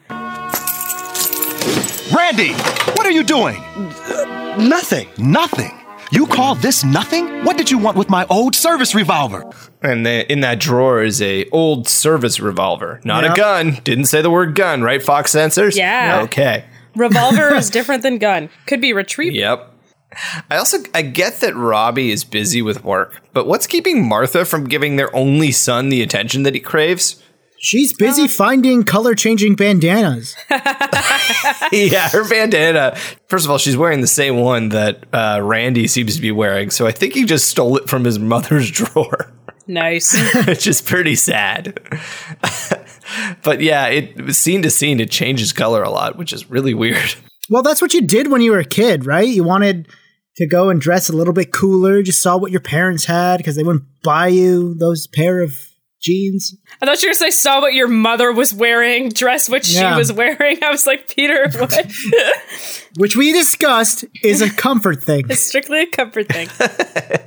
Randy, 2.15 2.53
what 2.93 3.07
are 3.07 3.11
you 3.11 3.25
doing? 3.25 3.61
Nothing. 4.59 5.09
Nothing. 5.19 5.78
You 6.11 6.27
call 6.27 6.55
this 6.55 6.85
nothing? 6.85 7.45
What 7.45 7.59
did 7.59 7.71
you 7.71 7.77
want 7.79 7.97
with 7.97 8.09
my 8.09 8.27
old 8.31 8.55
service 8.55 8.95
revolver? 8.95 9.45
And 9.83 10.07
the, 10.07 10.31
in 10.31 10.41
that 10.41 10.59
drawer 10.59 11.03
is 11.03 11.21
a 11.21 11.47
old 11.51 11.87
service 11.87 12.41
revolver, 12.41 13.01
not 13.05 13.25
Yep. 13.25 13.33
a 13.33 13.37
gun. 13.37 13.79
Didn't 13.85 14.07
say 14.07 14.23
the 14.23 14.31
word 14.31 14.55
gun, 14.55 14.83
right? 14.83 15.03
Fox 15.03 15.33
censors. 15.33 15.77
Yeah. 15.77 16.23
Okay. 16.25 16.65
Revolver 16.97 17.55
is 17.55 17.69
different 17.79 18.03
than 18.03 18.19
gun. 18.19 18.49
Could 18.67 18.81
be 18.81 18.93
retrieval. 18.93 19.37
Yep. 19.39 19.75
I 20.51 20.57
also 20.57 20.79
I 20.95 21.03
get 21.03 21.41
that 21.41 21.55
Robbie 21.55 22.11
is 22.11 22.25
busy 22.25 22.63
with 22.63 22.83
work, 22.83 23.21
but 23.35 23.47
what's 23.47 23.67
keeping 23.67 24.09
Martha 24.09 24.47
from 24.47 24.65
giving 24.65 24.97
their 24.97 25.15
only 25.15 25.53
son 25.53 25.91
the 25.91 26.01
attention 26.01 26.45
that 26.45 26.55
he 26.55 26.61
craves? 26.61 27.23
She's 27.61 27.97
busy 27.97 28.29
finding 28.29 28.85
color 28.85 29.15
changing 29.15 29.57
bandanas. 29.57 30.37
yeah, 31.73 32.09
her 32.11 32.29
bandana. 32.29 32.97
First 33.27 33.45
of 33.45 33.51
all, 33.51 33.59
she's 33.59 33.77
wearing 33.77 34.01
the 34.01 34.07
same 34.07 34.37
one 34.39 34.69
that 34.71 35.05
uh, 35.13 35.41
Randy 35.43 35.89
seems 35.89 36.15
to 36.17 36.23
be 36.23 36.31
wearing, 36.31 36.71
so 36.71 36.87
I 36.87 36.93
think 36.93 37.15
he 37.15 37.25
just 37.25 37.49
stole 37.49 37.77
it 37.77 37.89
from 37.89 38.05
his 38.05 38.19
mother's 38.19 38.71
drawer. 38.73 39.33
Nice. 39.67 40.17
which 40.47 40.67
is 40.67 40.81
pretty 40.81 41.15
sad. 41.15 41.79
but 43.43 43.61
yeah, 43.61 43.87
it 43.87 44.35
scene 44.35 44.63
to 44.63 44.71
scene 44.71 45.01
it 45.01 45.11
changes 45.11 45.53
color 45.53 45.83
a 45.83 45.91
lot, 45.91 46.17
which 46.17 46.33
is 46.33 46.49
really 46.49 46.75
weird. 46.75 47.15
Well, 47.51 47.63
that's 47.63 47.83
what 47.83 47.93
you 47.93 48.03
did 48.03 48.31
when 48.31 48.41
you 48.41 48.53
were 48.53 48.59
a 48.59 48.65
kid, 48.65 49.05
right? 49.05 49.29
You 49.29 49.43
wanted 49.45 49.89
to 50.37 50.47
go 50.47 50.71
and 50.71 50.81
dress 50.81 51.09
a 51.09 51.13
little 51.13 51.35
bit 51.35 51.53
cooler. 51.53 52.03
Just 52.03 52.23
saw 52.23 52.37
what 52.37 52.51
your 52.51 52.61
parents 52.61 53.05
had 53.05 53.39
because 53.39 53.57
they 53.57 53.63
wouldn't 53.63 53.85
buy 54.03 54.29
you 54.29 54.75
those 54.75 55.07
pair 55.07 55.43
of 55.43 55.55
jeans. 56.01 56.57
I 56.81 56.87
thought 56.87 57.03
you 57.03 57.09
were 57.09 57.15
gonna 57.15 57.15
say 57.17 57.31
saw 57.31 57.61
what 57.61 57.75
your 57.75 57.89
mother 57.89 58.33
was 58.33 58.55
wearing, 58.55 59.09
dress 59.09 59.49
what 59.49 59.67
Yeah. 59.69 59.93
she 59.95 59.99
was 59.99 60.13
wearing. 60.13 60.59
I 60.63 60.71
was 60.71 60.87
like, 60.87 61.09
Peter, 61.15 61.49
what? 61.59 61.73
Which 62.97 63.17
we 63.17 63.33
discussed 63.33 64.05
is 64.23 64.41
a 64.41 64.51
comfort 64.51 65.03
thing. 65.03 65.25
it's 65.29 65.41
strictly 65.41 65.83
a 65.83 65.87
comfort 65.87 66.29
thing. 66.29 66.49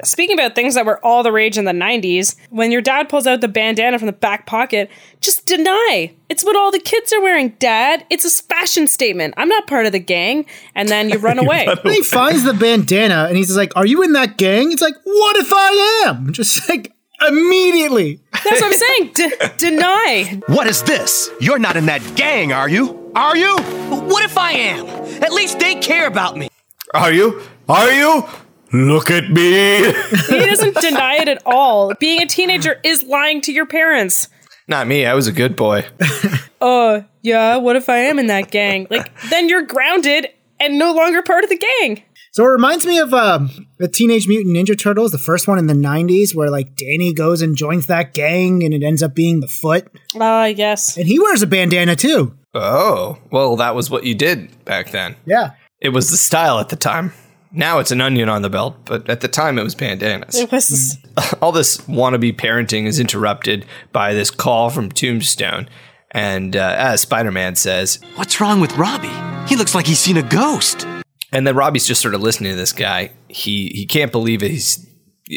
Speaking 0.03 0.37
about 0.37 0.55
things 0.55 0.75
that 0.75 0.85
were 0.85 1.03
all 1.05 1.23
the 1.23 1.31
rage 1.31 1.57
in 1.57 1.65
the 1.65 1.71
'90s, 1.71 2.35
when 2.49 2.71
your 2.71 2.81
dad 2.81 3.09
pulls 3.09 3.27
out 3.27 3.41
the 3.41 3.47
bandana 3.47 3.97
from 3.99 4.07
the 4.07 4.11
back 4.13 4.45
pocket, 4.45 4.89
just 5.21 5.45
deny 5.45 6.13
it's 6.29 6.43
what 6.43 6.55
all 6.55 6.71
the 6.71 6.79
kids 6.79 7.13
are 7.13 7.21
wearing. 7.21 7.49
Dad, 7.59 8.05
it's 8.09 8.25
a 8.25 8.43
fashion 8.43 8.87
statement. 8.87 9.33
I'm 9.37 9.49
not 9.49 9.67
part 9.67 9.85
of 9.85 9.91
the 9.91 9.99
gang, 9.99 10.45
and 10.75 10.89
then 10.89 11.09
you 11.09 11.17
run 11.19 11.39
away. 11.39 11.67
Then 11.83 11.93
he 11.93 12.01
finds 12.01 12.43
the 12.43 12.53
bandana 12.53 13.25
and 13.27 13.37
he's 13.37 13.55
like, 13.55 13.71
Are 13.75 13.85
you 13.85 14.01
in 14.03 14.13
that 14.13 14.37
gang? 14.37 14.71
It's 14.71 14.81
like, 14.81 14.95
What 15.03 15.35
if 15.37 15.51
I 15.53 16.03
am? 16.07 16.33
Just 16.33 16.67
like 16.69 16.93
immediately. 17.27 18.19
That's 18.31 18.61
what 18.61 18.63
I'm 18.63 18.73
saying. 18.73 19.11
D- 19.13 19.31
deny. 19.57 20.41
What 20.47 20.67
is 20.67 20.83
this? 20.83 21.29
You're 21.39 21.59
not 21.59 21.75
in 21.77 21.85
that 21.87 22.01
gang, 22.15 22.51
are 22.51 22.69
you? 22.69 23.11
Are 23.15 23.35
you? 23.37 23.57
What 23.57 24.23
if 24.25 24.37
I 24.37 24.51
am? 24.53 24.87
At 25.23 25.31
least 25.33 25.59
they 25.59 25.75
care 25.75 26.07
about 26.07 26.37
me. 26.37 26.49
Are 26.93 27.11
you? 27.11 27.41
Are 27.69 27.91
you? 27.91 28.25
Look 28.73 29.11
at 29.11 29.29
me. 29.29 29.91
He 30.29 30.45
doesn't 30.45 30.77
deny 30.77 31.15
it 31.15 31.27
at 31.27 31.41
all. 31.45 31.93
Being 31.99 32.21
a 32.21 32.25
teenager 32.25 32.79
is 32.83 33.03
lying 33.03 33.41
to 33.41 33.51
your 33.51 33.65
parents. 33.65 34.29
Not 34.67 34.87
me. 34.87 35.05
I 35.05 35.13
was 35.13 35.27
a 35.27 35.31
good 35.31 35.55
boy. 35.55 35.85
Uh, 36.61 37.01
yeah, 37.23 37.57
what 37.57 37.75
if 37.75 37.89
I 37.89 37.97
am 37.97 38.19
in 38.19 38.27
that 38.27 38.51
gang? 38.51 38.85
Like, 38.91 39.11
then 39.31 39.49
you're 39.49 39.63
grounded 39.63 40.27
and 40.59 40.77
no 40.77 40.93
longer 40.93 41.23
part 41.23 41.43
of 41.43 41.49
the 41.49 41.57
gang. 41.57 42.03
So 42.33 42.45
it 42.45 42.47
reminds 42.47 42.85
me 42.85 42.97
of 42.97 43.13
uh, 43.13 43.39
the 43.77 43.89
Teenage 43.89 44.25
Mutant 44.25 44.55
Ninja 44.55 44.79
Turtles, 44.79 45.11
the 45.11 45.17
first 45.17 45.49
one 45.49 45.59
in 45.59 45.67
the 45.67 45.73
90s, 45.73 46.33
where 46.33 46.49
like 46.49 46.77
Danny 46.77 47.13
goes 47.13 47.41
and 47.41 47.57
joins 47.57 47.87
that 47.87 48.13
gang 48.13 48.63
and 48.63 48.73
it 48.73 48.83
ends 48.83 49.03
up 49.03 49.13
being 49.13 49.41
the 49.41 49.49
foot. 49.49 49.87
Ah, 50.15 50.45
yes. 50.45 50.95
And 50.95 51.07
he 51.07 51.19
wears 51.19 51.41
a 51.41 51.47
bandana 51.47 51.97
too. 51.97 52.33
Oh, 52.53 53.17
well, 53.31 53.57
that 53.57 53.75
was 53.75 53.89
what 53.89 54.05
you 54.05 54.15
did 54.15 54.63
back 54.63 54.91
then. 54.91 55.17
Yeah. 55.25 55.51
It 55.81 55.89
was 55.89 56.09
the 56.09 56.15
style 56.15 56.59
at 56.59 56.69
the 56.69 56.77
time. 56.77 57.11
Now 57.51 57.79
it's 57.79 57.91
an 57.91 57.99
onion 57.99 58.29
on 58.29 58.43
the 58.43 58.49
belt, 58.49 58.77
but 58.85 59.09
at 59.09 59.19
the 59.19 59.27
time 59.27 59.59
it 59.59 59.63
was 59.63 59.75
bandanas. 59.75 60.35
It 60.35 60.53
was. 60.53 60.97
All 61.41 61.51
this 61.51 61.79
wannabe 61.79 62.37
parenting 62.37 62.85
is 62.85 62.97
interrupted 62.97 63.65
by 63.91 64.13
this 64.13 64.31
call 64.31 64.69
from 64.69 64.89
Tombstone. 64.89 65.67
And 66.11 66.55
uh, 66.55 66.75
as 66.77 67.01
Spider 67.01 67.31
Man 67.31 67.55
says, 67.55 67.99
What's 68.15 68.39
wrong 68.39 68.61
with 68.61 68.77
Robbie? 68.77 69.11
He 69.49 69.57
looks 69.57 69.75
like 69.75 69.85
he's 69.85 69.99
seen 69.99 70.15
a 70.15 70.23
ghost. 70.23 70.87
And 71.31 71.45
then 71.47 71.55
Robbie's 71.55 71.87
just 71.87 72.01
sort 72.01 72.13
of 72.15 72.21
listening 72.21 72.51
to 72.51 72.55
this 72.57 72.73
guy. 72.73 73.11
He 73.27 73.69
he 73.73 73.85
can't 73.85 74.11
believe 74.11 74.43
it. 74.43 74.51
He's 74.51 74.85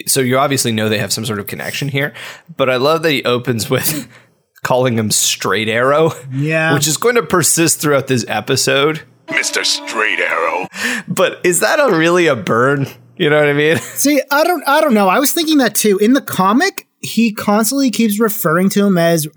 so 0.07 0.21
you 0.21 0.39
obviously 0.39 0.73
know 0.73 0.89
they 0.89 0.99
have 0.99 1.13
some 1.13 1.25
sort 1.25 1.39
of 1.39 1.47
connection 1.47 1.89
here. 1.89 2.13
But 2.57 2.69
I 2.71 2.77
love 2.77 3.03
that 3.03 3.11
he 3.13 3.25
opens 3.25 3.71
with 3.71 4.09
calling 4.63 4.99
him 4.99 5.11
Straight 5.11 5.69
Arrow, 5.69 6.13
Yeah. 6.33 6.75
which 6.75 6.87
is 6.89 6.97
going 6.97 7.15
to 7.17 7.23
persist 7.23 7.81
throughout 7.81 8.07
this 8.09 8.25
episode. 8.29 9.03
Mr. 9.29 9.65
Straight 9.65 10.19
Arrow. 10.21 10.67
But 11.09 11.41
is 11.45 11.61
that 11.61 11.79
a 11.81 11.97
really 11.97 12.27
a 12.27 12.37
burn? 12.37 12.87
You 13.17 13.31
know 13.31 13.39
what 13.39 13.49
I 13.49 13.53
mean? 13.53 13.77
See, 13.81 14.21
I 14.31 14.43
don't 14.45 14.67
I 14.67 14.81
don't 14.81 14.95
know. 14.95 15.09
I 15.09 15.19
was 15.21 15.33
thinking 15.33 15.59
that 15.59 15.75
too. 15.75 15.97
In 15.99 16.15
the 16.15 16.21
comic, 16.21 16.89
he 17.01 17.33
constantly 17.33 17.91
keeps 17.91 18.19
referring 18.19 18.69
to 18.71 18.85
him 18.85 18.99
as 18.99 19.29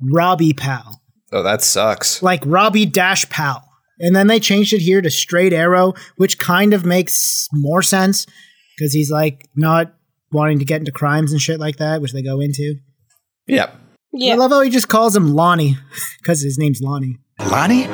Robbie 0.00 0.52
Pal. 0.52 1.00
Oh, 1.32 1.42
that 1.42 1.62
sucks. 1.62 2.22
Like 2.22 2.42
Robbie 2.46 2.86
Dash 2.86 3.28
Pal. 3.28 3.68
And 4.00 4.14
then 4.14 4.26
they 4.26 4.40
changed 4.40 4.72
it 4.72 4.80
here 4.80 5.00
to 5.00 5.10
Straight 5.10 5.52
Arrow, 5.52 5.94
which 6.16 6.38
kind 6.38 6.74
of 6.74 6.84
makes 6.84 7.48
more 7.52 7.82
sense 7.82 8.26
because 8.76 8.92
he's 8.92 9.10
like 9.10 9.48
not 9.54 9.94
wanting 10.32 10.58
to 10.58 10.64
get 10.64 10.80
into 10.80 10.92
crimes 10.92 11.32
and 11.32 11.40
shit 11.40 11.60
like 11.60 11.76
that, 11.76 12.00
which 12.00 12.12
they 12.12 12.22
go 12.22 12.40
into. 12.40 12.76
Yep. 13.46 13.80
I 14.22 14.34
love 14.34 14.50
how 14.50 14.60
he 14.62 14.70
just 14.70 14.88
calls 14.88 15.16
him 15.16 15.34
Lonnie 15.34 15.76
because 16.22 16.40
his 16.40 16.58
name's 16.58 16.80
Lonnie. 16.80 17.18
Lonnie? 17.40 17.88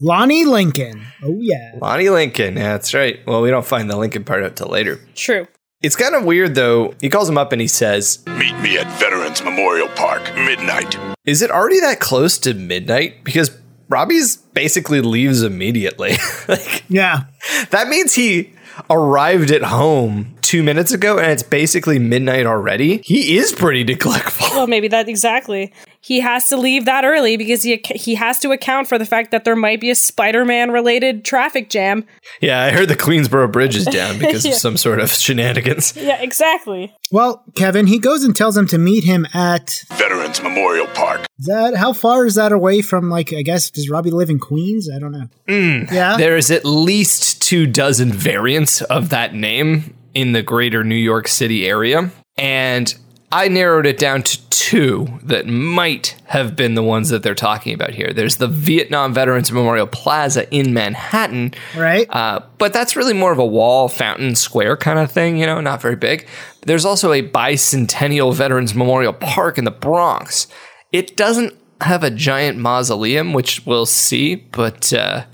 Lonnie 0.00 0.44
Lincoln. 0.44 1.02
Oh, 1.22 1.36
yeah. 1.40 1.72
Lonnie 1.80 2.08
Lincoln. 2.08 2.56
Yeah, 2.56 2.72
that's 2.72 2.94
right. 2.94 3.20
Well, 3.26 3.42
we 3.42 3.50
don't 3.50 3.66
find 3.66 3.90
the 3.90 3.96
Lincoln 3.96 4.24
part 4.24 4.42
out 4.42 4.56
till 4.56 4.68
later. 4.68 5.00
True. 5.14 5.46
It's 5.82 5.96
kind 5.96 6.14
of 6.14 6.24
weird 6.24 6.54
though. 6.54 6.94
He 7.00 7.10
calls 7.10 7.28
him 7.28 7.36
up 7.36 7.52
and 7.52 7.60
he 7.60 7.68
says, 7.68 8.24
Meet 8.26 8.58
me 8.60 8.78
at 8.78 8.86
Veterans 8.98 9.42
Memorial 9.42 9.88
Park, 9.88 10.22
midnight. 10.34 10.98
Is 11.26 11.42
it 11.42 11.50
already 11.50 11.80
that 11.80 12.00
close 12.00 12.38
to 12.38 12.54
midnight? 12.54 13.22
Because 13.24 13.50
Robbie's 13.88 14.36
basically 14.36 15.00
leaves 15.00 15.42
immediately. 15.42 16.14
like, 16.48 16.84
Yeah. 16.88 17.24
that 17.70 17.88
means 17.88 18.14
he 18.14 18.52
arrived 18.90 19.50
at 19.50 19.62
home 19.62 20.34
two 20.42 20.62
minutes 20.62 20.92
ago 20.92 21.18
and 21.18 21.32
it's 21.32 21.42
basically 21.42 21.98
midnight 21.98 22.46
already. 22.46 22.98
He 22.98 23.36
is 23.36 23.52
pretty 23.52 23.82
neglectful. 23.84 24.46
Well, 24.56 24.66
maybe 24.66 24.88
that 24.88 25.08
exactly. 25.08 25.72
He 26.00 26.20
has 26.20 26.46
to 26.48 26.56
leave 26.56 26.84
that 26.84 27.04
early 27.04 27.36
because 27.36 27.64
he 27.64 27.80
he 27.96 28.14
has 28.14 28.38
to 28.40 28.52
account 28.52 28.86
for 28.86 28.96
the 28.96 29.04
fact 29.04 29.32
that 29.32 29.44
there 29.44 29.56
might 29.56 29.80
be 29.80 29.90
a 29.90 29.94
Spider-Man 29.96 30.70
related 30.70 31.24
traffic 31.24 31.68
jam. 31.68 32.04
Yeah, 32.40 32.62
I 32.62 32.70
heard 32.70 32.88
the 32.88 32.94
Queensboro 32.96 33.50
Bridge 33.50 33.74
is 33.74 33.86
down 33.86 34.18
because 34.20 34.44
Yeah. 34.44 34.52
of 34.52 34.56
some 34.58 34.76
sort 34.76 35.00
of 35.00 35.10
shenanigans. 35.10 35.94
Yeah, 36.06 36.22
exactly. 36.22 36.94
Well, 37.10 37.42
Kevin, 37.56 37.88
he 37.88 37.98
goes 37.98 38.22
and 38.22 38.36
tells 38.36 38.56
him 38.56 38.68
to 38.68 38.78
meet 38.78 39.02
him 39.02 39.26
at 39.34 39.82
Veterans 39.94 40.40
Memorial 40.40 40.86
Park. 40.88 41.22
Is 41.40 41.46
that 41.46 41.74
how 41.76 41.92
far 41.92 42.24
is 42.24 42.36
that 42.36 42.52
away 42.52 42.82
from 42.82 43.10
like 43.10 43.32
I 43.32 43.42
guess 43.42 43.70
does 43.70 43.90
Robbie 43.90 44.12
live 44.12 44.30
in 44.30 44.38
Queens? 44.38 44.88
I 44.94 45.00
don't 45.00 45.10
know. 45.12 45.26
Hmm. 45.48 45.92
Yeah. 45.92 46.16
There 46.16 46.36
is 46.36 46.52
at 46.52 46.64
least 46.64 47.35
two 47.46 47.64
dozen 47.64 48.12
variants 48.12 48.82
of 48.82 49.08
that 49.10 49.32
name 49.32 49.94
in 50.14 50.32
the 50.32 50.42
greater 50.42 50.82
New 50.82 50.96
York 50.96 51.28
City 51.28 51.68
area. 51.68 52.10
And 52.36 52.92
I 53.30 53.46
narrowed 53.46 53.86
it 53.86 53.98
down 53.98 54.24
to 54.24 54.50
two 54.50 55.20
that 55.22 55.46
might 55.46 56.20
have 56.24 56.56
been 56.56 56.74
the 56.74 56.82
ones 56.82 57.08
that 57.10 57.22
they're 57.22 57.36
talking 57.36 57.72
about 57.72 57.90
here. 57.90 58.12
There's 58.12 58.38
the 58.38 58.48
Vietnam 58.48 59.14
Veterans 59.14 59.52
Memorial 59.52 59.86
Plaza 59.86 60.52
in 60.52 60.74
Manhattan. 60.74 61.54
Right. 61.76 62.08
Uh, 62.10 62.40
but 62.58 62.72
that's 62.72 62.96
really 62.96 63.12
more 63.12 63.30
of 63.30 63.38
a 63.38 63.46
wall, 63.46 63.88
fountain, 63.88 64.34
square 64.34 64.76
kind 64.76 64.98
of 64.98 65.12
thing, 65.12 65.36
you 65.36 65.46
know, 65.46 65.60
not 65.60 65.80
very 65.80 65.94
big. 65.94 66.26
There's 66.62 66.84
also 66.84 67.12
a 67.12 67.22
Bicentennial 67.22 68.34
Veterans 68.34 68.74
Memorial 68.74 69.12
Park 69.12 69.56
in 69.56 69.62
the 69.62 69.70
Bronx. 69.70 70.48
It 70.90 71.16
doesn't 71.16 71.54
have 71.80 72.02
a 72.02 72.10
giant 72.10 72.58
mausoleum, 72.58 73.32
which 73.34 73.64
we'll 73.64 73.86
see, 73.86 74.34
but 74.34 74.92
uh, 74.92 75.26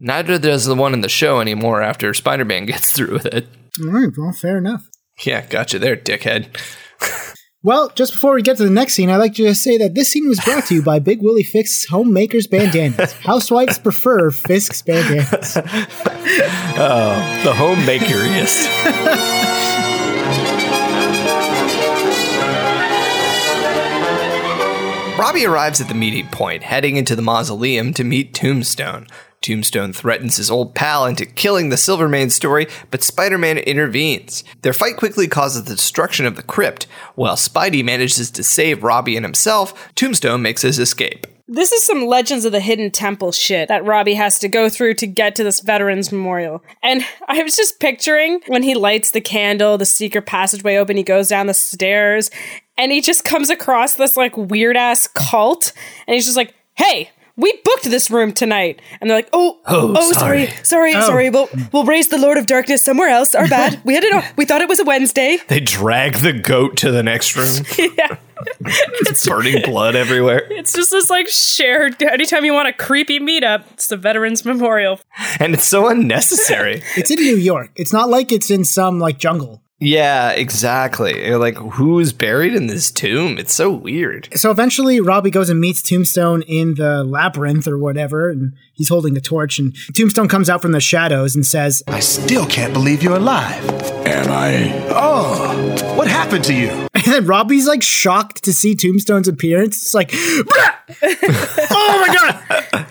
neither 0.00 0.38
does 0.38 0.64
the 0.64 0.74
one 0.74 0.94
in 0.94 1.02
the 1.02 1.08
show 1.08 1.40
anymore 1.40 1.82
after 1.82 2.12
Spider 2.14 2.44
Man 2.44 2.66
gets 2.66 2.90
through 2.92 3.12
with 3.12 3.26
it. 3.26 3.46
All 3.80 3.92
right, 3.92 4.08
well, 4.16 4.32
fair 4.32 4.58
enough. 4.58 4.88
Yeah, 5.24 5.46
gotcha 5.46 5.78
there, 5.78 5.96
dickhead. 5.96 6.48
Well, 7.62 7.90
just 7.94 8.12
before 8.12 8.34
we 8.34 8.40
get 8.40 8.56
to 8.56 8.64
the 8.64 8.70
next 8.70 8.94
scene, 8.94 9.10
I'd 9.10 9.18
like 9.18 9.34
to 9.34 9.42
just 9.42 9.62
say 9.62 9.76
that 9.76 9.94
this 9.94 10.10
scene 10.10 10.26
was 10.26 10.40
brought 10.40 10.64
to 10.68 10.74
you 10.74 10.82
by 10.82 10.98
Big 10.98 11.20
Willie 11.20 11.42
Fisk's 11.42 11.86
Homemakers 11.90 12.46
Bandanas. 12.46 13.12
Housewives 13.20 13.78
prefer 13.78 14.30
Fisk's 14.30 14.80
bandanas. 14.82 15.58
Oh, 16.82 17.40
the 17.44 17.52
homemakeriest. 17.52 18.68
Robbie 25.18 25.44
arrives 25.44 25.80
at 25.80 25.88
the 25.88 25.94
meeting 25.94 26.28
point, 26.28 26.62
heading 26.62 26.96
into 26.96 27.14
the 27.14 27.20
mausoleum 27.22 27.92
to 27.94 28.04
meet 28.04 28.32
Tombstone. 28.32 29.06
Tombstone 29.42 29.94
threatens 29.94 30.36
his 30.36 30.50
old 30.50 30.74
pal 30.74 31.06
into 31.06 31.24
killing 31.24 31.70
the 31.70 31.78
Silvermane 31.78 32.28
story, 32.28 32.66
but 32.90 33.02
Spider 33.02 33.38
Man 33.38 33.56
intervenes. 33.56 34.44
Their 34.60 34.74
fight 34.74 34.98
quickly 34.98 35.28
causes 35.28 35.64
the 35.64 35.76
destruction 35.76 36.26
of 36.26 36.36
the 36.36 36.42
crypt. 36.42 36.86
While 37.14 37.36
Spidey 37.36 37.82
manages 37.82 38.30
to 38.32 38.42
save 38.42 38.82
Robbie 38.82 39.16
and 39.16 39.24
himself, 39.24 39.92
Tombstone 39.94 40.42
makes 40.42 40.60
his 40.60 40.78
escape. 40.78 41.26
This 41.48 41.72
is 41.72 41.84
some 41.84 42.06
Legends 42.06 42.44
of 42.44 42.52
the 42.52 42.60
Hidden 42.60 42.90
Temple 42.92 43.32
shit 43.32 43.68
that 43.68 43.84
Robbie 43.84 44.14
has 44.14 44.38
to 44.40 44.48
go 44.48 44.68
through 44.68 44.94
to 44.94 45.06
get 45.06 45.34
to 45.36 45.42
this 45.42 45.60
Veterans 45.60 46.12
Memorial. 46.12 46.62
And 46.82 47.02
I 47.26 47.42
was 47.42 47.56
just 47.56 47.80
picturing 47.80 48.40
when 48.46 48.62
he 48.62 48.74
lights 48.74 49.10
the 49.10 49.20
candle, 49.20 49.78
the 49.78 49.86
secret 49.86 50.26
passageway 50.26 50.76
open, 50.76 50.96
he 50.96 51.02
goes 51.02 51.28
down 51.28 51.46
the 51.46 51.54
stairs, 51.54 52.30
and 52.76 52.92
he 52.92 53.00
just 53.00 53.24
comes 53.24 53.50
across 53.50 53.94
this 53.94 54.16
like 54.16 54.36
weird 54.36 54.76
ass 54.76 55.08
cult, 55.08 55.72
and 56.06 56.14
he's 56.14 56.26
just 56.26 56.36
like, 56.36 56.54
hey, 56.76 57.10
we 57.40 57.52
booked 57.64 57.84
this 57.84 58.10
room 58.10 58.32
tonight. 58.32 58.80
And 59.00 59.08
they're 59.10 59.18
like, 59.18 59.28
oh, 59.32 59.58
Oh, 59.66 59.94
oh, 59.96 60.12
sorry, 60.12 60.46
sorry. 60.46 60.64
sorry, 60.64 60.94
Oh. 60.94 61.00
sorry. 61.06 61.30
We'll, 61.30 61.48
we'll 61.72 61.84
raise 61.84 62.08
the 62.08 62.18
Lord 62.18 62.38
of 62.38 62.46
Darkness 62.46 62.84
somewhere 62.84 63.08
else. 63.08 63.34
Our 63.34 63.48
bad. 63.48 63.80
We 63.84 63.94
had 63.94 64.04
it. 64.04 64.24
We 64.36 64.44
thought 64.44 64.60
it 64.60 64.68
was 64.68 64.78
a 64.80 64.84
Wednesday. 64.84 65.38
They 65.48 65.60
drag 65.60 66.16
the 66.16 66.32
goat 66.32 66.76
to 66.78 66.90
the 66.92 67.02
next 67.02 67.34
room. 67.36 67.64
yeah. 67.98 68.16
It's 68.64 69.26
burning 69.26 69.62
blood 69.62 69.96
everywhere. 69.96 70.46
It's 70.50 70.72
just 70.72 70.90
this 70.90 71.10
like 71.10 71.28
shared. 71.28 72.00
Anytime 72.02 72.44
you 72.44 72.52
want 72.54 72.68
a 72.68 72.72
creepy 72.72 73.18
meetup, 73.18 73.64
it's 73.72 73.88
the 73.88 73.96
Veterans 73.96 74.44
Memorial. 74.44 75.00
And 75.38 75.54
it's 75.54 75.64
so 75.64 75.88
unnecessary. 75.88 76.82
It's 76.96 77.10
in 77.10 77.18
New 77.18 77.36
York. 77.36 77.70
It's 77.76 77.92
not 77.92 78.08
like 78.08 78.32
it's 78.32 78.50
in 78.50 78.64
some 78.64 78.98
like 79.00 79.18
jungle. 79.18 79.62
Yeah, 79.80 80.32
exactly. 80.32 81.26
You're 81.26 81.38
like, 81.38 81.56
who's 81.56 82.12
buried 82.12 82.54
in 82.54 82.66
this 82.66 82.90
tomb? 82.90 83.38
It's 83.38 83.54
so 83.54 83.70
weird. 83.70 84.28
So 84.34 84.50
eventually, 84.50 85.00
Robbie 85.00 85.30
goes 85.30 85.48
and 85.48 85.58
meets 85.58 85.80
Tombstone 85.80 86.42
in 86.42 86.74
the 86.74 87.02
labyrinth 87.02 87.66
or 87.66 87.78
whatever, 87.78 88.28
and 88.28 88.52
he's 88.74 88.90
holding 88.90 89.14
the 89.14 89.22
torch. 89.22 89.58
And 89.58 89.74
Tombstone 89.94 90.28
comes 90.28 90.50
out 90.50 90.60
from 90.60 90.72
the 90.72 90.80
shadows 90.80 91.34
and 91.34 91.46
says, 91.46 91.82
I 91.88 92.00
still 92.00 92.44
can't 92.46 92.74
believe 92.74 93.02
you're 93.02 93.16
alive. 93.16 93.64
Am 94.06 94.30
I? 94.30 94.70
Oh, 94.90 95.96
what 95.96 96.08
happened 96.08 96.44
to 96.44 96.54
you? 96.54 96.68
and 96.94 97.04
then 97.04 97.26
Robbie's 97.26 97.66
like 97.66 97.82
shocked 97.82 98.44
to 98.44 98.52
see 98.52 98.74
Tombstone's 98.74 99.28
appearance. 99.28 99.78
It's 99.82 99.94
like, 99.94 100.10
oh 101.72 102.04
my 102.06 102.14
god! 102.14 102.86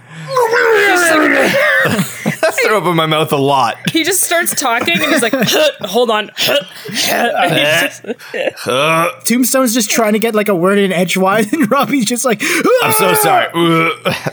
I 1.85 2.51
throw 2.65 2.77
up 2.79 2.85
in 2.85 2.95
my 2.95 3.05
mouth 3.05 3.31
a 3.31 3.37
lot. 3.37 3.77
He 3.91 4.03
just 4.03 4.23
starts 4.23 4.53
talking 4.55 4.93
and 4.99 5.11
he's 5.11 5.21
like, 5.21 5.33
hold 5.81 6.09
on. 6.11 6.31
Just- 6.37 8.05
Tombstone's 9.25 9.73
just 9.73 9.89
trying 9.89 10.13
to 10.13 10.19
get 10.19 10.35
like 10.35 10.49
a 10.49 10.55
word 10.55 10.77
in 10.77 10.91
edgewise, 10.91 11.51
and 11.53 11.69
Robbie's 11.69 12.05
just 12.05 12.25
like, 12.25 12.41
I'm 12.83 12.91
so 12.93 13.13
sorry. 13.13 13.47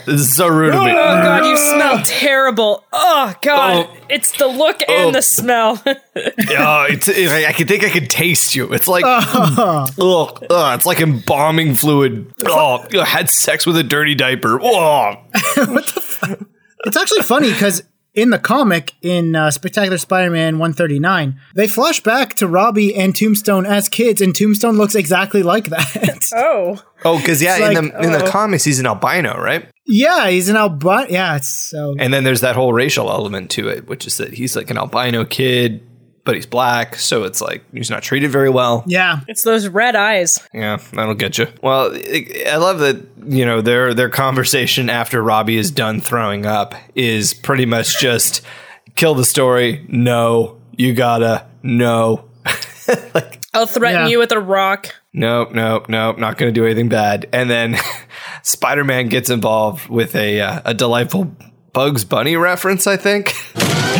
This 0.05 0.21
is 0.21 0.35
so 0.35 0.47
rude 0.47 0.73
of 0.75 0.83
me. 0.83 0.91
oh 0.91 0.93
god, 0.95 1.45
you 1.45 1.57
smell 1.57 2.01
terrible. 2.03 2.83
Oh 2.93 3.33
god, 3.41 3.87
Oh. 3.89 3.97
it's 4.09 4.31
the 4.37 4.47
look 4.47 4.81
and 4.81 4.89
Oh. 5.09 5.11
the 5.11 5.21
smell. 5.21 5.81
Oh, 5.85 6.85
it's, 6.89 7.07
I 7.09 7.51
can 7.51 7.67
think 7.67 7.83
I 7.83 7.89
can 7.89 8.07
taste 8.07 8.55
you. 8.55 8.73
It's 8.73 8.87
like, 8.87 9.03
ugh, 9.05 9.23
ugh, 9.57 9.89
oh, 9.99 10.33
oh, 10.49 10.73
it's 10.73 10.85
like 10.85 10.99
embalming 11.01 11.75
fluid. 11.75 12.31
Oh, 12.45 12.85
I 12.99 13.05
had 13.05 13.29
sex 13.29 13.65
with 13.65 13.77
a 13.77 13.83
dirty 13.83 14.15
diaper. 14.15 14.59
Oh, 14.61 15.15
it's 16.87 16.97
actually 16.97 17.23
funny 17.23 17.51
because 17.51 17.83
in 18.17 18.31
the 18.31 18.39
comic 18.39 18.93
in 19.03 19.35
uh, 19.35 19.51
Spectacular 19.51 19.99
Spider-Man 19.99 20.57
139, 20.57 21.39
they 21.53 21.67
flash 21.67 22.01
back 22.01 22.33
to 22.35 22.47
Robbie 22.47 22.95
and 22.95 23.15
Tombstone 23.15 23.65
as 23.65 23.87
kids, 23.87 24.21
and 24.21 24.35
Tombstone 24.35 24.75
looks 24.75 24.95
exactly 24.95 25.43
like 25.43 25.65
that. 25.69 26.23
Oh. 26.35 26.81
Oh, 27.05 27.17
because 27.19 27.41
yeah, 27.41 27.57
It's 27.57 27.67
in 27.67 27.85
like, 27.85 27.93
the 27.93 28.03
in 28.03 28.11
the 28.11 28.25
oh. 28.25 28.31
comics, 28.31 28.63
he's 28.63 28.79
an 28.79 28.87
albino, 28.87 29.39
right? 29.39 29.69
yeah, 29.85 30.29
he's 30.29 30.49
an 30.49 30.57
albino. 30.57 31.07
Yeah, 31.09 31.35
it's 31.35 31.47
so. 31.47 31.95
And 31.97 32.13
then 32.13 32.23
there's 32.23 32.41
that 32.41 32.55
whole 32.55 32.73
racial 32.73 33.09
element 33.09 33.51
to 33.51 33.69
it, 33.69 33.87
which 33.87 34.07
is 34.07 34.17
that 34.17 34.33
he's 34.33 34.55
like 34.55 34.69
an 34.71 34.77
albino 34.77 35.23
kid, 35.23 35.81
but 36.27 36.35
he's 36.35 36.45
black, 36.45 36.95
so 36.95 37.23
it's 37.23 37.41
like 37.41 37.63
he's 37.73 37.89
not 37.89 38.03
treated 38.03 38.29
very 38.29 38.49
well. 38.49 38.83
Yeah, 38.85 39.21
It's 39.27 39.41
those 39.41 39.67
red 39.67 39.95
eyes. 39.95 40.37
Yeah, 40.53 40.77
that'll 40.93 41.15
get 41.15 41.37
you. 41.39 41.47
Well, 41.63 41.91
I 41.95 42.43
I 42.51 42.57
love 42.57 42.77
that 42.79 42.97
you 43.25 43.45
know 43.45 43.61
their 43.61 43.93
their 43.95 44.09
conversation 44.09 44.89
after 44.89 45.23
Robbie 45.23 45.57
is 45.57 45.71
done 45.71 46.01
throwing 46.01 46.45
up 46.45 46.75
is 46.93 47.33
pretty 47.33 47.65
much 47.65 47.99
just 47.99 48.41
kill 48.95 49.15
the 49.15 49.25
story. 49.25 49.85
No, 49.87 50.57
you 50.77 50.93
gotta 50.93 51.45
no. 51.63 52.25
like, 53.13 53.39
I'll 53.53 53.65
threaten 53.67 54.01
Yeah. 54.01 54.07
you 54.07 54.19
with 54.19 54.31
a 54.31 54.39
rock. 54.39 54.93
Nope, 55.13 55.51
nope, 55.53 55.89
nope. 55.89 56.17
Not 56.19 56.37
going 56.37 56.53
to 56.53 56.57
do 56.59 56.65
anything 56.65 56.89
bad. 56.89 57.27
And 57.33 57.49
then 57.49 57.75
Spider-Man 58.43 59.07
gets 59.09 59.29
involved 59.29 59.89
with 59.89 60.15
a 60.15 60.41
uh, 60.41 60.61
a 60.65 60.73
delightful 60.73 61.31
Bugs 61.73 62.05
Bunny 62.05 62.35
reference, 62.35 62.85
I 62.87 62.97
think. 62.97 63.33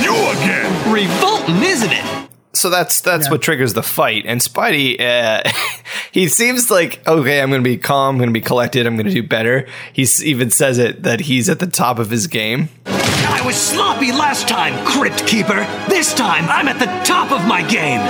You 0.04 0.14
again! 0.14 0.94
Revolting, 0.94 1.64
isn't 1.64 1.92
it? 1.92 2.17
So 2.58 2.70
that's 2.70 3.02
that's 3.02 3.30
what 3.30 3.42
triggers 3.42 3.74
the 3.74 3.84
fight. 3.84 4.26
And 4.26 4.42
Spidey, 4.42 5.00
uh, 5.00 5.50
he 6.12 6.28
seems 6.28 6.72
like 6.72 7.08
okay, 7.08 7.42
I'm 7.42 7.50
going 7.50 7.64
to 7.64 7.70
be 7.70 7.78
calm, 7.78 8.16
I'm 8.16 8.18
going 8.18 8.30
to 8.30 8.34
be 8.34 8.42
collected, 8.42 8.88
I'm 8.88 8.96
going 8.96 9.06
to 9.06 9.14
do 9.14 9.24
better. 9.24 9.68
He 9.94 10.08
even 10.24 10.50
says 10.50 10.80
it 10.80 11.04
that 11.04 11.22
he's 11.22 11.50
at 11.50 11.60
the 11.60 11.68
top 11.68 12.00
of 12.00 12.10
his 12.10 12.28
game. 12.28 12.70
I 12.86 13.44
was 13.46 13.56
sloppy 13.56 14.12
last 14.12 14.48
time, 14.48 14.84
Crypt 14.86 15.28
Keeper. 15.28 15.66
This 15.88 16.14
time, 16.14 16.50
I'm 16.50 16.68
at 16.68 16.80
the 16.80 16.88
top 17.06 17.32
of 17.32 17.48
my 17.48 17.62
game. 17.62 18.02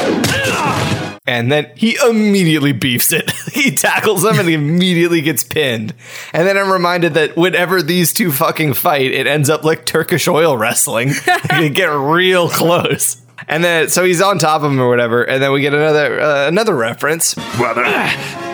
And 1.27 1.51
then 1.51 1.69
he 1.75 1.97
immediately 2.07 2.71
beefs 2.71 3.11
it. 3.11 3.29
he 3.51 3.71
tackles 3.71 4.23
him 4.23 4.39
and 4.39 4.47
he 4.47 4.53
immediately 4.53 5.21
gets 5.21 5.43
pinned. 5.43 5.93
And 6.31 6.47
then 6.47 6.57
I'm 6.57 6.71
reminded 6.71 7.15
that 7.15 7.35
whenever 7.35 7.81
these 7.81 8.13
two 8.13 8.31
fucking 8.31 8.75
fight, 8.75 9.11
it 9.11 9.27
ends 9.27 9.49
up 9.49 9.65
like 9.65 9.85
Turkish 9.85 10.29
oil 10.29 10.57
wrestling. 10.57 11.11
they 11.49 11.69
get 11.69 11.87
real 11.87 12.47
close. 12.47 13.21
And 13.49 13.63
then 13.63 13.87
so 13.89 14.03
he's 14.03 14.21
on 14.21 14.39
top 14.39 14.61
of 14.63 14.71
him 14.71 14.79
or 14.79 14.89
whatever, 14.89 15.23
and 15.23 15.41
then 15.41 15.51
we 15.53 15.61
get 15.61 15.73
another 15.73 16.19
uh, 16.19 16.47
another 16.47 16.75
reference, 16.75 17.33
Brother, 17.55 17.85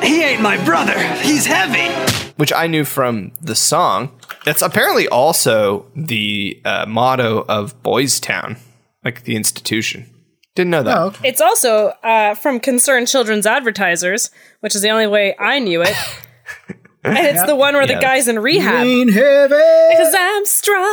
He 0.03 0.21
ain't 0.23 0.41
my 0.41 0.63
brother. 0.65 0.97
He's 1.17 1.45
heavy. 1.47 1.89
which 2.35 2.53
I 2.53 2.67
knew 2.67 2.85
from 2.85 3.31
the 3.41 3.55
song. 3.55 4.11
That's 4.45 4.61
apparently 4.61 5.07
also 5.07 5.85
the 5.95 6.61
uh, 6.65 6.85
motto 6.87 7.43
of 7.47 7.81
Boys 7.81 8.19
Town, 8.19 8.57
like 9.03 9.23
the 9.23 9.35
institution. 9.35 10.09
Didn't 10.55 10.69
know 10.71 10.83
that. 10.83 10.97
Oh, 10.97 11.05
okay. 11.07 11.29
It's 11.29 11.41
also 11.41 11.87
uh, 12.03 12.35
from 12.35 12.59
Concerned 12.59 13.07
Children's 13.07 13.47
Advertisers, 13.47 14.29
which 14.59 14.75
is 14.75 14.81
the 14.83 14.89
only 14.91 15.07
way 15.07 15.33
I 15.39 15.57
knew 15.59 15.81
it. 15.81 15.89
and 17.03 17.17
it's 17.17 17.43
the 17.45 17.55
one 17.55 17.73
where 17.73 17.89
Yeah. 17.89 17.95
the 17.95 18.01
guy's 18.01 18.27
in 18.27 18.37
rehab. 18.37 18.85
in 18.85 19.07
heaven. 19.09 19.57
Because 19.89 20.13
I'm 20.15 20.45
strong. 20.45 20.83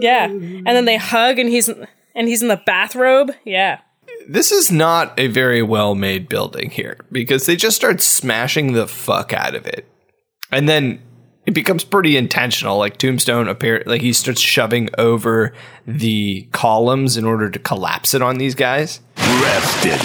Yeah. 0.00 0.24
And 0.26 0.66
then 0.66 0.84
they 0.86 0.96
hug 0.96 1.38
and 1.38 1.50
he's 1.50 1.68
and 2.16 2.26
he's 2.26 2.42
in 2.42 2.48
the 2.48 2.60
bathrobe. 2.66 3.30
Yeah. 3.44 3.80
This 4.28 4.50
is 4.50 4.72
not 4.72 5.16
a 5.18 5.28
very 5.28 5.62
well 5.62 5.94
made 5.94 6.28
building 6.28 6.70
here 6.70 6.98
because 7.12 7.46
they 7.46 7.54
just 7.54 7.76
start 7.76 8.00
smashing 8.00 8.72
the 8.72 8.88
fuck 8.88 9.32
out 9.32 9.54
of 9.54 9.66
it. 9.66 9.86
And 10.50 10.68
then 10.68 11.00
it 11.44 11.54
becomes 11.54 11.84
pretty 11.84 12.16
intentional. 12.16 12.78
Like 12.78 12.96
Tombstone 12.96 13.46
appear 13.46 13.84
like 13.86 14.00
he 14.00 14.12
starts 14.12 14.40
shoving 14.40 14.88
over 14.98 15.52
the 15.86 16.48
columns 16.52 17.16
in 17.16 17.24
order 17.24 17.48
to 17.50 17.58
collapse 17.60 18.14
it 18.14 18.22
on 18.22 18.38
these 18.38 18.56
guys. 18.56 19.00
rest 19.16 19.86
in 19.86 19.98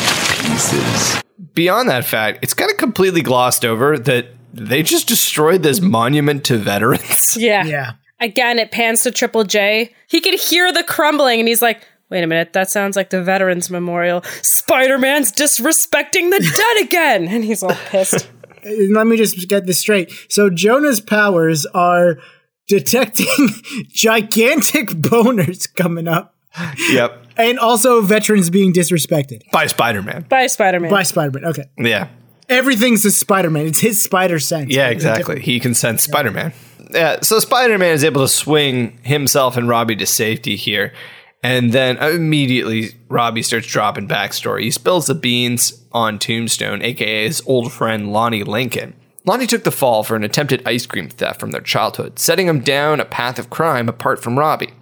pieces. 0.46 1.24
Beyond 1.54 1.90
that 1.90 2.06
fact, 2.06 2.40
it's 2.44 2.54
kind 2.54 2.70
of 2.70 2.78
completely 2.78 3.22
glossed 3.22 3.66
over 3.66 3.98
that 3.98 4.28
they 4.54 4.84
just 4.84 5.08
destroyed 5.08 5.64
this 5.64 5.82
monument 5.82 6.44
to 6.46 6.58
veterans. 6.58 7.38
Yeah. 7.38 7.66
Yeah. 7.66 7.94
Again, 8.20 8.60
it 8.60 8.72
pans 8.72 9.02
to 9.04 9.12
Triple 9.12 9.46
J. 9.46 9.96
He 10.08 10.22
could 10.22 10.36
hear 10.36 10.72
the 10.72 10.84
crumbling 10.84 11.40
and 11.40 11.48
he's 11.48 11.62
like, 11.62 11.82
wait 12.12 12.24
a 12.24 12.28
minute, 12.28 12.54
that 12.54 12.70
sounds 12.70 12.96
like 12.96 13.10
the 13.10 13.24
Veterans 13.24 13.72
Memorial. 13.72 14.22
Spider 14.44 15.00
Man's 15.00 15.32
disrespecting 15.32 16.30
the 16.30 16.40
dead 16.56 16.86
again. 16.86 17.28
And 17.28 17.44
he's 17.44 17.64
all 17.64 17.74
pissed. 17.88 18.30
Let 18.92 19.08
me 19.08 19.18
just 19.18 19.48
get 19.50 19.66
this 19.66 19.80
straight. 19.80 20.12
So 20.30 20.50
Jonah's 20.52 21.02
powers 21.02 21.66
are 21.68 22.18
detecting 22.68 23.50
gigantic 23.88 24.90
boners 24.90 25.74
coming 25.76 26.08
up, 26.08 26.36
yep. 26.92 27.26
and 27.38 27.58
also 27.58 28.02
veterans 28.02 28.50
being 28.52 28.72
disrespected 28.72 29.42
By 29.52 29.66
Spider 29.66 30.04
Man. 30.04 30.26
By 30.30 30.46
Spider 30.48 30.80
Man. 30.80 30.92
by 30.92 31.04
Spider-Man. 31.04 31.46
Okay, 31.46 31.64
Yeah. 31.78 32.10
everything's 32.50 33.04
a 33.04 33.12
Spider-Man. 33.12 33.66
It's 33.66 33.80
his 33.80 34.02
spider 34.02 34.38
sense. 34.40 34.72
Yeah, 34.72 34.90
exactly. 34.90 35.42
He 35.42 35.60
can 35.60 35.74
sense 35.74 36.04
Spider 36.04 36.32
Man. 36.32 36.54
Yeah, 36.92 37.22
so 37.22 37.40
Spider 37.40 37.78
Man 37.80 37.94
is 37.94 38.04
able 38.04 38.22
to 38.22 38.28
swing 38.28 39.00
himself 39.02 39.58
and 39.58 39.68
Robbie 39.68 39.96
to 39.96 40.06
safety 40.06 40.56
here. 40.56 40.94
And 41.44 41.72
then 41.72 41.98
immediately, 41.98 42.92
Robbie 43.10 43.42
starts 43.42 43.68
dropping 43.68 44.08
backstory. 44.08 44.64
He 44.64 44.72
spills 44.72 45.08
the 45.08 45.16
beans 45.16 45.84
on 45.92 46.20
Tombstone, 46.20 46.82
aka 46.84 47.26
his 47.26 47.42
old 47.48 47.72
friend 47.74 48.14
Lonnie 48.14 48.44
Lincoln. 48.44 48.94
Lonnie 49.26 49.48
took 49.48 49.64
the 49.64 49.72
fall 49.72 50.04
for 50.04 50.16
an 50.16 50.24
attempted 50.24 50.64
ice 50.68 50.86
cream 50.86 51.10
theft 51.10 51.40
from 51.40 51.52
their 51.52 51.62
childhood, 51.62 52.20
setting 52.20 52.48
him 52.48 52.60
down 52.62 53.00
a 53.00 53.06
path 53.06 53.40
of 53.40 53.50
crime 53.50 53.88
apart 53.90 54.22
from 54.22 54.38
Robbie. 54.38 54.74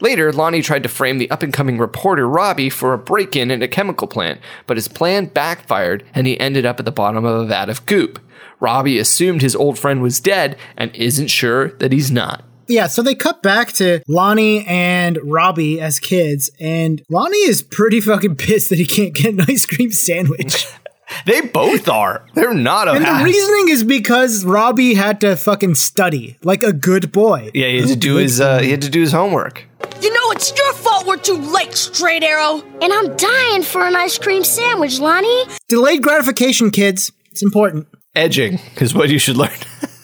Later, 0.00 0.32
Lonnie 0.32 0.62
tried 0.62 0.82
to 0.82 0.88
frame 0.88 1.18
the 1.18 1.30
up 1.30 1.42
and 1.42 1.52
coming 1.52 1.78
reporter 1.78 2.28
Robbie 2.28 2.70
for 2.70 2.92
a 2.92 2.98
break 2.98 3.36
in 3.36 3.50
at 3.50 3.62
a 3.62 3.68
chemical 3.68 4.08
plant, 4.08 4.40
but 4.66 4.76
his 4.76 4.88
plan 4.88 5.26
backfired 5.26 6.04
and 6.14 6.26
he 6.26 6.40
ended 6.40 6.66
up 6.66 6.78
at 6.78 6.84
the 6.84 6.90
bottom 6.90 7.24
of 7.24 7.42
a 7.42 7.46
vat 7.46 7.68
of 7.68 7.86
goop. 7.86 8.18
Robbie 8.58 8.98
assumed 8.98 9.42
his 9.42 9.56
old 9.56 9.78
friend 9.78 10.02
was 10.02 10.20
dead 10.20 10.56
and 10.76 10.94
isn't 10.96 11.28
sure 11.28 11.68
that 11.74 11.92
he's 11.92 12.10
not. 12.10 12.44
Yeah, 12.72 12.86
so 12.86 13.02
they 13.02 13.14
cut 13.14 13.42
back 13.42 13.72
to 13.72 14.00
Lonnie 14.08 14.64
and 14.64 15.18
Robbie 15.22 15.78
as 15.78 16.00
kids, 16.00 16.50
and 16.58 17.02
Lonnie 17.10 17.36
is 17.46 17.62
pretty 17.62 18.00
fucking 18.00 18.36
pissed 18.36 18.70
that 18.70 18.78
he 18.78 18.86
can't 18.86 19.14
get 19.14 19.34
an 19.34 19.42
ice 19.42 19.66
cream 19.66 19.90
sandwich. 19.90 20.66
They 21.26 21.42
both 21.42 21.90
are. 21.90 22.24
They're 22.32 22.54
not 22.54 22.88
a 22.88 22.92
and 22.92 23.04
the 23.04 23.22
reasoning 23.22 23.68
is 23.68 23.84
because 23.84 24.46
Robbie 24.46 24.94
had 24.94 25.20
to 25.20 25.36
fucking 25.36 25.74
study 25.74 26.38
like 26.42 26.62
a 26.62 26.72
good 26.72 27.12
boy. 27.12 27.50
Yeah, 27.52 27.66
he 27.66 27.80
had 27.80 27.88
to 27.88 27.96
do 27.96 28.14
his 28.14 28.40
uh, 28.40 28.60
he 28.60 28.70
had 28.70 28.80
to 28.80 28.88
do 28.88 29.02
his 29.02 29.12
homework. 29.12 29.66
You 30.00 30.10
know, 30.10 30.30
it's 30.30 30.56
your 30.56 30.72
fault 30.72 31.06
we're 31.06 31.18
too 31.18 31.36
late, 31.36 31.74
Straight 31.74 32.22
Arrow. 32.22 32.62
And 32.80 32.90
I'm 32.94 33.14
dying 33.16 33.62
for 33.62 33.86
an 33.86 33.94
ice 33.94 34.16
cream 34.16 34.42
sandwich, 34.42 35.00
Lonnie. 35.00 35.44
Delayed 35.68 36.02
gratification, 36.02 36.70
kids. 36.70 37.12
It's 37.30 37.42
important. 37.42 37.88
Edging 38.14 38.58
is 38.78 38.94
what 38.94 39.10
you 39.10 39.18
should 39.18 39.36
learn. 39.36 39.58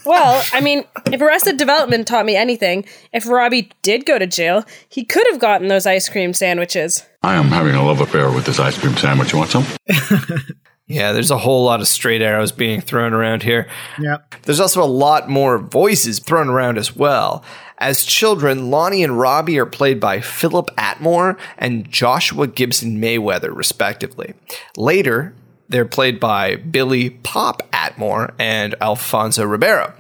Well, 0.09 0.43
I 0.55 0.63
mean, 0.63 0.85
if 1.13 1.21
Arrested 1.21 1.59
Development 1.59 2.07
taught 2.07 2.25
me 2.25 2.35
anything, 2.35 2.87
if 3.13 3.29
Robbie 3.29 3.71
did 3.83 4.07
go 4.07 4.19
to 4.19 4.27
jail, 4.27 4.65
he 4.89 5.05
could 5.05 5.27
have 5.31 5.39
gotten 5.39 5.69
those 5.69 5.85
ice 5.85 6.09
cream 6.09 6.33
sandwiches. 6.33 7.05
I 7.23 7.35
am 7.35 7.49
having 7.49 7.75
a 7.75 7.85
love 7.85 8.01
affair 8.01 8.33
with 8.33 8.47
this 8.47 8.59
ice 8.59 8.79
cream 8.79 8.97
sandwich. 8.97 9.33
You 9.33 9.39
want 9.39 9.51
some? 9.51 9.67
yeah, 10.87 11.13
there's 11.13 11.31
a 11.31 11.37
whole 11.37 11.63
lot 11.63 11.83
of 11.83 11.89
straight 11.89 12.23
arrows 12.23 12.53
being 12.53 12.81
thrown 12.81 13.13
around 13.13 13.43
here. 13.43 13.69
Yeah. 14.01 14.17
There's 14.45 14.61
also 14.61 14.83
a 14.83 14.87
lot 14.87 15.29
more 15.29 15.59
voices 15.59 16.21
thrown 16.21 16.49
around 16.49 16.79
as 16.79 16.97
well. 16.97 17.45
As 17.77 18.03
children, 18.03 18.71
Lonnie 18.71 19.05
and 19.05 19.21
Robbie 19.21 19.59
are 19.59 19.67
played 19.67 20.01
by 20.01 20.23
Philip 20.23 20.71
Atmore 20.79 21.39
and 21.59 21.89
Joshua 21.91 22.47
Gibson 22.47 22.99
Mayweather, 22.99 23.55
respectively. 23.55 24.33
Later, 24.75 25.35
they're 25.69 25.85
played 25.85 26.19
by 26.19 26.57
Billy 26.57 27.11
Pop 27.11 27.63
Atmore 27.73 28.35
and 28.39 28.75
Alfonso 28.81 29.45
Ribeiro, 29.45 29.93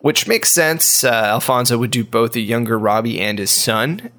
which 0.00 0.26
makes 0.26 0.50
sense. 0.50 1.04
Uh, 1.04 1.08
Alfonso 1.08 1.78
would 1.78 1.90
do 1.90 2.04
both 2.04 2.32
the 2.32 2.42
younger 2.42 2.78
Robbie 2.78 3.20
and 3.20 3.38
his 3.38 3.50
son. 3.50 4.10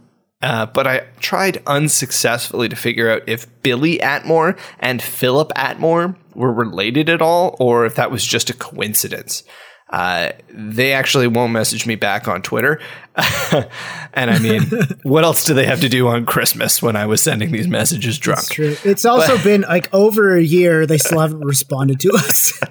Uh, 0.41 0.65
but 0.65 0.85
I 0.85 1.07
tried 1.19 1.63
unsuccessfully 1.65 2.69
to 2.69 2.75
figure 2.75 3.09
out 3.09 3.23
if 3.27 3.47
Billy 3.63 3.97
Atmore 3.99 4.57
and 4.79 5.01
Philip 5.01 5.51
Atmore 5.55 6.15
were 6.35 6.53
related 6.53 7.09
at 7.09 7.21
all, 7.21 7.55
or 7.59 7.85
if 7.85 7.95
that 7.95 8.11
was 8.11 8.23
just 8.23 8.49
a 8.49 8.53
coincidence. 8.53 9.43
Uh, 9.89 10.31
they 10.49 10.93
actually 10.93 11.27
won't 11.27 11.53
message 11.53 11.85
me 11.85 11.95
back 11.95 12.27
on 12.27 12.41
Twitter. 12.41 12.81
and 13.15 14.31
I 14.31 14.39
mean, 14.39 14.63
what 15.03 15.23
else 15.23 15.45
do 15.45 15.53
they 15.53 15.65
have 15.65 15.81
to 15.81 15.89
do 15.89 16.07
on 16.07 16.25
Christmas 16.25 16.81
when 16.81 16.95
I 16.95 17.05
was 17.05 17.21
sending 17.21 17.51
these 17.51 17.67
messages 17.67 18.17
drunk? 18.17 18.39
It's 18.39 18.49
true. 18.49 18.77
It's 18.83 19.05
also 19.05 19.41
been 19.43 19.61
like 19.61 19.93
over 19.93 20.35
a 20.35 20.41
year. 20.41 20.85
They 20.87 20.97
still 20.97 21.19
haven't 21.19 21.41
responded 21.41 21.99
to 22.01 22.11
us. 22.13 22.59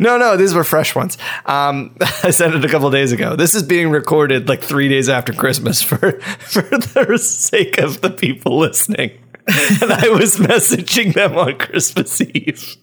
No, 0.00 0.16
no, 0.16 0.36
these 0.36 0.54
were 0.54 0.64
fresh 0.64 0.94
ones. 0.94 1.18
Um, 1.44 1.94
I 2.22 2.30
sent 2.30 2.54
it 2.54 2.64
a 2.64 2.68
couple 2.68 2.90
days 2.90 3.12
ago. 3.12 3.36
This 3.36 3.54
is 3.54 3.62
being 3.62 3.90
recorded 3.90 4.48
like 4.48 4.62
three 4.62 4.88
days 4.88 5.08
after 5.08 5.32
Christmas 5.34 5.82
for 5.82 6.18
for 6.40 6.62
the 6.62 7.18
sake 7.18 7.76
of 7.78 8.00
the 8.00 8.10
people 8.10 8.58
listening. 8.58 9.10
and 9.46 9.92
I 9.92 10.08
was 10.08 10.36
messaging 10.36 11.12
them 11.12 11.36
on 11.36 11.58
Christmas 11.58 12.20
Eve. 12.20 12.76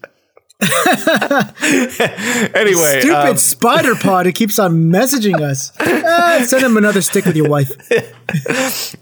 anyway, 2.54 3.00
Stupid 3.00 3.30
um, 3.30 3.36
spider 3.36 3.96
pod 3.96 4.24
who 4.26 4.32
keeps 4.32 4.58
on 4.58 4.84
messaging 4.90 5.40
us. 5.40 5.72
Ah, 6.06 6.44
send 6.46 6.62
him 6.62 6.76
another 6.76 7.00
stick 7.00 7.24
with 7.24 7.34
your 7.36 7.48
wife. 7.48 7.70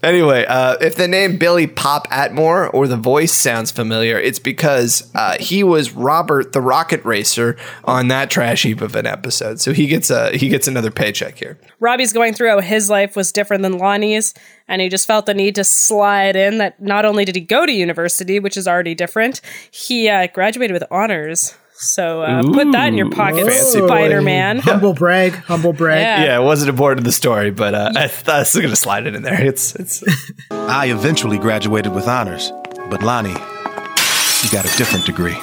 Anyway, 0.03 0.45
uh, 0.45 0.75
if 0.81 0.95
the 0.95 1.07
name 1.07 1.37
Billy 1.37 1.65
Pop 1.65 2.09
Atmore 2.09 2.73
or 2.73 2.87
the 2.87 2.97
voice 2.97 3.31
sounds 3.31 3.71
familiar, 3.71 4.19
it's 4.19 4.39
because 4.39 5.09
uh, 5.15 5.37
he 5.39 5.63
was 5.63 5.91
Robert 5.93 6.51
the 6.51 6.59
Rocket 6.59 7.03
Racer 7.05 7.55
on 7.85 8.09
that 8.09 8.29
trash 8.29 8.63
heap 8.63 8.81
of 8.81 8.95
an 8.95 9.05
episode. 9.05 9.61
So 9.61 9.71
he 9.71 9.87
gets 9.87 10.09
a 10.09 10.35
he 10.37 10.49
gets 10.49 10.67
another 10.67 10.91
paycheck 10.91 11.37
here. 11.37 11.57
Robbie's 11.79 12.11
going 12.11 12.33
through 12.33 12.49
how 12.49 12.59
his 12.59 12.89
life 12.89 13.15
was 13.15 13.31
different 13.31 13.63
than 13.63 13.77
Lonnie's, 13.77 14.33
and 14.67 14.81
he 14.81 14.89
just 14.89 15.07
felt 15.07 15.25
the 15.25 15.33
need 15.33 15.55
to 15.55 15.63
slide 15.63 16.35
in 16.35 16.57
that 16.57 16.81
not 16.81 17.05
only 17.05 17.25
did 17.25 17.35
he 17.35 17.41
go 17.41 17.65
to 17.65 17.71
university, 17.71 18.39
which 18.39 18.57
is 18.57 18.67
already 18.67 18.95
different, 18.95 19.41
he 19.71 20.09
uh, 20.09 20.27
graduated 20.33 20.73
with 20.73 20.83
honors. 20.91 21.55
So 21.75 22.21
uh, 22.21 22.43
put 22.43 22.71
that 22.71 22.87
in 22.89 22.97
your 22.97 23.09
pocket, 23.09 23.51
Spider 23.51 24.21
Man. 24.21 24.59
Humble 24.63 24.93
brag, 24.93 25.33
humble 25.33 25.73
brag. 25.73 26.01
Yeah. 26.01 26.23
Yeah, 26.23 26.39
it 26.39 26.43
wasn't 26.43 26.69
important 26.69 26.99
to 26.99 27.03
the 27.03 27.11
story, 27.11 27.51
but 27.51 27.73
uh, 27.73 27.91
I 27.95 28.07
thought 28.07 28.35
I 28.35 28.39
was 28.39 28.53
going 28.53 28.69
to 28.69 28.75
slide 28.75 29.07
it 29.07 29.15
in 29.15 29.23
there. 29.23 29.41
It's 29.41 29.75
it's 29.75 30.03
I 30.51 30.91
eventually 30.91 31.39
graduated 31.39 31.93
with 31.93 32.07
honors, 32.07 32.51
but 32.89 33.01
Lonnie, 33.01 33.31
you 33.31 34.49
got 34.51 34.65
a 34.65 34.77
different 34.77 35.05
degree. 35.05 35.37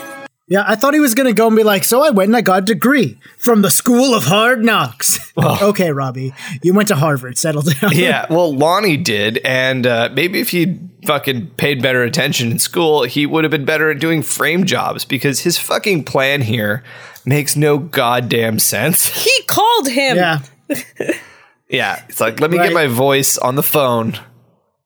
Yeah, 0.51 0.65
I 0.67 0.75
thought 0.75 0.95
he 0.95 1.01
was 1.01 1.15
going 1.15 1.29
to 1.29 1.33
go 1.33 1.47
and 1.47 1.57
be 1.57 1.63
like, 1.63 1.85
so 1.85 2.03
I 2.03 2.11
went 2.11 2.29
and 2.29 2.37
I 2.37 2.41
got 2.41 2.59
a 2.65 2.67
degree 2.67 3.19
from 3.39 3.63
the 3.63 3.71
School 3.71 4.15
of 4.15 4.25
Hard 4.25 4.65
Knocks. 4.65 5.33
okay, 5.39 5.93
Robbie, 5.93 6.35
you 6.63 6.75
went 6.75 6.89
to 6.89 6.97
Harvard. 6.97 7.39
Settle 7.39 7.63
down. 7.63 7.93
yeah. 7.95 8.27
Well, 8.31 8.53
Lonnie 8.53 8.97
did, 8.97 9.39
and 9.39 9.87
uh, 9.87 10.11
maybe 10.13 10.41
if 10.41 10.51
he'd 10.51 10.91
fucking 11.07 11.51
paid 11.57 11.81
better 11.81 12.03
attention 12.03 12.51
in 12.51 12.59
school, 12.59 13.05
he 13.05 13.27
would 13.27 13.45
have 13.45 13.51
been 13.53 13.65
better 13.65 13.91
at 13.93 14.01
doing 14.01 14.23
frame 14.23 14.65
jobs 14.67 15.05
because 15.05 15.41
his 15.41 15.57
fucking 15.57 16.03
plan 16.05 16.43
here 16.43 16.83
makes 17.25 17.55
no 17.55 17.79
goddamn 17.79 18.59
sense. 18.59 19.09
He 19.25 19.43
called 19.45 19.89
him. 19.89 20.17
Yeah. 20.17 20.41
Yeah, 21.69 22.03
it's 22.09 22.21
like 22.21 22.41
let 22.41 22.51
me 22.51 22.59
Right. 22.59 22.65
get 22.67 22.75
my 22.75 22.89
voice 22.89 23.39
on 23.39 23.55
the 23.55 23.63
phone, 23.63 24.19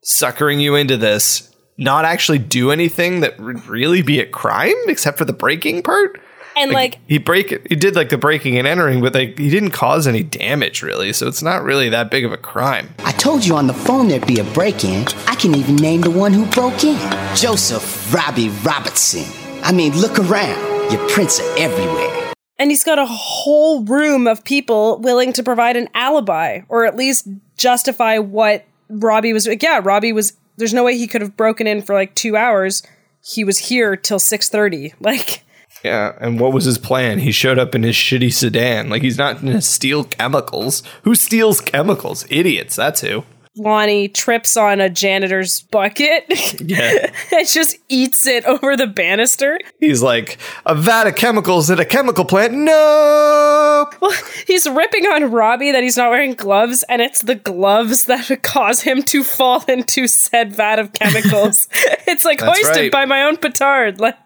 suckering 0.03 0.61
you 0.61 0.75
into 0.75 0.99
this, 0.99 1.54
not 1.77 2.05
actually 2.05 2.39
do 2.39 2.71
anything 2.71 3.21
that 3.21 3.39
would 3.41 3.67
really 3.67 4.03
be 4.03 4.21
a 4.21 4.27
crime 4.27 4.75
except 4.87 5.19
for 5.19 5.25
the 5.25 5.33
breaking 5.33 5.83
part. 5.83 6.21
And 6.57 6.71
like, 6.71 7.01
He 7.09 7.19
break 7.19 7.51
it. 7.51 7.67
He 7.69 7.75
did 7.75 7.97
like 7.97 8.11
the 8.11 8.17
breaking 8.19 8.57
and 8.59 8.67
entering, 8.67 9.01
but 9.01 9.13
like 9.13 9.37
he 9.39 9.51
didn't 9.51 9.73
cause 9.73 10.07
any 10.07 10.23
damage 10.23 10.83
really, 10.83 11.13
so 11.13 11.27
it's 11.27 11.43
not 11.43 11.65
really 11.65 11.89
that 11.89 12.13
big 12.13 12.25
of 12.25 12.31
a 12.31 12.37
crime. 12.37 12.95
I 13.01 13.11
told 13.11 13.45
you 13.45 13.57
on 13.57 13.67
the 13.67 13.75
phone 13.75 14.07
there'd 14.07 14.25
be 14.27 14.39
a 14.39 14.45
break 14.45 14.85
in. 14.85 15.05
I 15.27 15.35
can 15.35 15.57
even 15.57 15.75
name 15.75 16.03
the 16.03 16.11
one 16.13 16.33
who 16.33 16.47
broke 16.47 16.85
in 16.85 16.97
Joseph 17.35 18.15
Robbie 18.15 18.51
Robertson. 18.65 19.25
I 19.65 19.73
mean, 19.73 19.97
look 20.01 20.19
around. 20.21 20.93
Your 20.93 21.09
prints 21.09 21.41
are 21.41 21.59
everywhere. 21.59 22.33
and 22.57 22.71
he's 22.71 22.85
got 22.85 23.01
a 23.01 23.07
whole 23.07 23.83
room 23.85 24.29
of 24.29 24.45
people 24.45 25.01
willing 25.01 25.33
to 25.33 25.43
provide 25.43 25.77
an 25.77 25.89
alibi 25.93 26.61
or 26.69 26.87
at 26.87 26.95
least 26.95 27.27
justify 27.57 28.19
what 28.19 28.65
Robbie 28.89 29.33
was. 29.33 29.49
Yeah, 29.61 29.81
Robbie 29.83 30.13
was. 30.13 30.35
There's 30.57 30.75
no 30.75 30.85
way 30.85 30.97
he 30.97 31.07
could 31.07 31.21
have 31.21 31.37
broken 31.37 31.67
in 31.67 31.83
for 31.83 31.95
like 31.95 32.15
two 32.15 32.37
hours. 32.37 32.83
He 33.23 33.45
was 33.45 33.59
here 33.59 33.97
till 33.97 34.19
six 34.19 34.49
thirty. 34.49 34.95
Like, 35.01 35.43
Yeah, 35.85 36.17
and 36.21 36.41
what 36.41 36.53
was 36.53 36.65
his 36.65 36.79
plan? 36.79 37.19
He 37.19 37.33
showed 37.33 37.59
up 37.59 37.75
in 37.75 37.83
his 37.83 37.97
shitty 37.97 38.33
sedan. 38.33 38.89
Like 38.89 39.03
he's 39.03 39.19
not 39.19 39.41
gonna 39.41 39.61
steal 39.63 40.05
chemicals. 40.05 40.83
Who 41.03 41.15
steals 41.15 41.61
chemicals? 41.61 42.25
Idiots. 42.31 42.77
That's 42.77 43.01
who. 43.01 43.25
Lonnie 43.57 44.09
trips 44.09 44.57
on 44.57 44.81
a 44.81 44.91
janitor's 44.91 45.61
bucket 45.63 46.25
Yeah. 46.61 47.13
and 47.33 47.47
just 47.49 47.77
eats 47.89 48.27
it 48.27 48.45
over 48.47 48.77
the 48.77 48.87
banister. 48.89 49.59
He's 49.79 50.03
like 50.03 50.39
a 50.67 50.75
vat 50.75 51.07
of 51.07 51.15
chemicals 51.15 51.71
at 51.71 51.79
a 51.79 51.85
chemical 51.85 52.25
plant. 52.25 52.53
No. 52.55 53.61
Well, 54.01 54.13
he's 54.47 54.67
ripping 54.69 55.05
on 55.07 55.31
Robbie 55.31 55.71
that 55.73 55.83
he's 55.83 55.97
not 55.97 56.11
wearing 56.11 56.33
gloves, 56.35 56.85
and 56.89 57.03
it's 57.03 57.21
the 57.23 57.35
gloves 57.35 58.05
that 58.05 58.31
cause 58.43 58.81
him 58.83 59.03
to 59.05 59.23
fall 59.23 59.63
into 59.69 60.07
said 60.07 60.53
vat 60.55 60.79
of 60.79 60.93
chemicals. 60.95 61.69
it's 62.07 62.25
like 62.25 62.39
That's 62.41 62.59
hoisted 62.59 62.77
right. 62.85 62.93
by 62.93 63.05
my 63.05 63.23
own 63.25 63.37
petard. 63.37 64.01
Like, 64.01 64.17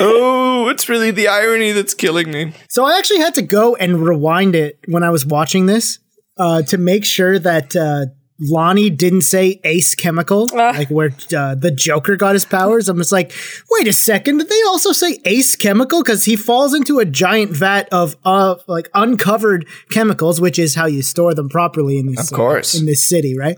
Oh, 0.00 0.68
it's 0.68 0.88
really 0.88 1.10
the 1.10 1.28
irony 1.28 1.72
that's 1.72 1.94
killing 1.94 2.30
me. 2.30 2.52
So 2.68 2.84
I 2.84 2.98
actually 2.98 3.20
had 3.20 3.34
to 3.34 3.42
go 3.42 3.76
and 3.76 4.04
rewind 4.04 4.56
it 4.56 4.78
when 4.88 5.02
I 5.04 5.10
was 5.10 5.24
watching 5.24 5.66
this 5.66 5.98
uh, 6.36 6.62
to 6.62 6.76
make 6.78 7.04
sure 7.04 7.38
that 7.38 7.74
uh, 7.76 8.06
Lonnie 8.40 8.90
didn't 8.90 9.22
say 9.22 9.60
Ace 9.62 9.94
Chemical, 9.94 10.48
like 10.52 10.88
where 10.88 11.10
uh, 11.36 11.54
the 11.54 11.70
Joker 11.70 12.16
got 12.16 12.34
his 12.34 12.44
powers. 12.44 12.88
I'm 12.88 12.98
just 12.98 13.12
like, 13.12 13.32
wait 13.70 13.86
a 13.86 13.92
second, 13.92 14.38
did 14.38 14.48
they 14.48 14.62
also 14.66 14.90
say 14.92 15.18
Ace 15.24 15.54
Chemical? 15.54 16.02
Because 16.02 16.24
he 16.24 16.34
falls 16.34 16.74
into 16.74 16.98
a 16.98 17.04
giant 17.04 17.52
vat 17.52 17.88
of 17.92 18.16
uh, 18.24 18.56
like 18.66 18.88
uncovered 18.92 19.66
chemicals, 19.92 20.40
which 20.40 20.58
is 20.58 20.74
how 20.74 20.86
you 20.86 21.02
store 21.02 21.32
them 21.34 21.48
properly 21.48 21.98
in 21.98 22.06
this 22.06 22.30
Of 22.30 22.36
course. 22.36 22.74
uh, 22.74 22.78
in 22.80 22.86
this 22.86 23.08
city, 23.08 23.36
right? 23.38 23.56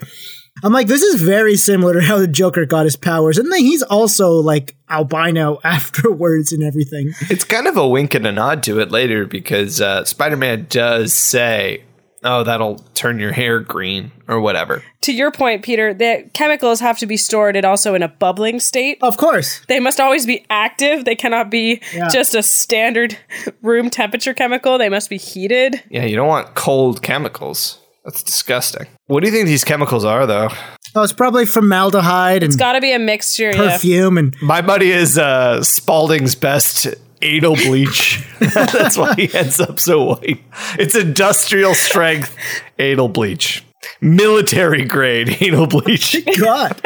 I'm 0.65 0.73
like, 0.73 0.87
this 0.87 1.03
is 1.03 1.21
very 1.21 1.57
similar 1.57 1.95
to 1.95 2.01
how 2.03 2.19
the 2.19 2.27
Joker 2.27 2.65
got 2.65 2.85
his 2.85 2.97
powers, 2.97 3.37
and 3.39 3.51
then 3.53 3.61
he's 3.61 3.83
also 3.83 4.31
like 4.33 4.75
albino 4.91 5.59
afterwards 5.65 6.53
and 6.53 6.63
everything. 6.63 7.13
It's 7.31 7.45
kind 7.45 7.67
of 7.67 7.77
a 7.77 7.87
wink 7.89 8.15
and 8.15 8.27
a 8.27 8.33
nod 8.33 8.63
to 8.65 8.79
it 8.81 8.91
later 8.91 9.27
because 9.27 9.81
uh, 9.81 10.05
Spider 10.05 10.37
Man 10.37 10.67
does 10.69 11.13
say, 11.15 11.83
oh, 12.27 12.43
that'll 12.45 12.77
turn 12.95 13.19
your 13.19 13.33
hair 13.33 13.61
green 13.61 14.11
or 14.29 14.41
whatever. 14.41 14.83
to 15.03 15.13
your 15.13 15.31
point, 15.31 15.63
Peter, 15.63 15.95
the 15.95 16.29
chemicals 16.35 16.81
have 16.81 16.99
to 16.99 17.07
be 17.07 17.17
stored 17.17 17.55
and 17.57 17.65
also 17.65 17.95
in 17.95 18.03
a 18.03 18.09
bubbling 18.09 18.59
state. 18.61 18.99
Of 19.03 19.17
course. 19.17 19.61
They 19.69 19.79
must 19.81 20.01
always 20.01 20.27
be 20.27 20.45
active. 20.51 21.05
They 21.05 21.15
cannot 21.15 21.51
be 21.51 21.81
Yeah. 21.95 22.09
just 22.09 22.35
a 22.35 22.43
standard 22.43 23.17
room 23.63 23.89
temperature 23.91 24.35
chemical. 24.35 24.79
They 24.79 24.89
must 24.89 25.09
be 25.09 25.17
heated. 25.17 25.83
Yeah, 25.91 26.05
you 26.05 26.17
don't 26.17 26.27
want 26.29 26.55
cold 26.57 27.03
chemicals. 27.03 27.79
That's 28.05 28.23
disgusting. 28.23 28.87
What 29.07 29.21
do 29.21 29.27
you 29.29 29.33
think 29.33 29.47
these 29.47 29.65
chemicals 29.65 30.05
are, 30.05 30.27
though? 30.27 30.49
Oh, 30.95 31.03
it's 31.03 31.13
probably 31.13 31.45
formaldehyde 31.45 32.43
and 32.43 32.51
it's 32.51 32.57
Got 32.57 32.73
to 32.73 32.81
be 32.81 32.93
a 32.93 32.99
mixture. 32.99 33.51
Yeah. 33.51 33.73
perfume 33.73 34.17
and 34.19 34.41
My 34.41 34.63
buddy 34.63 34.91
is 34.91 35.19
uh, 35.19 35.61
Spalding's 35.63 36.35
best 36.35 36.87
anal 37.23 37.57
bleach. 37.57 38.25
That's 38.41 38.97
why 38.97 39.15
he 39.15 39.33
ends 39.35 39.61
up 39.61 39.81
so 39.81 40.05
white. 40.05 40.43
It's 40.79 40.95
industrial 40.95 41.75
strength 41.75 42.37
anal 42.79 43.09
bleach, 43.09 43.65
military 44.01 44.85
grade 44.85 45.37
anal 45.41 45.67
bleach. 45.67 46.17
God. 46.39 46.81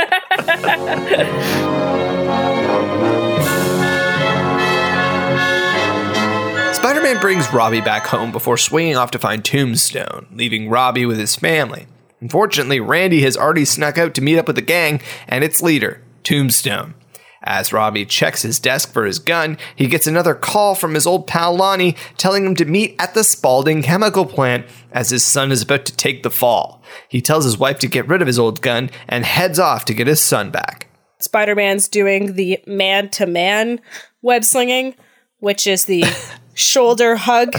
Spider 6.74 7.02
Man 7.02 7.20
brings 7.20 7.52
Robbie 7.52 7.82
back 7.82 8.06
home 8.06 8.32
before 8.32 8.56
swinging 8.56 8.96
off 8.96 9.10
to 9.10 9.18
find 9.18 9.44
Tombstone, 9.44 10.26
leaving 10.32 10.70
Robbie 10.70 11.04
with 11.04 11.18
his 11.18 11.36
family. 11.36 11.86
Unfortunately, 12.20 12.80
Randy 12.80 13.20
has 13.22 13.36
already 13.36 13.64
snuck 13.64 13.98
out 13.98 14.14
to 14.14 14.22
meet 14.22 14.38
up 14.38 14.46
with 14.46 14.56
the 14.56 14.62
gang 14.62 15.00
and 15.26 15.44
its 15.44 15.62
leader, 15.62 16.02
Tombstone. 16.22 16.94
As 17.42 17.72
Robbie 17.72 18.04
checks 18.04 18.42
his 18.42 18.58
desk 18.58 18.92
for 18.92 19.06
his 19.06 19.18
gun, 19.18 19.56
he 19.74 19.86
gets 19.86 20.06
another 20.06 20.34
call 20.34 20.74
from 20.74 20.92
his 20.92 21.06
old 21.06 21.26
pal 21.26 21.56
Lonnie 21.56 21.96
telling 22.18 22.44
him 22.44 22.54
to 22.56 22.66
meet 22.66 22.94
at 22.98 23.14
the 23.14 23.24
Spalding 23.24 23.82
chemical 23.82 24.26
plant 24.26 24.66
as 24.92 25.08
his 25.08 25.24
son 25.24 25.50
is 25.50 25.62
about 25.62 25.86
to 25.86 25.96
take 25.96 26.22
the 26.22 26.30
fall. 26.30 26.82
He 27.08 27.22
tells 27.22 27.44
his 27.44 27.56
wife 27.56 27.78
to 27.78 27.88
get 27.88 28.06
rid 28.08 28.20
of 28.20 28.26
his 28.26 28.38
old 28.38 28.60
gun 28.60 28.90
and 29.08 29.24
heads 29.24 29.58
off 29.58 29.86
to 29.86 29.94
get 29.94 30.06
his 30.06 30.20
son 30.20 30.50
back. 30.50 30.88
Spider 31.18 31.54
Man's 31.54 31.88
doing 31.88 32.34
the 32.34 32.62
man 32.66 33.08
to 33.10 33.26
man 33.26 33.80
web 34.20 34.44
slinging, 34.44 34.94
which 35.38 35.66
is 35.66 35.86
the 35.86 36.04
shoulder 36.54 37.16
hug, 37.16 37.54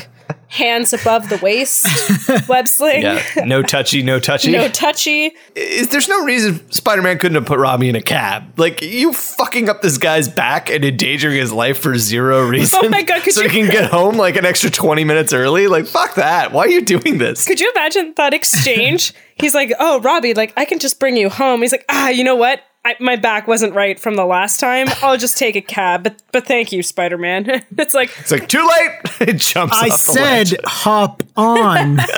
hands 0.47 0.93
above 0.93 1.29
the 1.29 1.37
waist 1.37 1.85
web 2.49 2.67
sling. 2.67 3.01
Yeah, 3.03 3.23
no 3.45 3.61
touchy, 3.61 4.03
no 4.03 4.19
touchy. 4.19 4.51
No 4.51 4.67
touchy. 4.67 5.31
is 5.55 5.89
there's 5.89 6.07
no 6.07 6.23
reason 6.23 6.69
Spider-Man 6.71 7.17
couldn't 7.19 7.35
have 7.35 7.45
put 7.45 7.59
Robbie 7.59 7.89
in 7.89 7.95
a 7.95 8.01
cab. 8.01 8.57
Like 8.59 8.81
you 8.81 9.13
fucking 9.13 9.69
up 9.69 9.81
this 9.81 9.97
guy's 9.97 10.27
back 10.29 10.69
and 10.69 10.83
endangering 10.85 11.37
his 11.37 11.51
life 11.51 11.79
for 11.79 11.97
zero 11.97 12.45
reason. 12.47 12.79
Oh 12.83 12.89
my 12.89 13.03
God, 13.03 13.21
could 13.23 13.33
so 13.33 13.41
you- 13.41 13.49
he 13.49 13.61
can 13.61 13.69
get 13.71 13.89
home 13.91 14.15
like 14.17 14.35
an 14.35 14.45
extra 14.45 14.69
20 14.69 15.03
minutes 15.03 15.33
early. 15.33 15.67
Like 15.67 15.85
fuck 15.85 16.15
that. 16.15 16.51
Why 16.51 16.61
are 16.63 16.69
you 16.69 16.81
doing 16.83 17.17
this? 17.17 17.47
Could 17.47 17.59
you 17.59 17.71
imagine 17.75 18.13
that 18.17 18.33
exchange? 18.33 19.13
He's 19.35 19.55
like, 19.55 19.71
"Oh, 19.79 19.99
Robbie, 20.01 20.33
like 20.33 20.53
I 20.55 20.65
can 20.65 20.77
just 20.79 20.99
bring 20.99 21.17
you 21.17 21.29
home." 21.29 21.61
He's 21.61 21.71
like, 21.71 21.85
"Ah, 21.89 22.09
you 22.09 22.23
know 22.23 22.35
what? 22.35 22.61
I, 22.83 22.95
my 22.99 23.15
back 23.15 23.47
wasn't 23.47 23.75
right 23.75 23.99
from 23.99 24.15
the 24.15 24.25
last 24.25 24.59
time. 24.59 24.87
I'll 25.01 25.17
just 25.17 25.37
take 25.37 25.55
a 25.55 25.61
cab." 25.61 26.03
But 26.03 26.21
but 26.31 26.47
thank 26.47 26.71
you, 26.71 26.81
Spider 26.83 27.17
Man. 27.17 27.45
it's 27.77 27.93
like 27.93 28.11
It's 28.19 28.31
like 28.31 28.47
too 28.47 28.65
late. 28.67 28.91
it 29.29 29.37
jumps 29.37 29.75
I 29.77 29.89
off 29.89 29.91
the 29.91 29.97
said 29.97 30.51
ledge. 30.51 30.55
hop 30.65 31.23
on. 31.35 31.99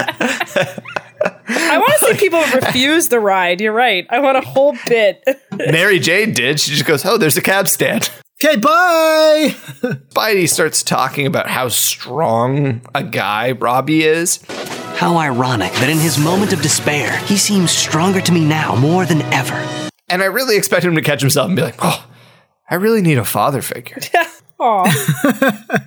I 1.47 1.77
want 1.77 1.91
to 1.99 1.99
see 1.99 2.13
people 2.15 2.41
refuse 2.53 3.07
the 3.09 3.19
ride. 3.19 3.61
You're 3.61 3.73
right. 3.73 4.05
I 4.09 4.19
want 4.19 4.37
a 4.37 4.41
whole 4.41 4.75
bit. 4.87 5.23
Mary 5.51 5.99
Jane 5.99 6.33
did. 6.33 6.59
She 6.59 6.71
just 6.71 6.85
goes, 6.85 7.05
"Oh, 7.05 7.17
there's 7.17 7.37
a 7.37 7.41
cab 7.41 7.67
stand." 7.67 8.09
okay, 8.43 8.57
bye. 8.57 9.55
Spidey 10.13 10.49
starts 10.49 10.83
talking 10.83 11.25
about 11.25 11.47
how 11.49 11.69
strong 11.69 12.81
a 12.93 13.03
guy 13.03 13.51
Robbie 13.51 14.03
is. 14.03 14.39
How 14.97 15.17
ironic 15.17 15.71
that 15.73 15.89
in 15.89 15.97
his 15.97 16.17
moment 16.17 16.53
of 16.53 16.61
despair, 16.61 17.17
he 17.19 17.37
seems 17.37 17.71
stronger 17.71 18.21
to 18.21 18.31
me 18.31 18.45
now 18.45 18.75
more 18.75 19.05
than 19.05 19.21
ever. 19.33 19.91
And 20.13 20.21
I 20.21 20.27
really 20.27 20.57
expect 20.57 20.85
him 20.85 20.93
to 20.93 21.01
catch 21.01 21.21
himself 21.21 21.47
and 21.47 21.55
be 21.55 21.63
like, 21.63 21.79
"Oh, 21.79 22.05
I 22.69 22.75
really 22.75 23.01
need 23.01 23.17
a 23.17 23.25
father 23.25 23.63
figure." 23.63 23.97
Aw. 24.59 24.83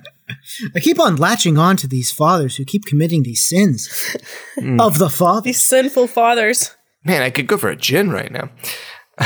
I 0.75 0.81
keep 0.81 0.99
on 0.99 1.15
latching 1.15 1.57
on 1.57 1.77
to 1.77 1.87
these 1.87 2.11
fathers 2.11 2.57
who 2.57 2.65
keep 2.65 2.83
committing 2.83 3.23
these 3.23 3.47
sins 3.47 4.17
hmm. 4.55 4.81
of 4.81 4.97
the 4.97 5.09
father. 5.09 5.45
These 5.45 5.63
sinful 5.63 6.07
fathers. 6.07 6.75
Man, 7.05 7.21
I 7.21 7.29
could 7.29 7.47
go 7.47 7.57
for 7.57 7.69
a 7.69 7.77
gin 7.77 8.11
right 8.11 8.31
now. 8.31 8.49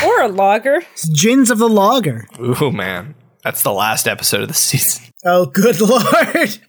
Or 0.05 0.21
a 0.21 0.29
lager. 0.29 0.83
Gins 1.13 1.49
of 1.49 1.57
the 1.57 1.67
lager. 1.67 2.25
Ooh, 2.39 2.71
man. 2.71 3.13
That's 3.43 3.61
the 3.61 3.73
last 3.73 4.07
episode 4.07 4.43
of 4.43 4.47
the 4.47 4.53
season. 4.53 5.03
Oh, 5.25 5.47
good 5.47 5.81
lord. 5.81 6.59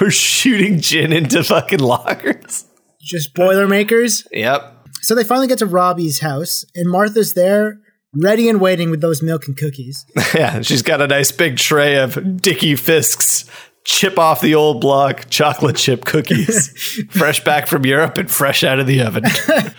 We're 0.00 0.12
shooting 0.12 0.78
gin 0.78 1.12
into 1.12 1.42
fucking 1.42 1.80
lockers. 1.80 2.66
Just 3.00 3.34
Boilermakers. 3.34 4.28
Yep. 4.30 4.79
So 5.02 5.14
they 5.14 5.24
finally 5.24 5.48
get 5.48 5.58
to 5.58 5.66
Robbie's 5.66 6.20
house, 6.20 6.64
and 6.74 6.90
Martha's 6.90 7.34
there, 7.34 7.78
ready 8.14 8.48
and 8.48 8.60
waiting 8.60 8.90
with 8.90 9.00
those 9.00 9.22
milk 9.22 9.46
and 9.46 9.56
cookies. 9.56 10.06
Yeah, 10.34 10.62
she's 10.62 10.82
got 10.82 11.00
a 11.00 11.08
nice 11.08 11.32
big 11.32 11.56
tray 11.56 11.96
of 11.96 12.40
Dicky 12.40 12.76
Fisk's 12.76 13.44
chip 13.84 14.18
off 14.18 14.40
the 14.40 14.54
old 14.54 14.80
block 14.80 15.28
chocolate 15.30 15.76
chip 15.76 16.04
cookies. 16.04 16.68
fresh 17.10 17.42
back 17.42 17.66
from 17.66 17.84
Europe 17.84 18.16
and 18.18 18.30
fresh 18.30 18.62
out 18.62 18.78
of 18.78 18.86
the 18.86 19.02
oven. 19.02 19.24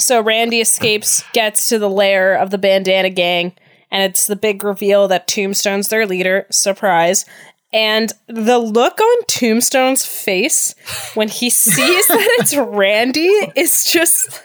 So 0.00 0.22
Randy 0.22 0.60
escapes, 0.60 1.22
gets 1.34 1.68
to 1.68 1.78
the 1.78 1.90
lair 1.90 2.34
of 2.34 2.48
the 2.50 2.58
bandana 2.58 3.10
gang, 3.10 3.52
and 3.90 4.02
it's 4.10 4.26
the 4.26 4.36
big 4.36 4.64
reveal 4.64 5.08
that 5.08 5.28
Tombstone's 5.28 5.88
their 5.88 6.06
leader. 6.06 6.46
Surprise. 6.50 7.26
And 7.72 8.12
the 8.26 8.58
look 8.58 9.00
on 9.00 9.24
Tombstone's 9.26 10.04
face 10.04 10.74
when 11.14 11.28
he 11.28 11.50
sees 11.50 12.06
that 12.08 12.36
it's 12.40 12.56
Randy 12.56 13.28
is 13.54 13.84
just 13.84 14.42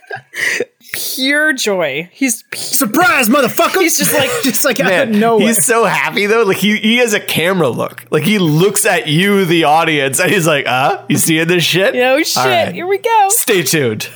pure 0.93 1.51
joy. 1.53 2.07
He's 2.13 2.43
pu- 2.43 2.57
Surprise, 2.57 3.27
motherfucker! 3.27 3.81
He's 3.81 3.97
just 3.97 4.13
like 4.13 4.29
just 4.43 4.63
like 4.63 4.79
out 4.79 4.85
Man, 4.87 5.09
of 5.09 5.15
nowhere. 5.15 5.47
he's 5.47 5.65
so 5.65 5.85
happy 5.85 6.27
though. 6.27 6.43
Like 6.43 6.57
he, 6.57 6.77
he 6.77 6.97
has 6.97 7.13
a 7.13 7.19
camera 7.19 7.69
look. 7.69 8.05
Like 8.11 8.23
he 8.23 8.37
looks 8.37 8.85
at 8.85 9.07
you, 9.07 9.45
the 9.45 9.63
audience, 9.63 10.19
and 10.19 10.31
he's 10.31 10.45
like, 10.45 10.67
"Uh, 10.67 11.03
you 11.09 11.17
seeing 11.17 11.47
this 11.47 11.63
shit? 11.63 11.95
oh 11.95 12.21
shit, 12.21 12.37
All 12.37 12.47
right. 12.47 12.73
here 12.75 12.85
we 12.87 12.99
go. 12.99 13.27
Stay 13.29 13.63
tuned." 13.63 14.07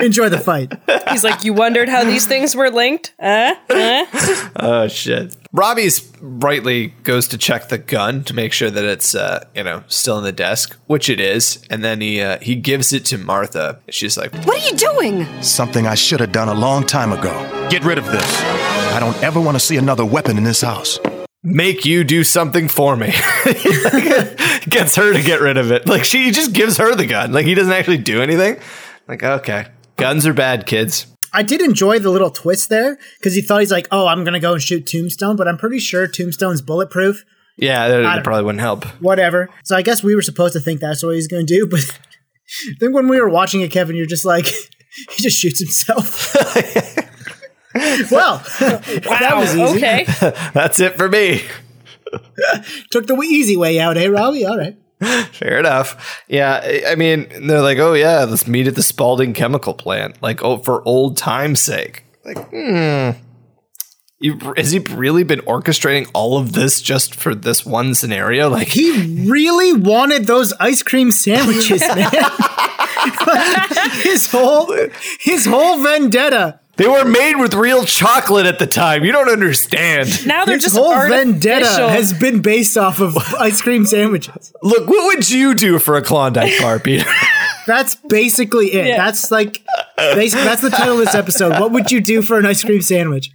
Enjoy 0.00 0.28
the 0.28 0.40
fight. 0.42 0.72
He's 1.10 1.24
like, 1.24 1.44
you 1.44 1.52
wondered 1.52 1.88
how 1.88 2.04
these 2.04 2.26
things 2.26 2.54
were 2.56 2.70
linked? 2.70 3.14
Uh? 3.18 3.54
Uh? 3.70 4.06
Oh 4.56 4.88
shit. 4.88 5.36
Robbie's 5.52 6.00
brightly 6.00 6.88
goes 7.04 7.26
to 7.28 7.38
check 7.38 7.68
the 7.68 7.78
gun 7.78 8.24
to 8.24 8.34
make 8.34 8.52
sure 8.52 8.70
that 8.70 8.84
it's 8.84 9.14
uh, 9.14 9.46
you 9.54 9.62
know, 9.64 9.82
still 9.86 10.18
in 10.18 10.24
the 10.24 10.32
desk, 10.32 10.76
which 10.86 11.08
it 11.10 11.20
is, 11.20 11.62
and 11.68 11.82
then 11.84 12.00
he 12.00 12.20
uh, 12.20 12.38
he 12.40 12.54
gives 12.54 12.92
it 12.92 13.04
to 13.06 13.18
Martha. 13.18 13.80
She's 13.88 14.16
like, 14.16 14.32
What 14.44 14.62
are 14.62 14.70
you 14.70 14.76
doing? 14.76 15.42
Something 15.42 15.86
I 15.86 15.94
should 15.94 16.20
have 16.20 16.32
done 16.32 16.48
a 16.48 16.54
long 16.54 16.84
time 16.86 17.12
ago. 17.12 17.32
Get 17.70 17.84
rid 17.84 17.98
of 17.98 18.06
this. 18.06 18.42
I 18.92 19.00
don't 19.00 19.20
ever 19.22 19.40
want 19.40 19.56
to 19.56 19.60
see 19.60 19.76
another 19.76 20.04
weapon 20.04 20.36
in 20.38 20.44
this 20.44 20.62
house. 20.62 20.98
"Make 21.42 21.84
you 21.84 22.04
do 22.04 22.24
something 22.24 22.68
for 22.68 22.96
me." 22.96 23.06
Gets 24.68 24.96
her 24.96 25.12
to 25.12 25.22
get 25.22 25.40
rid 25.40 25.56
of 25.56 25.72
it. 25.72 25.86
Like 25.86 26.04
she 26.04 26.30
just 26.30 26.52
gives 26.52 26.76
her 26.78 26.94
the 26.94 27.06
gun. 27.06 27.32
Like 27.32 27.46
he 27.46 27.54
doesn't 27.54 27.72
actually 27.72 27.98
do 27.98 28.22
anything. 28.22 28.60
Like, 29.08 29.22
okay. 29.22 29.66
Guns 29.96 30.26
are 30.26 30.32
bad, 30.32 30.66
kids. 30.66 31.06
I 31.32 31.42
did 31.42 31.62
enjoy 31.62 31.98
the 31.98 32.10
little 32.10 32.30
twist 32.30 32.68
there 32.68 32.98
because 33.18 33.34
he 33.34 33.40
thought 33.40 33.60
he's 33.60 33.72
like, 33.72 33.88
oh, 33.90 34.06
I'm 34.06 34.22
gonna 34.24 34.40
go 34.40 34.52
and 34.52 34.62
shoot 34.62 34.86
Tombstone, 34.86 35.36
but 35.36 35.48
I'm 35.48 35.56
pretty 35.56 35.78
sure 35.78 36.06
Tombstone's 36.06 36.60
bulletproof. 36.60 37.24
Yeah, 37.56 37.88
that, 37.88 38.02
that 38.02 38.24
probably 38.24 38.44
wouldn't 38.44 38.60
help. 38.60 38.84
Whatever. 39.00 39.48
So 39.64 39.76
I 39.76 39.82
guess 39.82 40.02
we 40.02 40.14
were 40.14 40.22
supposed 40.22 40.52
to 40.54 40.60
think 40.60 40.80
that's 40.80 41.02
what 41.02 41.14
he's 41.14 41.28
gonna 41.28 41.44
do, 41.44 41.66
but 41.66 41.80
I 42.70 42.74
think 42.78 42.94
when 42.94 43.08
we 43.08 43.20
were 43.20 43.30
watching 43.30 43.62
it, 43.62 43.70
Kevin, 43.70 43.96
you're 43.96 44.06
just 44.06 44.24
like, 44.24 44.46
he 45.10 45.22
just 45.22 45.38
shoots 45.38 45.60
himself. 45.60 46.36
well, 48.10 48.38
that 48.60 49.02
Wow, 49.06 49.40
was 49.40 49.54
easy. 49.56 49.76
okay. 49.78 50.04
That's 50.52 50.80
it 50.80 50.96
for 50.96 51.08
me. 51.08 51.42
Took 52.90 53.06
the 53.06 53.14
easy 53.22 53.56
way 53.56 53.80
out, 53.80 53.96
eh, 53.96 54.06
Robbie? 54.08 54.44
All 54.44 54.58
right. 54.58 54.76
Fair 55.32 55.58
enough. 55.58 56.22
Yeah, 56.28 56.60
I- 56.62 56.84
I 56.92 56.94
mean, 56.94 57.26
they're 57.46 57.60
like, 57.62 57.78
oh 57.78 57.94
yeah, 57.94 58.24
let's 58.24 58.46
meet 58.46 58.66
at 58.68 58.74
the 58.76 58.82
Spalding 58.82 59.32
Chemical 59.34 59.74
Plant, 59.74 60.22
like, 60.22 60.44
oh, 60.44 60.58
for 60.58 60.86
old 60.86 61.16
time's 61.16 61.60
sake. 61.60 62.04
Like, 62.24 62.38
hmm, 62.50 63.10
you, 64.20 64.38
has 64.56 64.70
he 64.70 64.78
really 64.78 65.24
been 65.24 65.40
orchestrating 65.40 66.08
all 66.14 66.38
of 66.38 66.52
this 66.52 66.80
just 66.80 67.16
for 67.16 67.34
this 67.34 67.66
one 67.66 67.94
scenario? 67.94 68.48
Like, 68.48 68.68
He 68.68 69.26
really 69.28 69.72
wanted 69.72 70.26
those 70.28 70.52
ice 70.60 70.84
cream 70.84 71.10
sandwiches, 71.10 71.80
man. 71.80 72.10
his 74.04 74.30
whole 74.30 74.72
his 75.20 75.46
whole 75.46 75.82
vendetta. 75.82 76.60
They 76.76 76.88
were 76.88 77.04
made 77.04 77.36
with 77.36 77.54
real 77.54 77.84
chocolate 77.84 78.46
at 78.46 78.58
the 78.58 78.66
time. 78.66 79.04
You 79.04 79.12
don't 79.12 79.28
understand. 79.28 80.26
Now 80.26 80.44
they're 80.44 80.54
His 80.54 80.64
just 80.64 80.76
whole 80.76 80.92
artificial. 80.92 81.32
vendetta 81.32 81.88
has 81.90 82.12
been 82.12 82.40
based 82.40 82.76
off 82.76 83.00
of 83.00 83.16
ice 83.38 83.60
cream 83.60 83.84
sandwiches. 83.84 84.52
Look, 84.62 84.88
what 84.88 85.14
would 85.14 85.28
you 85.30 85.54
do 85.54 85.78
for 85.78 85.96
a 85.96 86.02
Klondike 86.02 86.58
bar, 86.60 86.78
Peter? 86.80 87.08
That's 87.66 87.96
basically 87.96 88.72
it. 88.72 88.86
Yeah. 88.86 88.96
That's 88.96 89.30
like 89.30 89.64
that's 89.96 90.62
the 90.62 90.70
title 90.70 90.94
of 90.94 90.98
this 91.04 91.14
episode. 91.14 91.60
What 91.60 91.72
would 91.72 91.92
you 91.92 92.00
do 92.00 92.22
for 92.22 92.38
an 92.38 92.46
ice 92.46 92.64
cream 92.64 92.80
sandwich? 92.80 93.30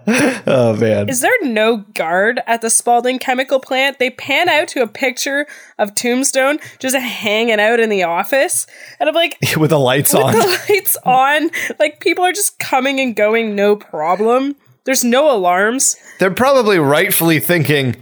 oh 0.46 0.76
man, 0.78 1.08
Is 1.08 1.20
there 1.20 1.32
no 1.42 1.78
guard 1.94 2.40
at 2.46 2.60
the 2.60 2.70
Spalding 2.70 3.18
chemical 3.18 3.60
plant? 3.60 3.98
They 3.98 4.10
pan 4.10 4.48
out 4.48 4.68
to 4.68 4.82
a 4.82 4.86
picture 4.86 5.46
of 5.78 5.94
Tombstone 5.94 6.58
just 6.78 6.96
hanging 6.96 7.60
out 7.60 7.80
in 7.80 7.88
the 7.88 8.02
office. 8.02 8.66
And 9.00 9.08
I'm 9.08 9.14
like, 9.14 9.38
with 9.56 9.70
the 9.70 9.78
lights 9.78 10.14
on. 10.14 10.32
the 10.32 10.60
lights 10.68 10.96
on. 11.04 11.50
Like 11.78 12.00
people 12.00 12.24
are 12.24 12.32
just 12.32 12.58
coming 12.58 13.00
and 13.00 13.16
going, 13.16 13.54
no 13.54 13.76
problem. 13.76 14.56
There's 14.84 15.04
no 15.04 15.34
alarms. 15.34 15.96
They're 16.18 16.30
probably 16.30 16.78
rightfully 16.78 17.38
thinking, 17.38 17.96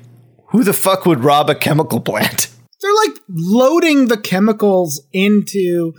who 0.49 0.65
the 0.65 0.73
fuck 0.73 1.07
would 1.07 1.23
rob 1.25 1.51
a 1.51 1.55
chemical 1.55 2.01
plant? 2.01 2.49
They're 2.81 2.95
like 2.95 3.21
loading 3.29 4.09
the 4.09 4.17
chemicals 4.17 5.03
into 5.13 5.93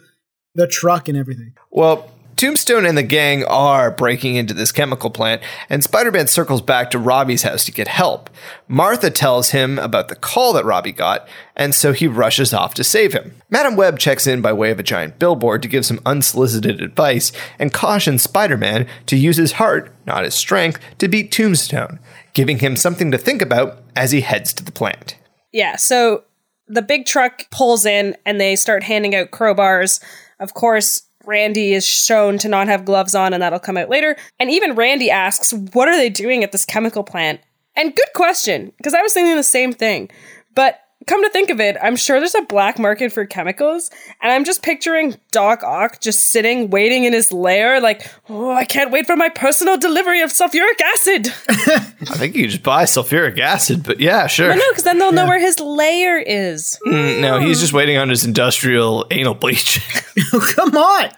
the 0.56 0.68
truck 0.68 1.08
and 1.08 1.18
everything. 1.18 1.54
Well, 1.70 2.11
Tombstone 2.42 2.88
and 2.88 2.98
the 2.98 3.04
gang 3.04 3.46
are 3.46 3.92
breaking 3.92 4.34
into 4.34 4.56
this 4.56 4.72
chemical 4.72 5.12
plant, 5.12 5.44
and 5.70 5.84
Spider 5.84 6.12
Man 6.12 6.26
circles 6.26 6.64
back 6.64 6.90
to 6.90 6.98
Robbie's 6.98 7.44
house 7.44 7.64
to 7.66 7.72
get 7.72 7.88
help. 7.88 8.32
Martha 8.68 9.12
tells 9.12 9.52
him 9.52 9.78
about 9.78 10.08
the 10.08 10.16
call 10.16 10.52
that 10.54 10.66
Robbie 10.66 10.92
got, 10.92 11.28
and 11.56 11.76
so 11.76 11.94
he 11.94 12.08
rushes 12.08 12.52
off 12.52 12.74
to 12.74 12.84
save 12.84 13.14
him. 13.14 13.36
Madam 13.52 13.76
Web 13.76 14.00
checks 14.00 14.26
in 14.26 14.42
by 14.42 14.52
way 14.52 14.72
of 14.72 14.80
a 14.80 14.84
giant 14.84 15.20
billboard 15.20 15.62
to 15.62 15.68
give 15.68 15.86
some 15.86 16.00
unsolicited 16.04 16.82
advice 16.82 17.32
and 17.60 17.74
cautions 17.74 18.24
Spider 18.24 18.58
Man 18.58 18.88
to 19.06 19.16
use 19.16 19.38
his 19.38 19.52
heart, 19.52 19.94
not 20.08 20.24
his 20.24 20.34
strength, 20.34 20.80
to 20.98 21.08
beat 21.08 21.32
Tombstone, 21.32 22.00
giving 22.34 22.58
him 22.58 22.76
something 22.76 23.12
to 23.12 23.20
think 23.20 23.44
about 23.44 23.84
as 23.96 24.14
he 24.14 24.22
heads 24.22 24.52
to 24.54 24.66
the 24.66 24.72
plant. 24.72 25.16
Yeah, 25.54 25.76
so 25.76 26.24
the 26.68 26.82
big 26.82 27.06
truck 27.06 27.52
pulls 27.52 27.86
in 27.86 28.18
and 28.26 28.42
they 28.42 28.56
start 28.56 28.82
handing 28.82 29.14
out 29.14 29.30
crowbars. 29.30 30.04
Of 30.40 30.56
course, 30.56 31.04
Randy 31.26 31.74
is 31.74 31.86
shown 31.86 32.38
to 32.40 32.50
not 32.50 32.68
have 32.68 32.86
gloves 32.86 33.16
on, 33.16 33.34
and 33.34 33.42
that'll 33.42 33.60
come 33.60 33.78
out 33.78 33.90
later. 33.90 34.16
And 34.40 34.50
even 34.50 34.76
Randy 34.76 35.10
asks, 35.10 35.54
What 35.74 35.88
are 35.88 35.98
they 35.98 36.10
doing 36.10 36.44
at 36.44 36.52
this 36.52 36.66
chemical 36.66 37.04
plant? 37.04 37.42
And 37.76 37.96
good 37.96 38.14
question, 38.14 38.74
because 38.78 38.94
I 38.94 39.02
was 39.02 39.14
thinking 39.14 39.36
the 39.36 39.44
same 39.44 39.72
thing. 39.72 40.10
But 40.56 40.80
come 41.08 41.24
to 41.24 41.30
think 41.30 41.50
of 41.50 41.60
it, 41.60 41.78
I'm 41.82 41.96
sure 41.96 42.20
there's 42.20 42.36
a 42.36 42.42
black 42.44 42.80
market 42.80 43.12
for 43.12 43.26
chemicals, 43.26 43.90
and 44.22 44.32
I'm 44.32 44.44
just 44.44 44.62
picturing 44.62 45.16
Doc 45.32 45.64
Ock 45.64 46.00
just 46.00 46.22
sitting, 46.32 46.70
waiting 46.70 47.06
in 47.06 47.14
his 47.14 47.32
lair, 47.32 47.80
like, 47.82 48.10
oh, 48.30 48.52
I 48.52 48.66
can't 48.66 48.92
wait 48.92 49.06
for 49.06 49.16
my 49.16 49.30
personal 49.30 49.78
delivery 49.78 50.22
of 50.22 50.32
sulfuric 50.32 50.82
acid. 50.82 51.28
I 51.50 52.18
think 52.18 52.36
you 52.36 52.48
just 52.48 52.64
buy 52.64 52.84
sulfuric 52.84 53.40
acid, 53.40 53.84
but 53.84 54.00
yeah, 54.00 54.28
sure. 54.28 54.52
I 54.52 54.56
know, 54.56 54.70
because 54.70 54.84
then 54.84 55.00
they'll 55.00 55.12
know 55.12 55.28
where 55.28 55.40
his 55.40 55.60
lair 55.60 56.20
is. 56.20 56.80
Mm, 56.86 57.22
no, 57.22 57.40
he's 57.40 57.60
just 57.60 57.74
waiting 57.74 57.98
on 57.98 58.10
his 58.10 58.24
industrial 58.26 59.08
anal 59.12 59.34
bleach. 59.34 59.80
Come 60.56 60.76
on. 60.78 61.10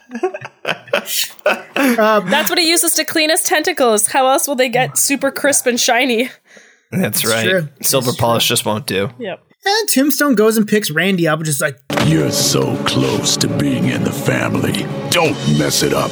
That's 0.63 2.49
what 2.49 2.57
he 2.57 2.69
uses 2.69 2.93
to 2.95 3.05
clean 3.05 3.29
his 3.29 3.43
tentacles. 3.43 4.07
How 4.07 4.27
else 4.27 4.47
will 4.47 4.55
they 4.55 4.69
get 4.69 4.97
super 4.97 5.31
crisp 5.31 5.65
and 5.65 5.79
shiny? 5.79 6.29
That's 6.91 7.25
right. 7.25 7.49
true. 7.49 7.69
Silver 7.81 8.11
polish 8.17 8.47
just 8.47 8.65
won't 8.65 8.85
do. 8.85 9.09
Yep. 9.17 9.43
And 9.65 9.89
Tombstone 9.89 10.35
goes 10.35 10.57
and 10.57 10.67
picks 10.67 10.91
Randy 10.91 11.27
up, 11.27 11.41
just 11.43 11.61
like, 11.61 11.79
You're 12.05 12.31
so 12.31 12.75
close 12.83 13.37
to 13.37 13.47
being 13.47 13.85
in 13.85 14.03
the 14.03 14.11
family. 14.11 14.83
Don't 15.09 15.37
mess 15.57 15.83
it 15.83 15.93
up. 15.93 16.11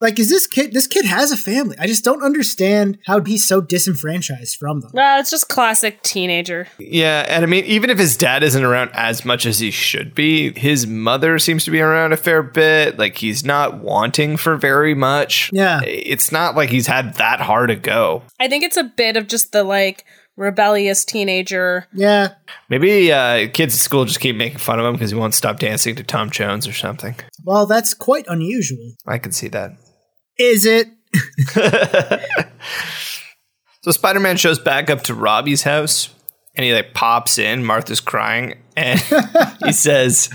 like, 0.00 0.20
is 0.20 0.30
this 0.30 0.46
kid? 0.46 0.72
This 0.72 0.86
kid 0.86 1.04
has 1.04 1.32
a 1.32 1.36
family. 1.36 1.74
I 1.80 1.88
just 1.88 2.04
don't 2.04 2.22
understand 2.22 2.98
how 3.04 3.20
he's 3.24 3.44
so 3.44 3.60
disenfranchised 3.60 4.56
from 4.56 4.80
them. 4.80 4.90
Well, 4.94 5.18
it's 5.18 5.30
just 5.30 5.48
classic 5.48 6.02
teenager. 6.04 6.68
Yeah, 6.78 7.26
and 7.28 7.42
I 7.42 7.46
mean, 7.48 7.64
even 7.64 7.90
if 7.90 7.98
his 7.98 8.16
dad 8.16 8.44
isn't 8.44 8.62
around 8.62 8.90
as 8.92 9.24
much 9.24 9.44
as 9.44 9.58
he 9.58 9.72
should 9.72 10.14
be, 10.14 10.56
his 10.56 10.86
mother 10.86 11.40
seems 11.40 11.64
to 11.64 11.72
be 11.72 11.80
around 11.80 12.12
a 12.12 12.16
fair 12.16 12.44
bit. 12.44 12.96
Like, 12.96 13.16
he's 13.16 13.44
not 13.44 13.78
wanting 13.80 14.36
for 14.36 14.56
very 14.56 14.94
much. 14.94 15.50
Yeah. 15.52 15.80
It's 15.82 16.30
not 16.30 16.54
like 16.54 16.70
he's 16.70 16.86
had 16.86 17.14
that 17.14 17.40
hard 17.40 17.70
to 17.70 17.76
go. 17.76 18.22
I 18.38 18.46
think 18.46 18.62
it's 18.62 18.76
a 18.76 18.84
bit 18.84 19.16
of 19.16 19.26
just 19.26 19.50
the 19.50 19.64
like 19.64 20.04
rebellious 20.38 21.04
teenager. 21.04 21.86
Yeah, 21.92 22.34
Maybe 22.70 23.12
uh, 23.12 23.48
kids 23.52 23.74
at 23.74 23.80
school 23.80 24.04
just 24.06 24.20
keep 24.20 24.36
making 24.36 24.58
fun 24.58 24.78
of 24.80 24.86
him 24.86 24.92
because 24.94 25.10
he 25.10 25.16
won't 25.16 25.34
stop 25.34 25.58
dancing 25.58 25.94
to 25.96 26.02
Tom 26.02 26.30
Jones 26.30 26.66
or 26.66 26.72
something. 26.72 27.16
well, 27.44 27.66
that's 27.66 27.92
quite 27.94 28.24
unusual. 28.28 28.92
I 29.06 29.18
can 29.18 29.32
see 29.32 29.48
that. 29.48 29.72
Is 30.38 30.64
it? 30.66 30.88
So 33.82 33.92
Spider 33.92 34.18
Man 34.20 34.36
shows 34.36 34.58
back 34.58 34.90
up 34.90 35.02
to 35.02 35.14
Robbie's 35.14 35.62
house, 35.62 36.08
and 36.56 36.64
he 36.64 36.74
like 36.74 36.94
pops 36.94 37.38
in. 37.38 37.64
Martha's 37.64 38.00
crying, 38.00 38.58
and 38.76 39.00
he 39.64 39.72
says, 39.72 40.28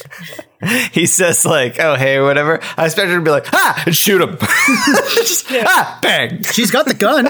he 0.92 1.04
says 1.06 1.44
like, 1.44 1.78
"Oh 1.78 1.96
hey, 1.96 2.18
whatever." 2.20 2.60
I 2.78 2.86
expected 2.86 3.12
her 3.12 3.18
to 3.18 3.24
be 3.24 3.30
like, 3.30 3.46
"Ah!" 3.52 3.82
and 3.86 3.94
shoot 3.94 4.22
him. 4.22 4.38
Just, 5.16 5.46
Ah! 5.50 5.98
Bang! 6.02 6.42
She's 6.44 6.70
got 6.70 6.86
the 6.86 6.94
gun. 6.94 7.28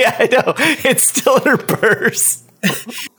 Yeah, 0.04 0.16
I 0.18 0.26
know. 0.26 0.54
It's 0.56 1.02
still 1.02 1.36
in 1.36 1.42
her 1.42 1.56
purse. 1.58 2.42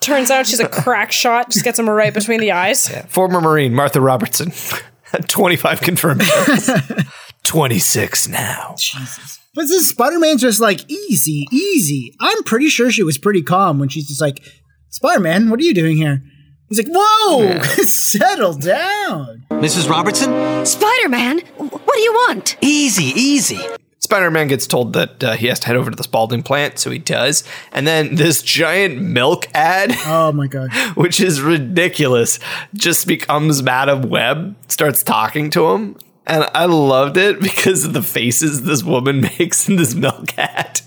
Turns 0.02 0.30
out 0.32 0.48
she's 0.48 0.60
a 0.60 0.68
crack 0.68 1.12
shot. 1.12 1.50
Just 1.52 1.64
gets 1.64 1.78
him 1.80 1.90
right 1.90 2.14
between 2.14 2.40
the 2.40 2.52
eyes. 2.52 2.88
Former 3.08 3.40
Marine 3.42 3.74
Martha 3.74 4.00
Robertson, 4.02 4.52
twenty-five 5.28 5.82
confirmed. 5.82 6.22
kills. 6.22 6.70
Twenty-six 7.44 8.28
now. 8.28 8.76
Jesus. 8.78 9.40
But 9.54 9.68
this 9.68 9.90
Spider-Man's 9.90 10.42
just 10.42 10.62
like 10.62 10.90
easy, 10.90 11.46
easy. 11.52 12.16
I'm 12.20 12.44
pretty 12.44 12.70
sure 12.70 12.90
she 12.92 13.04
was 13.04 13.18
pretty 13.18 13.42
calm 13.42 13.80
when 13.80 13.90
she's 13.90 14.08
just 14.08 14.22
like, 14.22 14.42
Spider-Man, 14.90 15.50
what 15.50 15.60
are 15.60 15.64
you 15.64 15.74
doing 15.74 15.98
here? 15.98 16.22
He's 16.70 16.78
like, 16.78 16.88
whoa, 16.90 17.62
settle 17.84 18.54
down. 18.54 19.44
Mrs. 19.50 19.90
Robertson? 19.90 20.66
Spider 20.66 21.10
Man, 21.10 21.40
what 21.58 21.94
do 21.96 22.00
you 22.00 22.14
want? 22.14 22.56
Easy, 22.62 23.04
easy. 23.20 23.60
Spider-Man 24.02 24.48
gets 24.48 24.66
told 24.66 24.94
that 24.94 25.24
uh, 25.24 25.34
he 25.34 25.46
has 25.48 25.60
to 25.60 25.68
head 25.68 25.76
over 25.76 25.92
to 25.92 25.96
the 25.96 26.04
Spalding 26.04 26.42
plant, 26.42 26.80
so 26.80 26.90
he 26.90 26.98
does. 26.98 27.44
And 27.72 27.86
then 27.86 28.16
this 28.16 28.42
giant 28.42 29.00
milk 29.00 29.46
ad, 29.54 29.94
Oh 30.06 30.32
my 30.32 30.48
god. 30.48 30.72
which 30.96 31.20
is 31.20 31.40
ridiculous, 31.40 32.40
just 32.74 33.08
becomes 33.08 33.62
Madam 33.62 34.10
Web, 34.10 34.56
starts 34.68 35.04
talking 35.04 35.52
to 35.52 35.68
him. 35.70 35.98
And 36.26 36.46
I 36.56 36.66
loved 36.66 37.16
it 37.18 37.40
because 37.40 37.86
of 37.86 37.94
the 37.94 38.02
faces 38.02 38.64
this 38.64 38.84
woman 38.84 39.22
makes 39.40 39.70
in 39.70 39.76
this 39.76 39.94
milk 39.94 40.38
ad. 40.38 40.82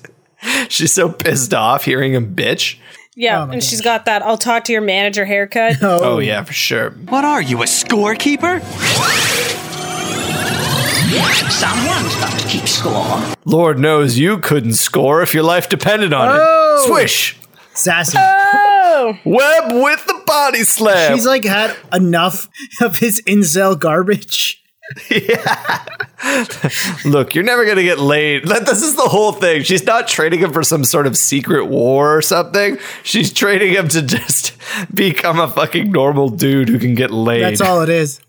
She's 0.69 0.93
so 0.93 1.09
pissed 1.11 1.55
off 1.55 1.85
hearing 1.85 2.15
him 2.15 2.35
bitch. 2.35 2.79
Yeah, 3.17 3.49
and 3.49 3.63
she's 3.63 3.81
got 3.81 4.07
that 4.07 4.23
I'll 4.23 4.37
talk 4.37 4.65
to 4.65 4.73
your 4.73 4.83
manager 4.83 5.25
haircut. 5.25 5.77
Oh, 5.83 6.19
yeah, 6.19 6.43
for 6.43 6.53
sure. 6.53 6.91
What 6.91 7.25
are 7.25 7.41
you, 7.41 7.63
a 7.63 7.67
scorekeeper? 7.67 8.61
Someone's 11.23 12.15
got 12.17 12.39
to 12.41 12.49
keep 12.49 12.67
score. 12.67 13.23
Lord 13.45 13.79
knows 13.79 14.19
you 14.19 14.39
couldn't 14.39 14.73
score 14.75 15.23
if 15.23 15.33
your 15.33 15.45
life 15.45 15.69
depended 15.69 16.13
on 16.13 16.29
Oh. 16.33 16.83
it. 16.83 16.89
Swish! 16.89 17.37
Sassy. 17.73 18.19
Oh, 18.21 19.17
Web 19.25 19.73
with 19.83 20.05
the 20.07 20.21
body 20.27 20.65
slam. 20.65 21.15
She's 21.15 21.27
like 21.27 21.45
had 21.45 21.77
enough 21.93 22.49
of 22.81 22.99
his 22.99 23.23
incel 23.29 23.79
garbage. 23.79 24.61
yeah. 25.11 25.85
Look, 27.05 27.35
you're 27.35 27.45
never 27.45 27.65
gonna 27.65 27.83
get 27.85 27.99
laid. 28.01 28.47
This 28.47 28.83
is 28.83 28.97
the 28.97 29.03
whole 29.03 29.33
thing. 29.33 29.63
She's 29.63 29.85
not 29.85 30.09
trading 30.09 30.41
him 30.41 30.53
for 30.53 30.63
some 30.63 30.85
sort 30.85 31.07
of 31.07 31.17
secret 31.17 31.67
war 31.67 32.17
or 32.17 32.23
something. 32.23 32.79
She's 33.03 33.33
trading 33.33 33.73
him 33.73 33.89
to 33.89 34.03
just 34.03 34.53
become 34.95 35.39
a 35.41 35.49
fucking 35.49 35.91
normal 35.93 36.29
dude 36.29 36.69
who 36.69 36.79
can 36.79 36.95
get 36.97 37.11
laid. 37.13 37.43
That's 37.45 37.61
all 37.61 37.83
it 37.83 37.89
is. 37.89 38.21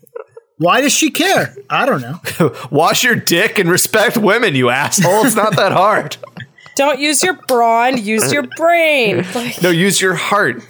Why 0.58 0.80
does 0.80 0.92
she 0.92 1.10
care? 1.10 1.54
I 1.68 1.84
don't 1.84 2.00
know. 2.00 2.20
Wash 2.70 3.04
your 3.04 3.14
dick 3.14 3.58
and 3.58 3.70
respect 3.70 4.16
women, 4.16 4.54
you 4.54 4.70
asshole. 4.70 5.26
It's 5.26 5.36
not 5.36 5.56
that 5.56 5.72
hard. 5.72 6.16
don't 6.76 6.98
use 6.98 7.22
your 7.22 7.34
brawn, 7.46 7.98
use 8.02 8.32
your 8.32 8.44
brain. 8.56 9.24
Like, 9.34 9.60
No, 9.62 9.70
use 9.70 10.00
your 10.00 10.14
heart. 10.14 10.62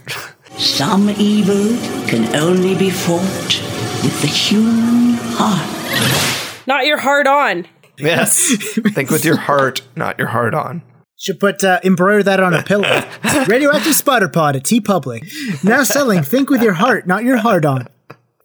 Some 0.58 1.10
evil 1.10 1.76
can 2.08 2.34
only 2.34 2.74
be 2.74 2.90
fought 2.90 3.62
with 4.02 4.20
the 4.22 4.26
human 4.28 5.14
heart. 5.36 6.66
not 6.66 6.86
your 6.86 6.98
heart 6.98 7.26
on. 7.26 7.66
Yes. 7.98 8.56
Think 8.94 9.10
with 9.10 9.24
your 9.24 9.36
heart, 9.36 9.82
not 9.94 10.18
your 10.18 10.28
heart 10.28 10.54
on. 10.54 10.82
Should 11.18 11.40
put 11.40 11.64
uh, 11.64 11.80
embroider 11.82 12.22
that 12.24 12.40
on 12.40 12.52
a 12.52 12.62
pillow. 12.62 13.02
Radioactive 13.46 13.94
Spider 13.94 14.28
Pod 14.28 14.54
at 14.56 14.64
TeePublic. 14.64 15.64
Now 15.64 15.82
selling. 15.82 16.22
Think 16.22 16.50
with 16.50 16.62
your 16.62 16.74
heart, 16.74 17.06
not 17.06 17.24
your 17.24 17.38
heart 17.38 17.64
on. 17.64 17.88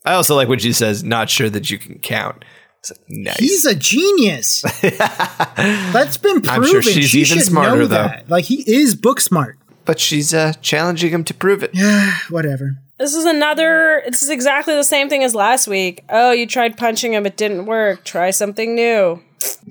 I 0.05 0.13
also 0.13 0.35
like 0.35 0.47
when 0.47 0.59
she 0.59 0.73
says, 0.73 1.03
not 1.03 1.29
sure 1.29 1.49
that 1.49 1.69
you 1.69 1.77
can 1.77 1.99
count. 1.99 2.43
Like, 2.89 2.99
nice. 3.09 3.37
He's 3.37 3.65
a 3.65 3.75
genius. 3.75 4.61
That's 4.81 6.17
been 6.17 6.41
proven. 6.41 6.49
I'm 6.49 6.63
sure 6.69 6.81
she's 6.81 7.09
She 7.09 7.21
even 7.21 7.39
smarter, 7.41 7.85
though. 7.87 7.95
that. 7.95 8.29
Like 8.29 8.45
he 8.45 8.63
is 8.71 8.95
book 8.95 9.19
smart. 9.21 9.57
but 9.85 9.99
she's 9.99 10.33
uh, 10.33 10.53
challenging 10.61 11.11
him 11.11 11.23
to 11.25 11.33
prove 11.33 11.61
it. 11.63 11.71
Yeah, 11.73 12.13
whatever. 12.29 12.77
This 12.97 13.13
is 13.15 13.25
another, 13.25 14.03
this 14.07 14.21
is 14.21 14.29
exactly 14.29 14.75
the 14.75 14.83
same 14.83 15.09
thing 15.09 15.23
as 15.23 15.33
last 15.35 15.67
week. 15.67 16.03
Oh, 16.09 16.31
you 16.31 16.45
tried 16.47 16.77
punching 16.77 17.13
him, 17.13 17.25
it 17.25 17.35
didn't 17.37 17.65
work. 17.65 18.03
Try 18.03 18.29
something 18.31 18.75
new. 18.75 19.21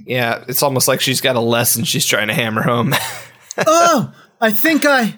Yeah, 0.05 0.45
it's 0.49 0.62
almost 0.64 0.89
like 0.89 1.01
she's 1.01 1.20
got 1.20 1.37
a 1.37 1.41
lesson 1.41 1.85
she's 1.85 2.05
trying 2.07 2.26
to 2.28 2.35
hammer 2.35 2.62
home. 2.62 2.93
oh, 3.66 4.12
I 4.41 4.51
think 4.51 4.85
I 4.85 5.14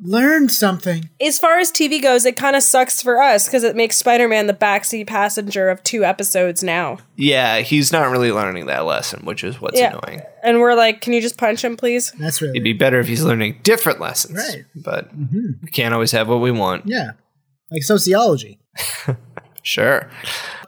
learned 0.00 0.50
something. 0.50 1.08
As 1.20 1.38
far 1.38 1.58
as 1.58 1.70
TV 1.72 2.00
goes, 2.02 2.24
it 2.24 2.36
kind 2.36 2.56
of 2.56 2.62
sucks 2.62 3.02
for 3.02 3.20
us 3.20 3.46
because 3.46 3.64
it 3.64 3.76
makes 3.76 3.96
Spider 3.96 4.28
Man 4.28 4.46
the 4.46 4.54
backseat 4.54 5.06
passenger 5.06 5.68
of 5.68 5.82
two 5.82 6.04
episodes 6.04 6.62
now. 6.62 6.98
yeah, 7.16 7.58
he's 7.60 7.92
not 7.92 8.10
really 8.10 8.30
learning 8.32 8.66
that 8.66 8.84
lesson, 8.84 9.24
which 9.24 9.42
is 9.44 9.60
what's 9.60 9.78
Yeah. 9.78 9.98
annoying. 9.98 10.22
And 10.42 10.60
we're 10.60 10.74
like, 10.74 11.00
can 11.00 11.12
you 11.12 11.20
just 11.20 11.36
punch 11.36 11.64
him, 11.64 11.76
please? 11.76 12.12
That's 12.12 12.40
really 12.40 12.52
It'd 12.52 12.64
be 12.64 12.72
better 12.72 13.00
if 13.00 13.08
he's 13.08 13.24
learning 13.24 13.60
different 13.62 14.00
lessons. 14.00 14.36
Right. 14.38 14.64
But 14.76 15.08
mm-hmm. 15.18 15.64
we 15.64 15.70
can't 15.70 15.92
always 15.94 16.12
have 16.12 16.28
what 16.28 16.40
we 16.40 16.50
want. 16.50 16.84
yeah, 16.86 17.12
like 17.70 17.82
sociology. 17.82 18.60
Sure. 19.68 20.08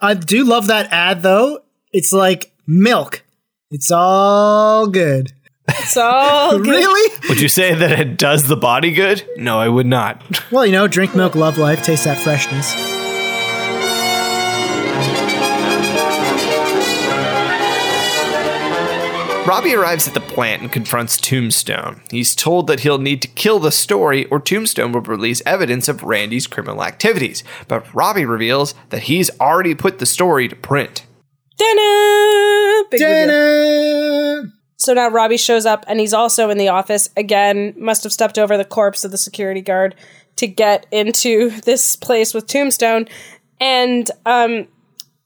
I 0.03 0.13
do 0.13 0.45
love 0.45 0.67
that 0.67 0.93
ad 0.93 1.23
though. 1.23 1.61
It's 1.91 2.13
like 2.13 2.53
milk. 2.67 3.25
It's 3.71 3.91
all 3.91 4.89
good. 4.89 5.33
So 5.87 6.61
good. 6.63 6.67
Really? 6.67 7.17
Would 7.29 7.41
you 7.41 7.49
say 7.49 7.75
that 7.75 7.99
it 7.99 8.17
does 8.17 8.45
the 8.45 8.57
body 8.57 8.93
good? 8.93 9.25
No, 9.37 9.59
I 9.59 9.69
would 9.69 9.87
not. 9.87 10.23
Well, 10.51 10.67
you 10.67 10.73
know, 10.73 10.87
drink 10.89 11.15
milk, 11.15 11.35
love 11.35 11.59
life, 11.59 11.83
taste 11.83 12.05
that 12.05 12.19
freshness. 12.19 12.75
Robbie 19.47 19.75
arrives 19.75 20.07
at 20.07 20.15
the 20.15 20.21
plant 20.21 20.63
and 20.63 20.71
confronts 20.71 21.17
Tombstone. 21.17 22.03
He's 22.09 22.37
told 22.37 22.69
that 22.69 22.81
he'll 22.81 22.99
need 22.99 23.21
to 23.23 23.29
kill 23.29 23.59
the 23.59 23.73
story 23.73 24.27
or 24.27 24.39
Tombstone 24.39 24.93
will 24.93 25.01
release 25.01 25.43
evidence 25.45 25.89
of 25.89 26.05
Randy's 26.05 26.47
criminal 26.47 26.85
activities. 26.85 27.43
But 27.67 27.93
Robbie 27.93 28.27
reveals 28.27 28.75
that 28.91 29.05
he's 29.05 29.29
already 29.41 29.75
put 29.75 29.99
the 29.99 30.07
story 30.07 30.47
to 30.47 30.55
print. 30.55 31.05
Da-na! 31.57 32.85
Big 32.91 33.01
reveal. 33.01 34.53
Ta-da! 34.81 34.85
So 34.85 34.95
now 34.95 35.09
Robbie 35.09 35.37
shows 35.37 35.67
up 35.67 35.85
and 35.87 36.01
he's 36.01 36.15
also 36.15 36.51
in 36.51 36.59
the 36.59 36.69
office 36.69 37.09
again. 37.17 37.75
Must 37.77 38.03
have 38.05 38.13
stepped 38.13 38.39
over 38.39 38.57
the 38.57 38.65
corpse 38.65 39.05
of 39.05 39.11
the 39.11 39.19
security 39.19 39.61
guard 39.61 39.95
to 40.37 40.47
get 40.47 40.87
into 40.91 41.51
this 41.65 41.97
place 41.97 42.35
with 42.35 42.47
Tombstone. 42.47 43.07
And 43.61 44.11
um 44.27 44.69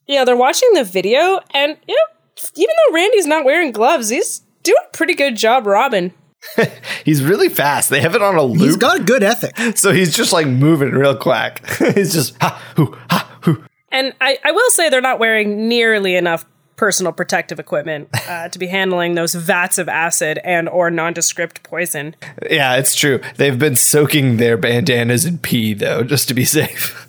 yeah, 0.06 0.24
they're 0.24 0.36
watching 0.36 0.72
the 0.74 0.84
video 0.84 1.40
and 1.52 1.76
you 1.88 1.94
know, 1.94 2.42
even 2.56 2.74
though 2.86 2.94
Randy's 2.94 3.26
not 3.26 3.44
wearing 3.44 3.72
gloves, 3.72 4.08
he's 4.08 4.42
doing 4.62 4.82
a 4.86 4.96
pretty 4.96 5.14
good 5.14 5.36
job 5.36 5.66
robbing. 5.66 6.12
He's 7.04 7.22
really 7.22 7.48
fast. 7.48 7.88
They 7.90 8.00
have 8.00 8.14
it 8.14 8.20
on 8.20 8.36
a 8.36 8.42
loop. 8.42 8.60
He's 8.60 8.76
got 8.76 9.00
a 9.00 9.02
good 9.02 9.22
ethic. 9.22 9.56
so 9.76 9.92
he's 9.92 10.14
just 10.14 10.32
like 10.32 10.46
moving 10.46 10.90
real 10.90 11.16
quick. 11.16 11.64
he's 11.94 12.12
just 12.12 12.36
ha 12.42 12.60
hoo 12.76 12.94
ha 13.10 13.38
hoo. 13.42 13.64
And 13.90 14.12
I, 14.20 14.38
I 14.44 14.52
will 14.52 14.70
say 14.70 14.88
they're 14.88 15.00
not 15.00 15.18
wearing 15.18 15.68
nearly 15.68 16.16
enough 16.16 16.44
personal 16.76 17.12
protective 17.12 17.58
equipment 17.58 18.08
uh, 18.28 18.48
to 18.50 18.58
be 18.58 18.66
handling 18.66 19.14
those 19.14 19.34
vats 19.34 19.78
of 19.78 19.88
acid 19.88 20.38
and 20.44 20.68
or 20.68 20.90
nondescript 20.90 21.62
poison. 21.62 22.14
Yeah, 22.50 22.76
it's 22.76 22.94
true. 22.94 23.20
They've 23.36 23.58
been 23.58 23.76
soaking 23.76 24.36
their 24.38 24.56
bandanas 24.56 25.24
in 25.24 25.38
pee 25.38 25.74
though, 25.74 26.02
just 26.02 26.28
to 26.28 26.34
be 26.34 26.44
safe. 26.44 27.08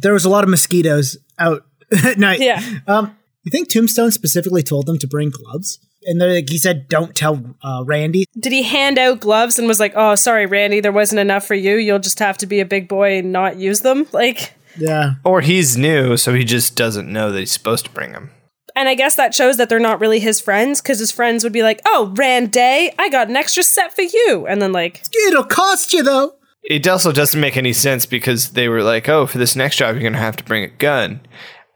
There 0.00 0.12
was 0.12 0.24
a 0.24 0.28
lot 0.28 0.44
of 0.44 0.50
mosquitoes 0.50 1.16
out 1.38 1.64
at 2.04 2.18
night. 2.18 2.40
Yeah. 2.40 2.60
Um, 2.86 3.16
you 3.44 3.50
think 3.50 3.70
Tombstone 3.70 4.10
specifically 4.10 4.62
told 4.62 4.86
them 4.86 4.98
to 4.98 5.06
bring 5.06 5.30
gloves? 5.30 5.78
And 6.04 6.20
they're 6.20 6.32
like, 6.34 6.48
he 6.48 6.58
said, 6.58 6.88
"Don't 6.88 7.14
tell 7.14 7.56
uh, 7.62 7.82
Randy." 7.86 8.24
Did 8.38 8.52
he 8.52 8.62
hand 8.62 8.98
out 8.98 9.20
gloves 9.20 9.58
and 9.58 9.66
was 9.66 9.80
like, 9.80 9.92
"Oh, 9.96 10.14
sorry, 10.14 10.46
Randy, 10.46 10.80
there 10.80 10.92
wasn't 10.92 11.18
enough 11.20 11.46
for 11.46 11.54
you. 11.54 11.76
You'll 11.76 11.98
just 11.98 12.18
have 12.20 12.38
to 12.38 12.46
be 12.46 12.60
a 12.60 12.64
big 12.64 12.88
boy 12.88 13.18
and 13.18 13.32
not 13.32 13.56
use 13.56 13.80
them." 13.80 14.06
Like, 14.12 14.54
Yeah. 14.76 15.14
Or 15.24 15.40
he's 15.40 15.76
new, 15.76 16.16
so 16.16 16.34
he 16.34 16.44
just 16.44 16.76
doesn't 16.76 17.10
know 17.12 17.32
that 17.32 17.38
he's 17.38 17.50
supposed 17.52 17.84
to 17.86 17.90
bring 17.90 18.12
them. 18.12 18.30
And 18.78 18.88
I 18.88 18.94
guess 18.94 19.16
that 19.16 19.34
shows 19.34 19.56
that 19.56 19.68
they're 19.68 19.78
not 19.78 20.00
really 20.00 20.20
his 20.20 20.40
friends 20.40 20.80
because 20.80 21.00
his 21.00 21.10
friends 21.10 21.42
would 21.44 21.52
be 21.52 21.62
like, 21.62 21.82
"Oh, 21.84 22.12
Randy, 22.16 22.92
I 22.98 23.08
got 23.10 23.28
an 23.28 23.36
extra 23.36 23.62
set 23.62 23.94
for 23.94 24.02
you," 24.02 24.46
and 24.48 24.62
then 24.62 24.72
like, 24.72 25.02
It'll 25.26 25.44
cost 25.44 25.92
you 25.92 26.02
though. 26.02 26.36
It 26.62 26.86
also 26.86 27.12
doesn't 27.12 27.40
make 27.40 27.56
any 27.56 27.72
sense 27.72 28.06
because 28.06 28.50
they 28.50 28.68
were 28.68 28.82
like, 28.82 29.08
oh, 29.08 29.26
for 29.26 29.38
this 29.38 29.56
next 29.56 29.76
job, 29.76 29.94
you're 29.94 30.02
going 30.02 30.12
to 30.12 30.18
have 30.18 30.36
to 30.36 30.44
bring 30.44 30.64
a 30.64 30.68
gun. 30.68 31.20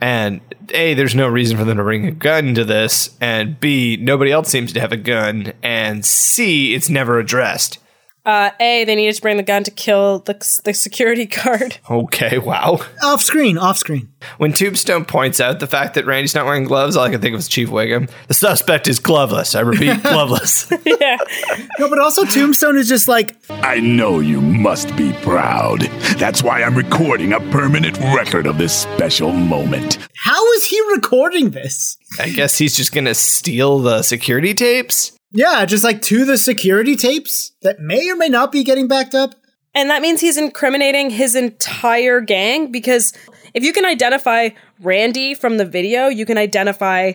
And 0.03 0.41
A, 0.75 0.93
there's 0.95 1.15
no 1.15 1.29
reason 1.29 1.57
for 1.57 1.65
them 1.65 1.79
to 1.79 1.83
bring 1.83 2.07
a 2.07 2.13
gun 2.13 2.55
to 2.57 2.65
this. 2.65 3.17
And 3.21 3.59
B, 3.59 3.97
nobody 3.97 4.33
else 4.33 4.49
seems 4.49 4.73
to 4.73 4.81
have 4.81 4.93
a 4.93 4.99
gun. 4.99 5.53
And 5.63 6.05
C, 6.05 6.75
it's 6.75 6.91
never 6.91 7.19
addressed. 7.19 7.79
Uh, 8.25 8.51
A, 8.61 8.85
they 8.85 8.95
needed 8.95 9.17
to 9.17 9.23
bring 9.23 9.37
the 9.37 9.43
gun 9.43 9.65
to 9.65 9.71
kill 9.73 10.21
the, 10.21 10.35
the 10.65 10.73
security 10.73 11.27
guard. 11.45 11.79
Okay, 11.91 12.39
wow. 12.39 12.79
Off 13.03 13.21
screen, 13.21 13.59
off 13.59 13.77
screen. 13.77 14.13
When 14.39 14.53
Tombstone 14.53 15.05
points 15.05 15.41
out 15.41 15.59
the 15.59 15.67
fact 15.67 15.95
that 15.95 16.07
Randy's 16.07 16.35
not 16.35 16.47
wearing 16.47 16.63
gloves, 16.65 16.97
all 16.97 17.05
I 17.05 17.11
can 17.11 17.21
think 17.21 17.35
of 17.35 17.41
is 17.41 17.49
Chief 17.49 17.69
Wiggum. 17.69 18.09
The 18.29 18.35
suspect 18.35 18.87
is 18.87 19.01
gloveless. 19.01 19.57
I 19.57 19.61
repeat, 19.63 20.01
gloveless. 20.03 20.71
yeah. 20.85 21.17
No, 21.81 21.89
but 21.89 21.99
also 21.99 22.25
Tombstone 22.25 22.77
is 22.77 22.89
just 22.89 23.09
like, 23.09 23.35
I 23.51 23.81
know 23.81 24.21
you 24.21 24.41
must 24.41 24.95
be 24.97 25.13
proud. 25.23 25.81
That's 26.19 26.43
why 26.45 26.63
I'm 26.63 26.77
recording 26.77 27.33
a 27.33 27.41
permanent 27.51 27.99
record 27.99 28.47
of 28.47 28.57
this 28.59 28.73
special 28.77 29.33
moment. 29.33 29.99
how 30.25 30.53
is 30.53 30.65
he 30.67 30.81
recording 30.93 31.51
this? 31.51 31.97
I 32.21 32.29
guess 32.29 32.57
he's 32.59 32.77
just 32.77 32.93
gonna 32.93 33.15
steal 33.15 33.81
the 33.81 34.03
security 34.03 34.55
tapes. 34.55 35.13
Yeah, 35.33 35.65
just 35.65 35.85
like 35.85 36.03
to 36.03 36.25
the 36.25 36.37
security 36.37 36.97
tapes 36.97 37.53
that 37.63 37.81
may 37.81 38.11
or 38.11 38.17
may 38.17 38.29
not 38.29 38.53
be 38.53 38.65
getting 38.65 38.89
backed 38.89 39.15
up. 39.15 39.35
And 39.75 39.89
that 39.89 40.03
means 40.03 40.21
he's 40.21 40.37
incriminating 40.37 41.11
his 41.11 41.35
entire 41.35 42.21
gang 42.21 42.71
because 42.71 43.13
if 43.55 43.65
you 43.65 43.73
can 43.73 43.87
identify 43.87 44.51
Randy 44.81 45.35
from 45.35 45.57
the 45.57 45.65
video, 45.65 46.09
you 46.09 46.27
can 46.27 46.37
identify 46.37 47.13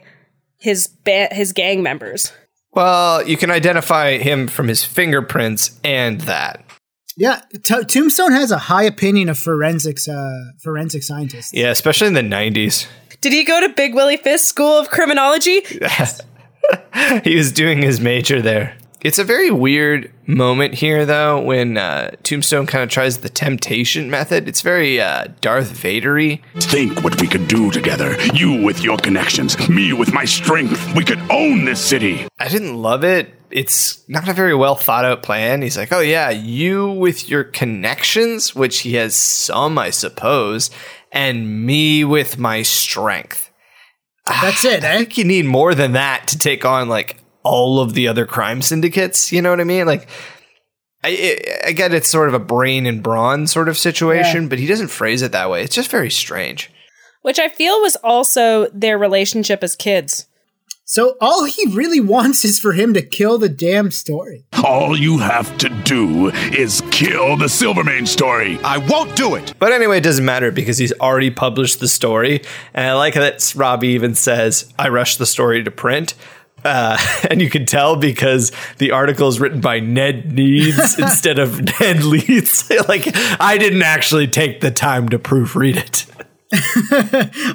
his 0.57 0.88
ba- 0.88 1.30
his 1.32 1.53
gang 1.53 1.84
members. 1.84 2.32
Well, 2.72 3.28
you 3.28 3.38
can 3.38 3.51
identify 3.51 4.18
him 4.18 4.47
from 4.47 4.68
his 4.68 4.84
fingerprints 4.84 5.80
and 5.84 6.22
that. 6.22 6.63
Yeah, 7.15 7.41
T- 7.63 7.84
Tombstone 7.84 8.32
has 8.32 8.51
a 8.51 8.57
high 8.57 8.84
opinion 8.84 9.30
of 9.30 9.39
forensics, 9.39 10.07
uh, 10.07 10.51
forensic 10.61 11.01
scientists. 11.01 11.51
Yeah, 11.53 11.72
especially 11.72 12.07
in 12.07 12.13
the 12.13 12.22
90s. 12.22 12.88
Did 13.22 13.34
he 13.34 13.43
go 13.43 13.59
to 13.59 13.70
Big 13.70 13.95
Willie 13.95 14.18
Fisk 14.18 14.45
School 14.45 14.78
of 14.78 14.89
Criminology? 14.89 15.61
he 17.24 17.36
was 17.36 17.51
doing 17.51 17.82
his 17.82 17.99
major 17.99 18.41
there. 18.41 18.78
It's 19.01 19.20
a 19.20 19.24
very 19.24 19.51
weird 19.51 20.11
moment 20.26 20.74
here, 20.74 21.05
though, 21.05 21.39
when 21.39 21.78
uh, 21.78 22.11
Tombstone 22.24 22.65
kind 22.65 22.84
of 22.84 22.89
tries 22.89 23.20
the 23.20 23.30
temptation 23.30 24.09
method. 24.09 24.47
It's 24.49 24.61
very 24.61 24.99
uh, 24.99 25.28
Darth 25.39 25.72
Vadery. 25.72 26.41
Think 26.55 27.03
what 27.03 27.22
we 27.22 27.28
could 27.28 27.47
do 27.47 27.70
together. 27.70 28.20
You 28.34 28.63
with 28.63 28.84
your 28.84 28.97
connections, 28.97 29.70
me 29.70 29.93
with 29.93 30.13
my 30.13 30.26
strength. 30.26 30.95
We 30.95 31.05
could 31.05 31.22
own 31.30 31.65
this 31.65 31.80
city. 31.80 32.28
I 32.39 32.47
didn't 32.49 32.76
love 32.76 33.03
it. 33.03 33.32
It's 33.51 34.03
not 34.09 34.28
a 34.28 34.34
very 34.34 34.55
well 34.55 34.76
thought 34.76 35.05
out 35.05 35.22
plan. 35.22 35.61
He's 35.61 35.78
like, 35.78 35.93
oh, 35.93 36.01
yeah, 36.01 36.32
you 36.32 36.89
with 36.89 37.30
your 37.30 37.43
connections, 37.43 38.55
which 38.55 38.80
he 38.80 38.95
has 38.95 39.15
some, 39.15 39.78
I 39.78 39.91
suppose, 39.91 40.72
and 41.11 41.65
me 41.65 42.03
with 42.03 42.39
my 42.39 42.63
strength. 42.63 43.47
That's 44.30 44.66
it, 44.66 44.84
I 44.84 44.88
eh? 44.88 44.98
think 45.00 45.18
you 45.18 45.24
need 45.24 45.46
more 45.46 45.74
than 45.76 45.94
that 45.94 46.28
to 46.28 46.38
take 46.38 46.66
on 46.66 46.90
like 46.90 47.18
all 47.44 47.80
of 47.80 47.94
the 47.94 48.08
other 48.08 48.26
crime 48.26 48.62
syndicates. 48.62 49.32
You 49.32 49.42
know 49.42 49.50
what 49.50 49.62
I 49.62 49.66
mean? 49.66 49.86
Like, 49.86 50.10
I, 51.04 51.40
I 51.66 51.72
get 51.72 51.94
it's 51.94 52.10
sort 52.10 52.28
of 52.28 52.34
a 52.34 52.40
brain 52.40 52.86
and 52.86 53.02
brawn 53.02 53.48
sort 53.48 53.70
of 53.70 53.78
situation, 53.78 54.50
but 54.50 54.60
he 54.60 54.68
doesn't 54.68 54.90
phrase 54.90 55.22
it 55.22 55.32
that 55.32 55.50
way. 55.50 55.64
It's 55.64 55.76
just 55.76 55.92
very 55.92 56.10
strange. 56.10 56.70
Which 57.22 57.40
I 57.40 57.50
feel 57.50 57.82
was 57.82 57.96
also 57.98 58.68
their 58.74 58.98
relationship 58.98 59.64
as 59.64 59.76
kids. 59.76 60.28
So 60.86 61.18
all 61.20 61.44
he 61.44 61.66
really 61.76 62.00
wants 62.00 62.46
is 62.46 62.60
for 62.60 62.72
him 62.72 62.94
to 62.94 63.02
kill 63.02 63.38
the 63.38 63.50
damn 63.50 63.92
story. 63.92 64.46
All 64.64 64.98
you 64.98 65.18
have 65.18 65.58
to 65.58 65.66
do 65.88 66.28
is 66.52 66.84
kill 66.92 67.38
the 67.38 67.48
Silvermane 67.48 68.06
story. 68.06 68.60
I 68.64 68.78
won't 68.78 69.16
do 69.16 69.36
it. 69.36 69.54
But 69.58 69.72
anyway, 69.72 70.00
it 70.00 70.04
doesn't 70.04 70.26
matter 70.26 70.52
because 70.52 70.78
he's 70.78 70.92
already 71.00 71.32
published 71.32 71.80
the 71.80 71.88
story. 71.88 72.42
And 72.74 72.86
I 72.86 72.94
like 72.94 73.14
that 73.14 73.54
Robbie 73.56 73.90
even 73.90 74.14
says, 74.14 74.74
I 74.78 74.90
rushed 74.90 75.18
the 75.18 75.26
story 75.26 75.64
to 75.64 75.72
print. 75.72 76.14
Uh, 76.66 76.98
and 77.30 77.42
you 77.42 77.50
can 77.50 77.66
tell 77.66 77.96
because 77.96 78.52
the 78.80 78.92
article 78.92 79.30
is 79.30 79.40
written 79.40 79.62
by 79.62 79.80
Ned 79.80 80.34
Needs 80.34 81.00
instead 81.00 81.40
of 81.40 81.62
Ned 81.80 82.04
Leeds. 82.04 82.70
like, 82.90 83.08
I 83.40 83.58
didn't 83.58 83.84
actually 83.84 84.28
take 84.28 84.60
the 84.60 84.72
time 84.72 85.08
to 85.10 85.20
proofread 85.20 85.78
it. 85.78 86.06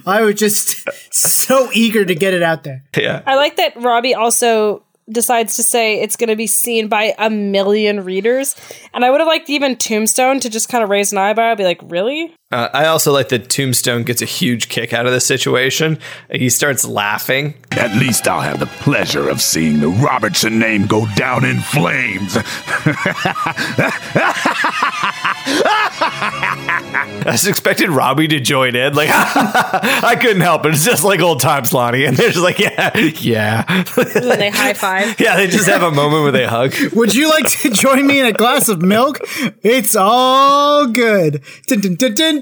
I 0.07 0.23
was 0.23 0.37
just 0.37 0.87
so 1.15 1.71
eager 1.73 2.05
to 2.05 2.15
get 2.15 2.33
it 2.33 2.43
out 2.43 2.63
there. 2.65 2.85
Yeah. 2.97 3.23
I 3.27 3.37
like 3.37 3.57
that 3.57 3.77
Robbie 3.77 4.15
also 4.15 4.85
decides 5.13 5.55
to 5.57 5.63
say 5.63 6.01
it's 6.01 6.17
going 6.17 6.29
to 6.29 6.37
be 6.37 6.47
seen 6.47 6.89
by 6.89 7.15
a 7.19 7.31
million 7.31 8.05
readers. 8.05 8.57
And 8.93 9.05
I 9.05 9.11
would 9.11 9.21
have 9.21 9.29
liked 9.29 9.51
even 9.51 9.77
Tombstone 9.77 10.41
to 10.41 10.51
just 10.51 10.69
kind 10.69 10.83
of 10.83 10.91
raise 10.91 11.13
an 11.13 11.19
eyebrow 11.19 11.55
be 11.55 11.65
like, 11.65 11.81
really? 11.85 12.35
Uh, 12.53 12.69
I 12.75 12.87
also 12.87 13.13
like 13.13 13.31
that 13.31 13.49
Tombstone 13.49 14.03
gets 14.03 14.21
a 14.21 14.27
huge 14.27 14.69
kick 14.69 14.93
out 14.93 15.07
of 15.07 15.13
this 15.13 15.27
situation. 15.27 15.99
He 16.31 16.51
starts 16.51 16.85
laughing. 16.85 17.55
At 17.73 17.97
least 17.97 18.29
I'll 18.29 18.43
have 18.43 18.61
the 18.61 18.67
pleasure 18.67 19.29
of 19.29 19.41
seeing 19.41 19.81
the 19.81 19.89
Robertson 19.89 20.59
name 20.59 20.87
go 20.87 21.07
down 21.17 21.45
in 21.47 21.61
flames. 21.61 22.37
I 26.05 27.23
just 27.27 27.47
expected 27.47 27.89
Robbie 27.89 28.29
to 28.29 28.41
join 28.41 28.77
in. 28.77 28.95
Like, 28.95 29.09
I 29.13 30.17
couldn't 30.21 30.43
help 30.43 30.67
it. 30.67 30.75
It's 30.75 30.85
just 30.85 31.05
like 31.05 31.21
old 31.21 31.41
times, 31.41 31.73
Lonnie. 31.73 32.05
And 32.05 32.17
they're 32.17 32.31
just 32.31 32.43
like, 32.43 32.59
yeah, 32.59 32.97
yeah. 32.97 33.85
When 33.95 34.39
they 34.39 34.51
high 34.51 34.75
five. 34.75 35.19
yeah, 35.21 35.37
they 35.37 35.47
just 35.47 35.69
have 35.69 35.83
a 35.83 35.91
moment 35.91 36.23
where 36.23 36.33
they 36.33 36.47
hug. 36.47 36.75
Would 36.95 37.15
you 37.15 37.29
like 37.31 37.49
to 37.63 37.71
join 37.71 38.07
me 38.07 38.21
in 38.21 38.27
a 38.27 38.33
glass 38.33 38.69
of 38.69 38.83
milk? 38.83 39.21
It's 39.63 39.97
all 39.97 40.87
good. 40.87 41.43
Dun, 41.67 41.81
dun, 41.81 41.95
dun, 41.95 42.15
dun, 42.15 42.42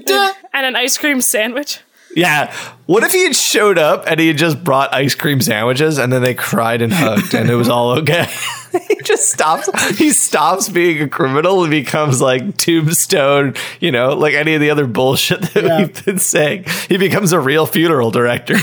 And 0.53 0.65
an 0.65 0.75
ice 0.75 0.97
cream 0.97 1.21
sandwich. 1.21 1.79
Yeah. 2.13 2.53
What 2.87 3.03
if 3.05 3.13
he 3.13 3.23
had 3.23 3.35
showed 3.35 3.77
up 3.77 4.03
and 4.05 4.19
he 4.19 4.27
had 4.27 4.37
just 4.37 4.61
brought 4.63 4.93
ice 4.93 5.15
cream 5.15 5.39
sandwiches 5.39 5.97
and 5.97 6.11
then 6.11 6.21
they 6.21 6.33
cried 6.33 6.81
and 6.81 6.91
hugged 6.91 7.33
and 7.33 7.49
it 7.49 7.55
was 7.55 7.69
all 7.69 7.91
okay? 7.99 8.25
he 8.89 8.95
just 9.01 9.31
stops. 9.31 9.69
He 9.97 10.11
stops 10.11 10.67
being 10.67 11.01
a 11.01 11.07
criminal 11.07 11.61
and 11.63 11.71
becomes 11.71 12.19
like 12.21 12.57
Tombstone, 12.57 13.53
you 13.79 13.91
know, 13.93 14.13
like 14.13 14.33
any 14.33 14.55
of 14.55 14.59
the 14.61 14.69
other 14.71 14.87
bullshit 14.87 15.41
that 15.53 15.63
Yeah. 15.63 15.77
we've 15.77 16.05
been 16.05 16.19
saying. 16.19 16.65
He 16.89 16.97
becomes 16.97 17.31
a 17.31 17.39
real 17.39 17.65
funeral 17.65 18.11
director. 18.11 18.55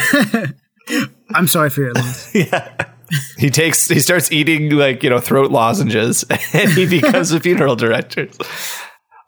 I'm 1.34 1.48
sorry 1.48 1.70
for 1.70 1.80
your 1.82 1.92
loss. 1.94 2.34
Yeah. 2.34 2.86
He 3.38 3.48
takes, 3.48 3.88
he 3.88 4.00
starts 4.00 4.30
eating 4.30 4.68
like, 4.72 5.02
you 5.02 5.08
know, 5.08 5.18
throat 5.20 5.50
lozenges 5.50 6.24
and 6.52 6.70
he 6.72 6.84
becomes 6.86 7.32
a 7.32 7.40
funeral 7.40 7.74
director. 7.74 8.28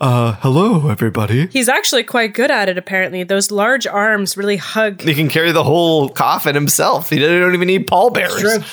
Uh, 0.01 0.33
hello, 0.41 0.89
everybody. 0.89 1.47
He's 1.49 1.69
actually 1.69 2.05
quite 2.05 2.33
good 2.33 2.51
at 2.51 2.71
it, 2.71 2.79
apparently. 2.79 3.23
Those 3.23 3.51
large 3.51 3.87
arms 3.87 4.35
really 4.35 4.57
hug. 4.57 5.03
He 5.03 5.15
can 5.15 5.29
carry 5.29 5.53
the 5.53 5.65
whole 5.65 6.09
coffin 6.09 6.55
himself. 6.55 7.11
He 7.11 7.19
don't 7.19 7.55
even 7.55 7.67
need 7.67 7.87
pallbearers. 7.87 8.65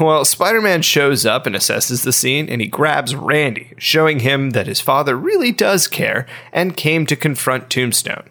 Well, 0.00 0.24
Spider 0.24 0.62
Man 0.62 0.82
shows 0.82 1.26
up 1.26 1.46
and 1.46 1.54
assesses 1.54 2.04
the 2.04 2.12
scene, 2.12 2.48
and 2.48 2.62
he 2.62 2.66
grabs 2.68 3.14
Randy, 3.14 3.74
showing 3.76 4.20
him 4.20 4.50
that 4.50 4.68
his 4.68 4.80
father 4.80 5.16
really 5.16 5.52
does 5.52 5.86
care 5.86 6.26
and 6.52 6.76
came 6.76 7.06
to 7.06 7.16
confront 7.16 7.68
Tombstone. 7.68 8.30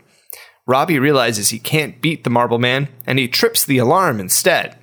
Robbie 0.65 0.99
realizes 0.99 1.49
he 1.49 1.59
can't 1.59 2.01
beat 2.01 2.23
the 2.23 2.29
Marble 2.29 2.59
Man, 2.59 2.87
and 3.05 3.19
he 3.19 3.27
trips 3.27 3.63
the 3.63 3.77
alarm 3.77 4.19
instead. 4.19 4.77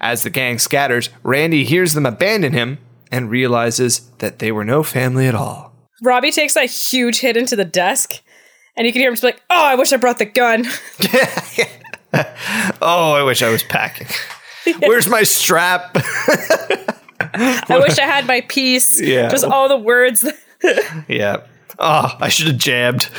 As 0.00 0.22
the 0.22 0.30
gang 0.30 0.58
scatters, 0.58 1.08
Randy 1.24 1.64
hears 1.64 1.94
them 1.94 2.06
abandon 2.06 2.52
him 2.52 2.78
and 3.10 3.30
realizes 3.30 4.02
that 4.18 4.38
they 4.38 4.52
were 4.52 4.64
no 4.64 4.82
family 4.82 5.26
at 5.26 5.34
all. 5.34 5.67
Robbie 6.02 6.30
takes 6.30 6.56
a 6.56 6.64
huge 6.64 7.20
hit 7.20 7.36
into 7.36 7.56
the 7.56 7.64
desk, 7.64 8.20
and 8.76 8.86
you 8.86 8.92
can 8.92 9.00
hear 9.00 9.08
him 9.08 9.14
just 9.14 9.22
be 9.22 9.28
like, 9.28 9.42
Oh, 9.50 9.64
I 9.64 9.74
wish 9.74 9.92
I 9.92 9.96
brought 9.96 10.18
the 10.18 10.24
gun. 10.26 10.64
Oh, 12.80 13.12
I 13.12 13.22
wish 13.22 13.42
I 13.42 13.50
was 13.50 13.62
packing. 13.62 14.06
Where's 14.80 15.08
my 15.08 15.24
strap? 15.24 15.90
I 15.94 17.78
wish 17.82 17.98
I 17.98 18.06
had 18.06 18.26
my 18.26 18.40
piece. 18.42 18.98
Yeah. 19.08 19.28
Just 19.28 19.44
all 19.44 19.68
the 19.68 19.76
words. 19.76 20.26
yeah. 21.06 21.42
Oh, 21.78 22.16
I 22.18 22.28
should 22.28 22.46
have 22.46 22.56
jabbed. 22.56 23.10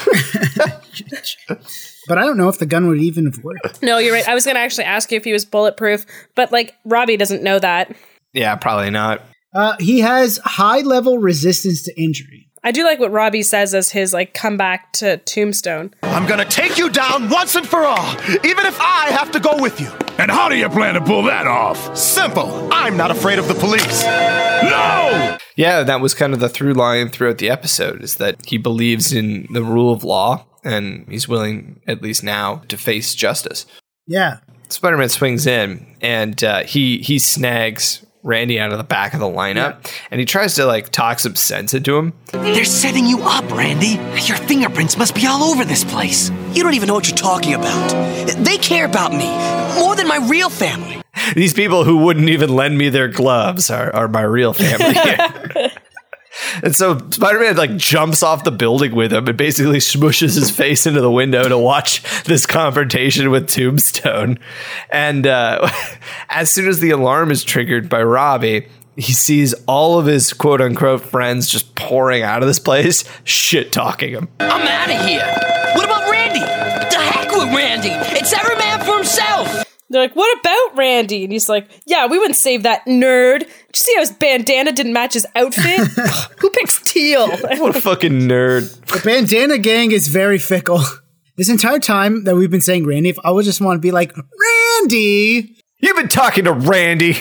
But 2.08 2.18
I 2.18 2.22
don't 2.26 2.38
know 2.38 2.50
if 2.50 2.58
the 2.58 2.66
gun 2.66 2.88
would 2.88 3.00
even 3.00 3.26
have 3.26 3.44
worked. 3.44 3.84
no, 3.84 4.00
you're 4.00 4.14
right. 4.14 4.28
I 4.28 4.34
was 4.34 4.44
going 4.46 4.56
to 4.56 4.62
actually 4.62 4.86
ask 4.86 5.12
you 5.12 5.18
if 5.18 5.24
he 5.24 5.32
was 5.34 5.46
bulletproof, 5.46 6.06
but 6.36 6.52
like 6.52 6.74
Robbie 6.84 7.18
doesn't 7.18 7.44
know 7.44 7.60
that. 7.60 7.96
Yeah, 8.34 8.56
probably 8.56 8.90
not. 8.90 9.22
Uh, 9.54 9.76
he 9.80 10.00
has 10.00 10.40
high 10.44 10.80
level 10.82 11.20
resistance 11.20 11.84
to 11.84 11.94
injury. 12.02 12.49
I 12.64 12.72
do 12.72 12.84
like 12.84 13.00
what 13.00 13.12
Robbie 13.12 13.44
says 13.44 13.74
as 13.74 13.92
his 13.92 14.14
like 14.14 14.34
comeback 14.34 14.92
to 14.94 15.18
Tombstone. 15.18 15.94
I'm 16.04 16.28
gonna 16.28 16.46
take 16.46 16.78
you 16.78 16.90
down 16.90 17.30
once 17.30 17.56
and 17.56 17.68
for 17.68 17.86
all, 17.86 18.16
even 18.44 18.66
if 18.66 18.80
I 18.82 19.08
have 19.12 19.32
to 19.32 19.40
go 19.40 19.62
with 19.62 19.80
you. 19.80 19.90
and 20.18 20.30
how 20.30 20.50
do 20.50 20.58
you 20.58 20.68
plan 20.70 20.96
to 20.96 21.02
pull 21.02 21.24
that 21.24 21.48
off? 21.48 21.96
Simple. 21.98 22.68
I'm 22.72 22.98
not 22.98 23.12
afraid 23.12 23.40
of 23.40 23.48
the 23.48 23.54
police. 23.54 24.04
No! 24.04 25.38
Yeah, 25.56 25.84
that 25.84 26.02
was 26.02 26.14
kind 26.14 26.34
of 26.34 26.40
the 26.42 26.50
through 26.50 26.74
line 26.74 27.10
throughout 27.10 27.38
the 27.38 27.50
episode 27.50 28.04
is 28.04 28.16
that 28.16 28.46
he 28.46 28.58
believes 28.58 29.14
in 29.14 29.48
the 29.52 29.64
rule 29.64 29.94
of 29.94 30.04
law 30.04 30.46
and 30.64 31.06
he's 31.10 31.28
willing, 31.30 31.82
at 31.88 32.02
least 32.02 32.24
now, 32.24 32.58
to 32.68 32.78
face 32.78 33.16
justice. 33.16 33.66
Yeah. 34.06 34.40
Spider 34.68 34.98
Man 34.98 35.10
swings 35.10 35.48
in 35.48 35.96
and 36.02 36.44
uh, 36.44 36.64
he 36.64 36.98
he 37.00 37.20
snags 37.20 38.06
Randy 38.22 38.60
out 38.60 38.72
of 38.72 38.78
the 38.78 38.84
back 38.84 39.14
of 39.14 39.20
the 39.20 39.26
lineup 39.28 39.90
and 40.12 40.20
he 40.20 40.26
tries 40.26 40.56
to 40.56 40.66
like 40.66 40.90
talk 40.90 41.20
some 41.20 41.36
sense 41.36 41.74
into 41.74 41.98
him. 41.98 42.14
They're 42.32 42.66
setting 42.66 43.06
you 43.06 43.22
up, 43.22 43.50
Randy. 43.50 44.00
Your 44.26 44.38
fingerprints 44.38 44.98
must 44.98 45.16
be 45.16 45.26
all 45.26 45.44
over 45.44 45.64
this 45.64 45.84
place. 45.84 46.30
You 46.54 46.64
don't 46.64 46.74
even 46.74 46.88
know 46.88 46.94
what 46.96 47.08
you're 47.08 47.18
talking 47.18 47.54
about. 47.54 47.90
They 48.44 48.58
care 48.58 48.86
about 48.86 49.12
me 49.14 49.28
more 49.80 49.96
than 49.96 50.08
my 50.08 50.18
real 50.30 50.50
family. 50.50 51.02
These 51.36 51.54
people 51.54 51.84
who 51.84 51.98
wouldn't 51.98 52.30
even 52.30 52.54
lend 52.54 52.78
me 52.78 52.90
their 52.90 53.08
gloves 53.08 53.70
are, 53.70 53.94
are 53.96 54.08
my 54.08 54.22
real 54.22 54.54
family 54.54 54.94
here. 54.94 55.72
And 56.64 56.76
so 56.76 56.98
Spider 57.12 57.40
Man 57.40 57.56
like 57.56 57.78
jumps 57.78 58.24
off 58.24 58.44
the 58.44 58.52
building 58.52 58.96
with 58.96 59.14
him 59.14 59.28
and 59.28 59.38
basically 59.38 59.80
smushes 59.80 60.36
his 60.36 60.52
face 60.52 60.86
into 60.86 61.02
the 61.02 61.12
window 61.12 61.48
to 61.48 61.58
watch 61.58 62.04
this 62.24 62.46
confrontation 62.46 63.32
with 63.32 63.50
Tombstone. 63.50 64.40
And 64.92 65.28
uh, 65.28 65.70
as 66.30 66.52
soon 66.52 66.68
as 66.68 66.80
the 66.80 66.92
alarm 66.92 67.32
is 67.32 67.44
triggered 67.44 67.90
by 67.90 68.04
Robbie, 68.04 68.68
he 68.96 69.14
sees 69.14 69.54
all 69.66 69.98
of 69.98 70.06
his 70.06 70.34
quote 70.34 70.62
unquote 70.62 71.02
friends 71.02 71.48
just 71.48 71.76
pouring 71.76 72.24
out 72.24 72.42
of 72.42 72.48
this 72.48 72.60
place, 72.60 73.04
shit 73.24 73.72
talking 73.72 74.12
him. 74.12 74.28
I'm 74.40 74.68
out 74.68 74.90
of 74.90 75.08
here. 75.08 75.26
What 75.76 75.86
about 75.86 76.10
Randy? 76.12 76.40
The 76.40 77.02
heck 77.02 77.32
with 77.32 77.56
Randy. 77.56 77.90
It's 78.20 78.34
every 78.34 78.56
man 78.56 78.84
for 78.84 78.98
himself. 78.98 79.29
They're 79.90 80.02
like, 80.02 80.16
what 80.16 80.40
about 80.40 80.78
Randy? 80.78 81.24
And 81.24 81.34
he's 81.34 81.50
like, 81.50 81.68
yeah, 81.86 82.06
we 82.06 82.20
wouldn't 82.20 82.36
save 82.36 82.64
that 82.64 82.86
nerd. 82.86 83.40
Did 83.40 83.48
you 83.48 83.82
see 83.82 83.94
how 83.96 84.02
his 84.02 84.12
bandana 84.12 84.72
didn't 84.72 84.94
match 84.94 85.14
his 85.14 85.26
outfit? 85.36 85.80
Who 86.40 86.50
picks 86.52 86.82
teal? 86.84 87.28
What 87.28 87.76
a 87.76 87.82
fucking 87.82 88.12
nerd. 88.12 88.86
The 88.86 89.02
bandana 89.04 89.58
gang 89.58 89.92
is 89.92 90.08
very 90.08 90.38
fickle. 90.38 90.82
This 91.38 91.50
entire 91.50 91.80
time 91.80 92.26
that 92.26 92.36
we've 92.36 92.52
been 92.52 92.62
saying 92.62 92.86
Randy, 92.86 93.10
if 93.10 93.18
I 93.24 93.32
would 93.32 93.46
just 93.46 93.62
want 93.62 93.78
to 93.78 93.82
be 93.82 93.92
like, 93.92 94.14
Randy! 94.16 95.56
You've 95.80 95.96
been 95.96 96.10
talking 96.10 96.44
to 96.44 96.52
Randy. 96.52 97.16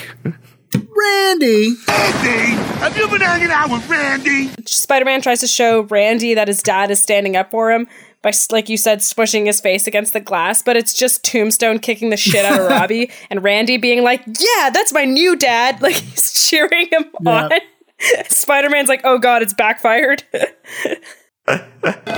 Randy! 0.75 1.75
Randy! 1.87 2.69
Have 2.81 2.97
you 2.97 3.09
been 3.09 3.21
hanging 3.21 3.51
out 3.51 3.71
with 3.71 3.89
Randy? 3.89 4.51
Spider 4.67 5.05
Man 5.05 5.23
tries 5.23 5.41
to 5.41 5.47
show 5.47 5.83
Randy 5.83 6.35
that 6.35 6.49
his 6.49 6.63
dad 6.63 6.91
is 6.91 7.01
standing 7.01 7.37
up 7.37 7.51
for 7.51 7.71
him 7.71 7.87
by, 8.23 8.33
like 8.51 8.69
you 8.69 8.77
said, 8.77 8.99
smushing 8.99 9.47
his 9.47 9.61
face 9.61 9.87
against 9.87 10.13
the 10.13 10.21
glass, 10.21 10.63
but 10.63 10.77
it's 10.77 10.93
just 10.93 11.25
Tombstone 11.25 11.79
kicking 11.79 12.11
the 12.11 12.17
shit 12.17 12.45
out 12.45 12.61
of 12.61 12.67
Robbie 12.71 13.11
and 13.31 13.43
Randy 13.43 13.77
being 13.77 14.03
like, 14.03 14.23
yeah, 14.27 14.71
that's 14.71 14.93
my 14.93 15.05
new 15.05 15.37
dad. 15.37 15.81
Like 15.83 15.95
he's 15.95 16.33
cheering 16.33 16.89
him 16.91 17.05
Yeah. 17.23 17.45
on. 17.45 17.51
Spider 18.29 18.71
Man's 18.71 18.89
like, 18.89 19.01
oh 19.05 19.19
god, 19.19 19.43
it's 19.43 19.55
backfired. 19.55 20.23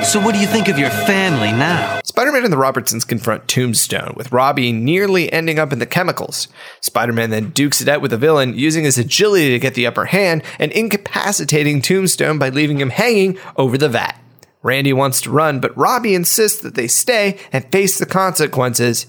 So, 0.02 0.20
what 0.20 0.34
do 0.34 0.40
you 0.40 0.46
think 0.48 0.66
of 0.66 0.76
your 0.76 0.90
family 0.90 1.52
now? 1.52 2.00
Spider 2.04 2.32
Man 2.32 2.42
and 2.42 2.52
the 2.52 2.56
Robertsons 2.56 3.04
confront 3.04 3.46
Tombstone, 3.46 4.14
with 4.16 4.32
Robbie 4.32 4.72
nearly 4.72 5.32
ending 5.32 5.60
up 5.60 5.72
in 5.72 5.78
the 5.78 5.86
chemicals. 5.86 6.48
Spider 6.80 7.12
Man 7.12 7.30
then 7.30 7.50
dukes 7.50 7.80
it 7.80 7.88
out 7.88 8.00
with 8.00 8.10
the 8.10 8.16
villain, 8.18 8.58
using 8.58 8.82
his 8.82 8.98
agility 8.98 9.50
to 9.50 9.58
get 9.60 9.74
the 9.74 9.86
upper 9.86 10.06
hand 10.06 10.42
and 10.58 10.72
incapacitating 10.72 11.80
Tombstone 11.80 12.38
by 12.38 12.48
leaving 12.48 12.80
him 12.80 12.90
hanging 12.90 13.38
over 13.56 13.78
the 13.78 13.88
vat. 13.88 14.18
Randy 14.62 14.92
wants 14.92 15.20
to 15.22 15.30
run, 15.30 15.60
but 15.60 15.76
Robbie 15.76 16.14
insists 16.14 16.60
that 16.62 16.74
they 16.74 16.86
stay 16.88 17.38
and 17.52 17.70
face 17.72 17.98
the 17.98 18.06
consequences 18.06 19.06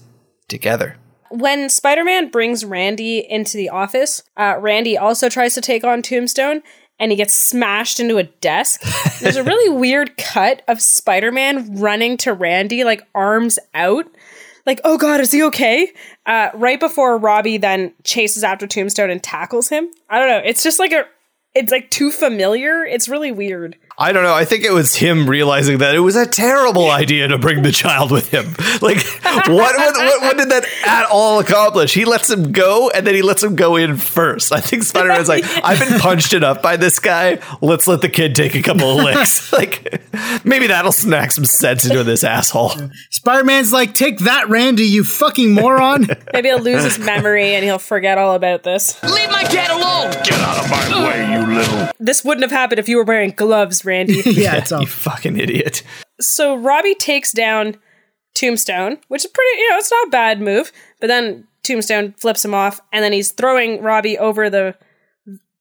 together. 0.48 0.96
when 1.30 1.68
Spider 1.70 2.04
Man 2.04 2.30
brings 2.30 2.64
Randy 2.64 3.18
into 3.18 3.56
the 3.56 3.70
office, 3.70 4.22
uh, 4.36 4.56
Randy 4.60 4.98
also 4.98 5.28
tries 5.30 5.54
to 5.54 5.60
take 5.62 5.82
on 5.82 6.02
Tombstone 6.02 6.62
and 6.98 7.10
he 7.10 7.16
gets 7.16 7.34
smashed 7.34 7.98
into 8.00 8.18
a 8.18 8.24
desk. 8.24 8.82
There's 9.20 9.36
a 9.36 9.42
really 9.42 9.74
weird 9.74 10.16
cut 10.18 10.62
of 10.68 10.80
Spider 10.82 11.32
Man 11.32 11.80
running 11.80 12.16
to 12.18 12.32
Randy, 12.32 12.84
like 12.84 13.02
arms 13.14 13.58
out. 13.74 14.06
Like, 14.66 14.80
oh 14.84 14.98
god, 14.98 15.20
is 15.20 15.32
he 15.32 15.42
okay? 15.44 15.90
Uh, 16.26 16.50
right 16.54 16.78
before 16.78 17.18
Robbie 17.18 17.56
then 17.56 17.94
chases 18.04 18.44
after 18.44 18.66
Tombstone 18.66 19.10
and 19.10 19.22
tackles 19.22 19.68
him. 19.68 19.90
I 20.08 20.18
don't 20.18 20.28
know. 20.28 20.42
It's 20.44 20.62
just 20.62 20.78
like 20.78 20.92
a, 20.92 21.04
it's 21.54 21.72
like 21.72 21.90
too 21.90 22.10
familiar. 22.10 22.84
It's 22.84 23.08
really 23.08 23.32
weird. 23.32 23.76
I 24.02 24.10
don't 24.10 24.24
know. 24.24 24.34
I 24.34 24.44
think 24.44 24.64
it 24.64 24.72
was 24.72 24.96
him 24.96 25.30
realizing 25.30 25.78
that 25.78 25.94
it 25.94 26.00
was 26.00 26.16
a 26.16 26.26
terrible 26.26 26.90
idea 26.90 27.28
to 27.28 27.38
bring 27.38 27.62
the 27.62 27.70
child 27.70 28.10
with 28.10 28.30
him. 28.30 28.56
Like, 28.82 29.04
what, 29.22 29.46
what, 29.46 29.76
what, 29.76 30.20
what 30.22 30.36
did 30.38 30.48
that 30.48 30.64
at 30.84 31.06
all 31.08 31.38
accomplish? 31.38 31.94
He 31.94 32.04
lets 32.04 32.28
him 32.28 32.50
go, 32.50 32.90
and 32.90 33.06
then 33.06 33.14
he 33.14 33.22
lets 33.22 33.44
him 33.44 33.54
go 33.54 33.76
in 33.76 33.96
first. 33.96 34.50
I 34.50 34.60
think 34.60 34.82
Spider 34.82 35.10
Man's 35.10 35.28
like, 35.28 35.44
I've 35.62 35.78
been 35.78 36.00
punched 36.00 36.32
enough 36.32 36.62
by 36.62 36.76
this 36.76 36.98
guy. 36.98 37.38
Let's 37.60 37.86
let 37.86 38.00
the 38.00 38.08
kid 38.08 38.34
take 38.34 38.56
a 38.56 38.62
couple 38.62 38.90
of 38.90 39.04
licks. 39.04 39.52
like, 39.52 40.02
maybe 40.44 40.66
that'll 40.66 40.90
snack 40.90 41.30
some 41.30 41.44
sense 41.44 41.86
into 41.86 42.02
this 42.02 42.24
asshole. 42.24 42.72
Spider 43.10 43.44
Man's 43.44 43.72
like, 43.72 43.94
take 43.94 44.18
that, 44.20 44.48
Randy, 44.48 44.84
you 44.84 45.04
fucking 45.04 45.52
moron. 45.52 46.08
Maybe 46.32 46.48
he'll 46.48 46.58
lose 46.58 46.82
his 46.82 46.98
memory 46.98 47.54
and 47.54 47.62
he'll 47.64 47.78
forget 47.78 48.18
all 48.18 48.34
about 48.34 48.64
this. 48.64 49.00
Leave 49.04 49.30
my 49.30 49.44
cat 49.44 49.70
alone! 49.70 50.10
Get 50.24 50.32
out 50.32 50.64
of 50.64 50.70
my 50.70 51.08
way, 51.08 51.32
you 51.32 51.54
little. 51.54 51.88
This 52.00 52.24
wouldn't 52.24 52.42
have 52.42 52.50
happened 52.50 52.80
if 52.80 52.88
you 52.88 52.96
were 52.96 53.04
wearing 53.04 53.30
gloves, 53.30 53.84
Randy. 53.84 53.91
yeah, 54.26 54.56
it's 54.56 54.70
You 54.70 54.86
fucking 54.86 55.38
idiot. 55.38 55.82
so 56.20 56.54
Robbie 56.56 56.94
takes 56.94 57.32
down 57.32 57.76
Tombstone, 58.34 58.98
which 59.08 59.24
is 59.24 59.30
pretty, 59.30 59.58
you 59.60 59.70
know, 59.70 59.76
it's 59.76 59.90
not 59.90 60.06
a 60.08 60.10
bad 60.10 60.40
move. 60.40 60.72
But 61.00 61.08
then 61.08 61.46
Tombstone 61.62 62.12
flips 62.12 62.44
him 62.44 62.54
off, 62.54 62.80
and 62.92 63.04
then 63.04 63.12
he's 63.12 63.32
throwing 63.32 63.82
Robbie 63.82 64.18
over 64.18 64.50
the 64.50 64.74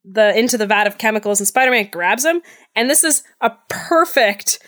the 0.04 0.36
into 0.38 0.58
the 0.58 0.66
vat 0.66 0.88
of 0.88 0.98
chemicals, 0.98 1.40
and 1.40 1.48
Spider 1.48 1.72
Man 1.72 1.90
grabs 1.92 2.26
him. 2.26 2.42
And 2.76 2.90
this 2.90 3.04
is 3.04 3.24
a 3.40 3.52
perfect 3.70 4.60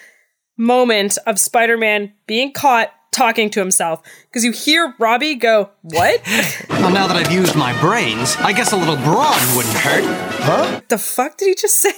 moment 0.58 1.18
of 1.26 1.40
Spider 1.40 1.78
Man 1.78 2.14
being 2.28 2.52
caught 2.54 2.92
talking 3.14 3.50
to 3.52 3.60
himself 3.60 4.02
because 4.28 4.44
you 4.44 4.52
hear 4.52 4.94
Robbie 5.00 5.36
go, 5.36 5.70
"What 5.82 6.22
Well, 6.70 6.92
now 6.92 7.08
that 7.08 7.16
I've 7.16 7.32
used 7.32 7.56
my 7.56 7.80
brains, 7.80 8.36
I 8.38 8.52
guess 8.52 8.72
a 8.72 8.78
little 8.78 8.98
brawn 8.98 9.40
wouldn't 9.56 9.76
hurt. 9.76 10.04
Huh? 10.42 10.74
What 10.74 10.90
the 10.90 10.98
fuck 10.98 11.38
did 11.38 11.48
he 11.50 11.56
just 11.56 11.78
say?" 11.80 11.94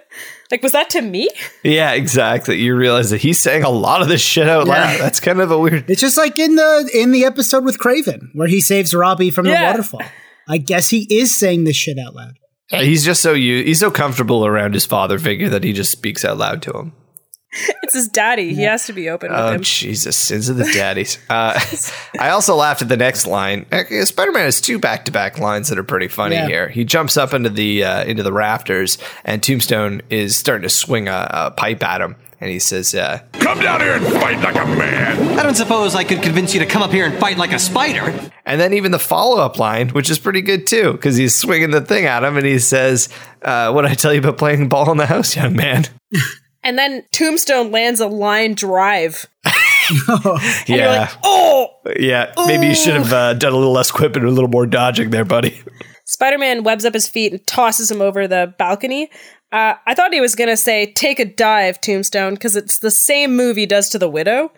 like, 0.50 0.62
was 0.62 0.72
that 0.72 0.90
to 0.90 1.02
me? 1.02 1.28
Yeah, 1.62 1.92
exactly. 1.92 2.60
You 2.60 2.76
realize 2.76 3.10
that 3.10 3.20
he's 3.20 3.38
saying 3.38 3.64
a 3.64 3.70
lot 3.70 4.02
of 4.02 4.08
this 4.08 4.20
shit 4.20 4.48
out 4.48 4.66
loud. 4.68 4.92
Yeah. 4.92 4.98
That's 4.98 5.20
kind 5.20 5.40
of 5.40 5.50
a 5.50 5.58
weird. 5.58 5.90
It's 5.90 6.00
just 6.00 6.16
like 6.16 6.38
in 6.38 6.54
the 6.54 6.90
in 6.94 7.12
the 7.12 7.24
episode 7.24 7.64
with 7.64 7.78
Kraven, 7.78 8.28
where 8.34 8.48
he 8.48 8.60
saves 8.60 8.94
Robbie 8.94 9.30
from 9.30 9.46
the 9.46 9.52
waterfall. 9.52 10.02
I 10.48 10.58
guess 10.58 10.88
he 10.88 11.06
is 11.10 11.34
saying 11.34 11.64
this 11.64 11.76
shit 11.76 11.98
out 11.98 12.14
loud. 12.14 12.38
He's 12.70 13.04
just 13.04 13.22
so 13.22 13.32
you. 13.32 13.64
He's 13.64 13.80
so 13.80 13.90
comfortable 13.90 14.44
around 14.44 14.74
his 14.74 14.84
father 14.84 15.18
figure 15.18 15.48
that 15.48 15.64
he 15.64 15.72
just 15.72 15.90
speaks 15.90 16.24
out 16.24 16.38
loud 16.38 16.62
to 16.62 16.72
him. 16.72 16.92
It's 17.82 17.94
his 17.94 18.08
daddy. 18.08 18.52
He 18.54 18.62
has 18.64 18.84
to 18.86 18.92
be 18.92 19.08
open 19.08 19.30
with 19.30 19.40
Oh 19.40 19.52
him. 19.52 19.62
Jesus! 19.62 20.14
Sins 20.16 20.50
of 20.50 20.56
the 20.58 20.64
daddies. 20.70 21.18
Uh, 21.30 21.58
I 22.20 22.30
also 22.30 22.54
laughed 22.54 22.82
at 22.82 22.88
the 22.90 22.96
next 22.98 23.26
line. 23.26 23.64
Uh, 23.72 23.84
Spider-Man 24.04 24.42
has 24.44 24.60
two 24.60 24.78
back-to-back 24.78 25.38
lines 25.38 25.68
that 25.68 25.78
are 25.78 25.82
pretty 25.84 26.08
funny 26.08 26.34
Yeah. 26.36 26.46
here. 26.46 26.68
He 26.68 26.84
jumps 26.84 27.16
up 27.16 27.32
into 27.32 27.48
the 27.48 27.84
uh, 27.84 28.04
into 28.04 28.22
the 28.22 28.32
rafters, 28.32 28.98
and 29.24 29.42
Tombstone 29.42 30.02
is 30.10 30.36
starting 30.36 30.62
to 30.64 30.68
swing 30.68 31.08
a, 31.08 31.26
a 31.30 31.50
pipe 31.52 31.82
at 31.82 32.00
him, 32.02 32.16
and 32.40 32.50
he 32.50 32.58
says, 32.58 32.94
uh, 32.94 33.20
Come 33.34 33.60
down 33.60 33.80
here 33.80 33.94
and 33.96 34.04
fight 34.06 34.40
like 34.40 34.56
a 34.56 34.66
man. 34.66 35.38
I 35.38 35.42
don't 35.42 35.54
suppose 35.56 35.94
I 35.94 36.04
could 36.04 36.22
convince 36.22 36.52
you 36.54 36.60
to 36.60 36.66
come 36.66 36.82
up 36.82 36.90
here 36.92 37.06
and 37.06 37.18
fight 37.18 37.38
like 37.38 37.52
a 37.52 37.58
spider. 37.58 38.30
and 38.44 38.60
then 38.60 38.74
even 38.74 38.92
the 38.92 38.98
follow-up 38.98 39.58
line, 39.58 39.88
which 39.90 40.10
is 40.10 40.18
pretty 40.18 40.42
good 40.42 40.66
too, 40.66 40.92
because 40.92 41.16
he's 41.16 41.34
swinging 41.34 41.70
the 41.70 41.80
thing 41.80 42.04
at 42.04 42.22
him, 42.24 42.36
and 42.36 42.44
he 42.46 42.58
says, 42.58 43.08
uh, 43.42 43.72
"What 43.72 43.82
did 43.82 43.90
I 43.92 43.94
tell 43.94 44.12
you 44.12 44.20
about 44.20 44.36
playing 44.36 44.68
ball 44.68 44.90
in 44.90 44.98
the 44.98 45.06
house, 45.06 45.34
young 45.36 45.56
man?" 45.56 45.84
And 46.62 46.78
then 46.78 47.04
Tombstone 47.12 47.70
lands 47.70 48.00
a 48.00 48.06
line 48.06 48.54
drive. 48.54 49.26
yeah, 49.46 50.38
You're 50.66 50.86
like, 50.86 51.10
oh! 51.22 51.68
yeah. 51.98 52.32
Maybe 52.46 52.66
you 52.66 52.74
should 52.74 52.94
have 52.94 53.12
uh, 53.12 53.34
done 53.34 53.52
a 53.52 53.56
little 53.56 53.72
less 53.72 53.90
quipping, 53.90 54.22
and 54.22 54.30
a 54.30 54.34
little 54.34 54.50
more 54.50 54.66
dodging 54.66 55.10
there, 55.10 55.24
buddy. 55.24 55.62
Spider 56.04 56.38
Man 56.38 56.64
webs 56.64 56.84
up 56.84 56.94
his 56.94 57.06
feet 57.06 57.32
and 57.32 57.46
tosses 57.46 57.90
him 57.90 58.00
over 58.00 58.26
the 58.26 58.54
balcony. 58.58 59.10
Uh, 59.52 59.74
I 59.86 59.94
thought 59.94 60.12
he 60.12 60.20
was 60.20 60.34
going 60.34 60.50
to 60.50 60.56
say, 60.56 60.92
take 60.92 61.18
a 61.20 61.24
dive, 61.24 61.80
Tombstone, 61.80 62.34
because 62.34 62.56
it's 62.56 62.78
the 62.78 62.90
same 62.90 63.36
move 63.36 63.56
he 63.56 63.66
does 63.66 63.88
to 63.90 63.98
the 63.98 64.08
Widow. 64.08 64.52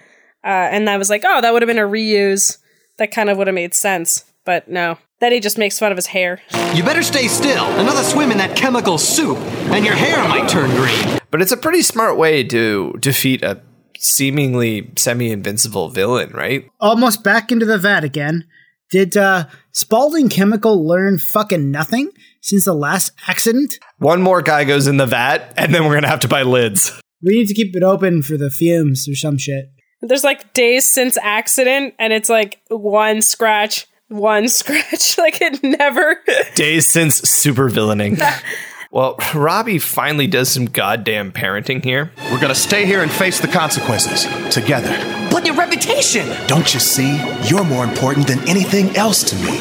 Uh, 0.44 0.68
and 0.70 0.88
I 0.88 0.96
was 0.96 1.10
like, 1.10 1.22
oh, 1.24 1.40
that 1.40 1.52
would 1.52 1.62
have 1.62 1.68
been 1.68 1.78
a 1.78 1.82
reuse. 1.82 2.58
That 2.98 3.12
kind 3.12 3.30
of 3.30 3.36
would 3.38 3.46
have 3.46 3.54
made 3.54 3.74
sense. 3.74 4.24
But 4.44 4.68
no. 4.68 4.98
Then 5.20 5.32
he 5.32 5.40
just 5.40 5.58
makes 5.58 5.78
fun 5.78 5.92
of 5.92 5.98
his 5.98 6.06
hair. 6.06 6.40
You 6.74 6.82
better 6.82 7.02
stay 7.02 7.28
still. 7.28 7.66
Another 7.78 8.02
swim 8.02 8.32
in 8.32 8.38
that 8.38 8.56
chemical 8.56 8.96
soup, 8.96 9.36
and 9.70 9.84
your 9.84 9.94
hair 9.94 10.26
might 10.28 10.48
turn 10.48 10.70
green. 10.70 11.20
But 11.30 11.42
it's 11.42 11.52
a 11.52 11.58
pretty 11.58 11.82
smart 11.82 12.16
way 12.16 12.42
to 12.44 12.94
defeat 13.00 13.42
a 13.42 13.60
seemingly 13.98 14.90
semi-invincible 14.96 15.90
villain, 15.90 16.30
right? 16.30 16.64
Almost 16.80 17.22
back 17.22 17.52
into 17.52 17.66
the 17.66 17.76
vat 17.76 18.02
again. 18.02 18.46
Did 18.90 19.16
uh, 19.16 19.46
Spalding 19.72 20.30
Chemical 20.30 20.84
learn 20.86 21.18
fucking 21.18 21.70
nothing 21.70 22.10
since 22.40 22.64
the 22.64 22.74
last 22.74 23.12
accident? 23.28 23.74
One 23.98 24.22
more 24.22 24.40
guy 24.40 24.64
goes 24.64 24.86
in 24.86 24.96
the 24.96 25.06
vat, 25.06 25.52
and 25.56 25.74
then 25.74 25.84
we're 25.84 25.94
gonna 25.94 26.08
have 26.08 26.20
to 26.20 26.28
buy 26.28 26.42
lids. 26.42 26.98
We 27.22 27.34
need 27.34 27.48
to 27.48 27.54
keep 27.54 27.76
it 27.76 27.82
open 27.82 28.22
for 28.22 28.38
the 28.38 28.50
fumes 28.50 29.06
or 29.06 29.14
some 29.14 29.36
shit. 29.36 29.66
There's 30.00 30.24
like 30.24 30.54
days 30.54 30.88
since 30.88 31.18
accident, 31.18 31.94
and 31.98 32.12
it's 32.12 32.30
like 32.30 32.62
one 32.68 33.20
scratch, 33.20 33.86
one 34.10 34.48
scratch. 34.48 35.16
like 35.18 35.40
it 35.40 35.62
never. 35.62 36.20
Days 36.54 36.86
since 36.86 37.16
super 37.16 37.68
villaining. 37.68 38.18
well, 38.90 39.16
Robbie 39.34 39.78
finally 39.78 40.26
does 40.26 40.50
some 40.50 40.66
goddamn 40.66 41.32
parenting 41.32 41.82
here. 41.82 42.12
We're 42.30 42.40
gonna 42.40 42.54
stay 42.54 42.84
here 42.84 43.02
and 43.02 43.10
face 43.10 43.40
the 43.40 43.48
consequences 43.48 44.24
together. 44.52 44.96
But 45.30 45.46
your 45.46 45.54
reputation! 45.54 46.28
Don't 46.46 46.72
you 46.74 46.80
see? 46.80 47.16
You're 47.44 47.64
more 47.64 47.84
important 47.84 48.26
than 48.26 48.40
anything 48.48 48.96
else 48.96 49.22
to 49.24 49.36
me. 49.36 49.58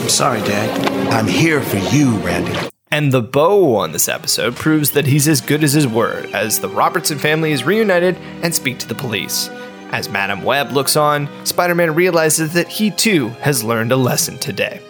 I'm 0.00 0.08
sorry, 0.08 0.40
Dad. 0.40 1.12
I'm 1.12 1.26
here 1.26 1.60
for 1.60 1.78
you, 1.78 2.16
Randy. 2.18 2.70
And 2.90 3.10
the 3.10 3.22
bow 3.22 3.74
on 3.76 3.90
this 3.90 4.08
episode 4.08 4.54
proves 4.54 4.92
that 4.92 5.06
he's 5.06 5.26
as 5.26 5.40
good 5.40 5.64
as 5.64 5.72
his 5.72 5.88
word, 5.88 6.26
as 6.26 6.60
the 6.60 6.68
Robertson 6.68 7.18
family 7.18 7.50
is 7.50 7.64
reunited 7.64 8.16
and 8.42 8.54
speak 8.54 8.78
to 8.78 8.86
the 8.86 8.94
police. 8.94 9.48
As 9.94 10.08
Madam 10.08 10.42
Web 10.42 10.72
looks 10.72 10.96
on, 10.96 11.28
Spider 11.46 11.76
Man 11.76 11.94
realizes 11.94 12.52
that 12.54 12.66
he 12.66 12.90
too 12.90 13.28
has 13.42 13.62
learned 13.62 13.92
a 13.92 13.96
lesson 13.96 14.38
today. 14.38 14.80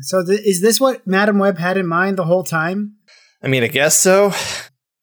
So 0.00 0.24
th- 0.26 0.40
is 0.44 0.60
this 0.60 0.80
what 0.80 1.06
Madam 1.06 1.38
Web 1.38 1.56
had 1.56 1.76
in 1.76 1.86
mind 1.86 2.16
the 2.18 2.24
whole 2.24 2.42
time? 2.42 2.96
I 3.44 3.46
mean, 3.46 3.62
I 3.62 3.68
guess 3.68 3.96
so. 3.96 4.32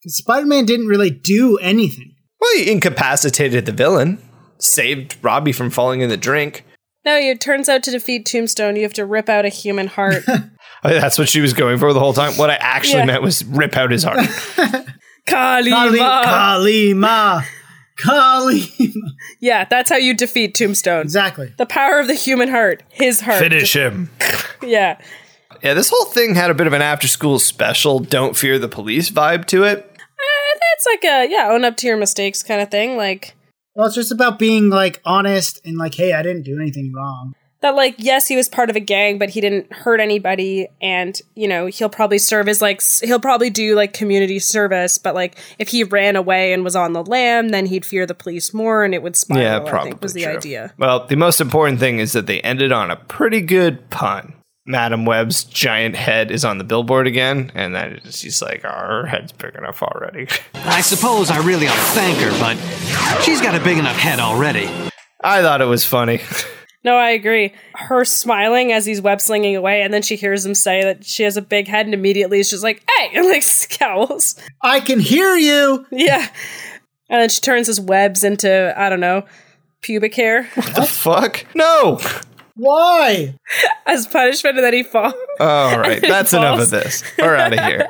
Spider-Man 0.05 0.65
didn't 0.65 0.87
really 0.87 1.09
do 1.09 1.57
anything. 1.59 2.13
Well, 2.41 2.57
he 2.57 2.69
incapacitated 2.69 3.65
the 3.65 3.71
villain, 3.71 4.21
saved 4.59 5.15
Robbie 5.21 5.53
from 5.53 5.69
falling 5.69 6.01
in 6.01 6.09
the 6.09 6.17
drink. 6.17 6.65
No, 7.05 7.15
it 7.15 7.39
turns 7.39 7.69
out 7.69 7.83
to 7.83 7.91
defeat 7.91 8.25
Tombstone, 8.25 8.75
you 8.75 8.83
have 8.83 8.93
to 8.93 9.05
rip 9.05 9.29
out 9.29 9.45
a 9.45 9.49
human 9.49 9.87
heart. 9.87 10.25
That's 10.83 11.17
what 11.17 11.29
she 11.29 11.39
was 11.39 11.53
going 11.53 11.77
for 11.77 11.93
the 11.93 12.01
whole 12.01 12.13
time. 12.13 12.33
What 12.33 12.49
I 12.49 12.55
actually 12.55 12.99
Yeah. 12.99 13.05
meant 13.05 13.23
was 13.23 13.45
rip 13.45 13.77
out 13.77 13.91
his 13.91 14.03
heart. 14.03 14.27
Kali- 15.25 15.71
Kalima. 15.71 16.23
Kali 16.23 16.93
Ma. 16.93 17.41
Kali 17.97 18.71
Ma. 18.95 19.09
yeah, 19.39 19.65
that's 19.65 19.89
how 19.89 19.97
you 19.97 20.13
defeat 20.13 20.53
Tombstone. 20.55 21.01
Exactly. 21.01 21.53
The 21.57 21.65
power 21.65 21.99
of 21.99 22.07
the 22.07 22.13
human 22.13 22.49
heart. 22.49 22.83
His 22.89 23.21
heart. 23.21 23.39
Finish 23.39 23.75
him. 23.75 24.09
Yeah. 24.63 24.99
Yeah, 25.63 25.75
this 25.75 25.89
whole 25.91 26.05
thing 26.05 26.33
had 26.35 26.49
a 26.49 26.55
bit 26.55 26.65
of 26.67 26.73
an 26.73 26.81
after 26.81 27.07
school 27.07 27.37
special, 27.39 27.99
don't 27.99 28.35
fear 28.35 28.57
the 28.59 28.67
police 28.67 29.09
vibe 29.11 29.45
to 29.45 29.63
it. 29.63 29.77
Eh, 29.95 30.59
That's 30.59 30.85
like 30.87 31.03
a, 31.03 31.31
yeah, 31.31 31.49
own 31.51 31.63
up 31.63 31.77
to 31.77 31.87
your 31.87 31.95
mistakes 31.97 32.41
kind 32.43 32.59
of 32.59 32.69
thing. 32.71 32.97
Like, 32.97 33.35
Well, 33.75 33.85
it's 33.85 33.95
just 33.95 34.11
about 34.11 34.39
being 34.39 34.69
like 34.69 34.99
honest 35.05 35.61
and 35.63 35.77
like, 35.77 35.93
hey, 35.93 36.13
I 36.13 36.21
didn't 36.23 36.41
do 36.43 36.57
anything 36.59 36.91
wrong. 36.93 37.33
That 37.61 37.75
like 37.75 37.95
yes 37.97 38.27
he 38.27 38.35
was 38.35 38.47
part 38.47 38.69
of 38.69 38.75
a 38.75 38.79
gang 38.79 39.17
but 39.17 39.31
he 39.31 39.41
didn't 39.41 39.71
hurt 39.73 39.99
anybody 39.99 40.67
and 40.81 41.19
you 41.35 41.47
know 41.47 41.65
he'll 41.65 41.89
probably 41.89 42.19
serve 42.19 42.47
as 42.47 42.61
like 42.61 42.81
he'll 43.03 43.19
probably 43.19 43.49
do 43.49 43.75
like 43.75 43.93
community 43.93 44.39
service 44.39 44.97
but 44.97 45.15
like 45.15 45.37
if 45.57 45.69
he 45.69 45.83
ran 45.83 46.15
away 46.15 46.53
and 46.53 46.63
was 46.63 46.75
on 46.75 46.93
the 46.93 47.03
lam 47.03 47.49
then 47.49 47.65
he'd 47.65 47.85
fear 47.85 48.05
the 48.05 48.13
police 48.13 48.53
more 48.53 48.83
and 48.83 48.93
it 48.93 49.01
would 49.01 49.15
spiral 49.15 49.43
yeah, 49.43 49.57
i 49.57 49.69
probably 49.69 49.91
think 49.91 50.01
was 50.01 50.13
the 50.13 50.23
true. 50.23 50.37
idea 50.37 50.73
Well, 50.77 51.05
the 51.07 51.15
most 51.15 51.41
important 51.41 51.79
thing 51.79 51.99
is 51.99 52.13
that 52.13 52.27
they 52.27 52.41
ended 52.41 52.71
on 52.71 52.91
a 52.91 52.95
pretty 52.95 53.41
good 53.41 53.89
pun. 53.89 54.33
Madam 54.65 55.05
Web's 55.05 55.45
giant 55.45 55.95
head 55.95 56.29
is 56.29 56.43
on 56.43 56.57
the 56.57 56.63
billboard 56.63 57.07
again, 57.07 57.51
and 57.55 57.73
then 57.73 58.01
she's 58.09 58.41
like, 58.41 58.65
"Our 58.65 59.05
head's 59.05 59.31
big 59.31 59.55
enough 59.55 59.81
already." 59.81 60.27
I 60.55 60.81
suppose 60.81 61.31
I 61.31 61.37
really 61.37 61.67
ought 61.67 61.73
to 61.73 61.91
thank 61.95 62.17
her, 62.19 62.31
but 62.39 62.57
she's 63.23 63.41
got 63.41 63.55
a 63.55 63.63
big 63.63 63.77
enough 63.77 63.95
head 63.95 64.19
already. 64.19 64.69
I 65.23 65.41
thought 65.41 65.61
it 65.61 65.65
was 65.65 65.85
funny. 65.85 66.19
no 66.83 66.95
i 66.97 67.09
agree 67.09 67.53
her 67.75 68.03
smiling 68.05 68.71
as 68.71 68.85
he's 68.85 69.01
web 69.01 69.19
slinging 69.21 69.55
away 69.55 69.81
and 69.81 69.93
then 69.93 70.01
she 70.01 70.15
hears 70.15 70.45
him 70.45 70.55
say 70.55 70.83
that 70.83 71.03
she 71.05 71.23
has 71.23 71.37
a 71.37 71.41
big 71.41 71.67
head 71.67 71.85
and 71.85 71.93
immediately 71.93 72.41
just 72.43 72.63
like 72.63 72.83
hey 72.97 73.09
and 73.13 73.25
like 73.29 73.41
scowls 73.43 74.35
I 74.61 74.79
can 74.79 74.99
hear 74.99 75.35
you. 75.35 75.85
yeah 75.91 76.27
and 77.09 77.21
then 77.21 77.29
she 77.29 77.41
turns 77.41 77.67
his 77.67 77.79
webs 77.79 78.23
into 78.23 78.73
i 78.79 78.89
don't 78.89 78.99
know 78.99 79.25
pubic 79.81 80.15
hair 80.15 80.43
What 80.55 80.75
the 80.75 80.81
fuck? 80.85 81.45
No. 81.55 81.99
Why? 82.55 83.35
as 83.85 84.07
punishment 84.07 84.57
and 84.57 84.65
then 84.65 84.73
he 84.73 84.81
falls 84.83 85.13
All 85.39 85.77
right, 85.79 86.01
that's 86.07 86.33
enough 86.33 86.59
of 86.59 86.69
this. 86.71 87.03
We're 87.19 87.35
out 87.35 87.53
of 87.53 87.59
here. 87.59 87.87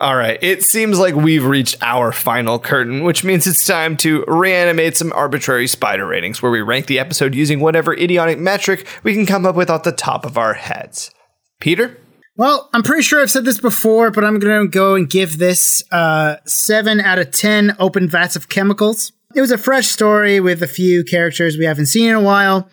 All 0.00 0.14
right, 0.14 0.38
it 0.40 0.62
seems 0.62 0.96
like 1.00 1.16
we've 1.16 1.44
reached 1.44 1.76
our 1.82 2.12
final 2.12 2.60
curtain, 2.60 3.02
which 3.02 3.24
means 3.24 3.48
it's 3.48 3.66
time 3.66 3.96
to 3.96 4.24
reanimate 4.28 4.96
some 4.96 5.12
arbitrary 5.12 5.66
spider 5.66 6.06
ratings 6.06 6.40
where 6.40 6.52
we 6.52 6.60
rank 6.60 6.86
the 6.86 7.00
episode 7.00 7.34
using 7.34 7.58
whatever 7.58 7.94
idiotic 7.94 8.38
metric 8.38 8.86
we 9.02 9.12
can 9.12 9.26
come 9.26 9.44
up 9.44 9.56
with 9.56 9.68
off 9.68 9.82
the 9.82 9.90
top 9.90 10.24
of 10.24 10.38
our 10.38 10.54
heads. 10.54 11.10
Peter? 11.58 11.98
Well, 12.36 12.70
I'm 12.72 12.84
pretty 12.84 13.02
sure 13.02 13.20
I've 13.20 13.30
said 13.32 13.44
this 13.44 13.60
before, 13.60 14.12
but 14.12 14.22
I'm 14.22 14.38
going 14.38 14.66
to 14.66 14.70
go 14.70 14.94
and 14.94 15.10
give 15.10 15.38
this 15.38 15.82
uh, 15.90 16.36
7 16.46 17.00
out 17.00 17.18
of 17.18 17.32
10 17.32 17.74
open 17.80 18.08
vats 18.08 18.36
of 18.36 18.48
chemicals. 18.48 19.10
It 19.34 19.40
was 19.40 19.50
a 19.50 19.58
fresh 19.58 19.88
story 19.88 20.38
with 20.38 20.62
a 20.62 20.68
few 20.68 21.02
characters 21.02 21.58
we 21.58 21.64
haven't 21.64 21.86
seen 21.86 22.10
in 22.10 22.14
a 22.14 22.22
while, 22.22 22.70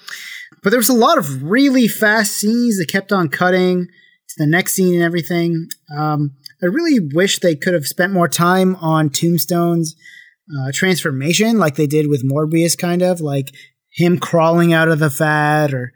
but 0.61 0.69
there 0.69 0.79
was 0.79 0.89
a 0.89 0.93
lot 0.93 1.17
of 1.17 1.41
really 1.41 1.87
fast 1.87 2.33
scenes 2.33 2.77
that 2.77 2.87
kept 2.87 3.11
on 3.11 3.29
cutting 3.29 3.87
to 4.29 4.35
the 4.37 4.47
next 4.47 4.73
scene 4.73 4.93
and 4.93 5.03
everything. 5.03 5.67
Um, 5.95 6.35
I 6.61 6.67
really 6.67 6.99
wish 7.13 7.39
they 7.39 7.55
could 7.55 7.73
have 7.73 7.85
spent 7.85 8.13
more 8.13 8.27
time 8.27 8.75
on 8.77 9.09
Tombstone's 9.09 9.95
uh, 10.49 10.71
transformation, 10.73 11.57
like 11.57 11.75
they 11.75 11.87
did 11.87 12.07
with 12.07 12.27
Morbius, 12.29 12.77
kind 12.77 13.01
of 13.01 13.21
like 13.21 13.53
him 13.91 14.19
crawling 14.19 14.73
out 14.73 14.87
of 14.87 14.99
the 14.99 15.09
fat 15.09 15.73
or 15.73 15.93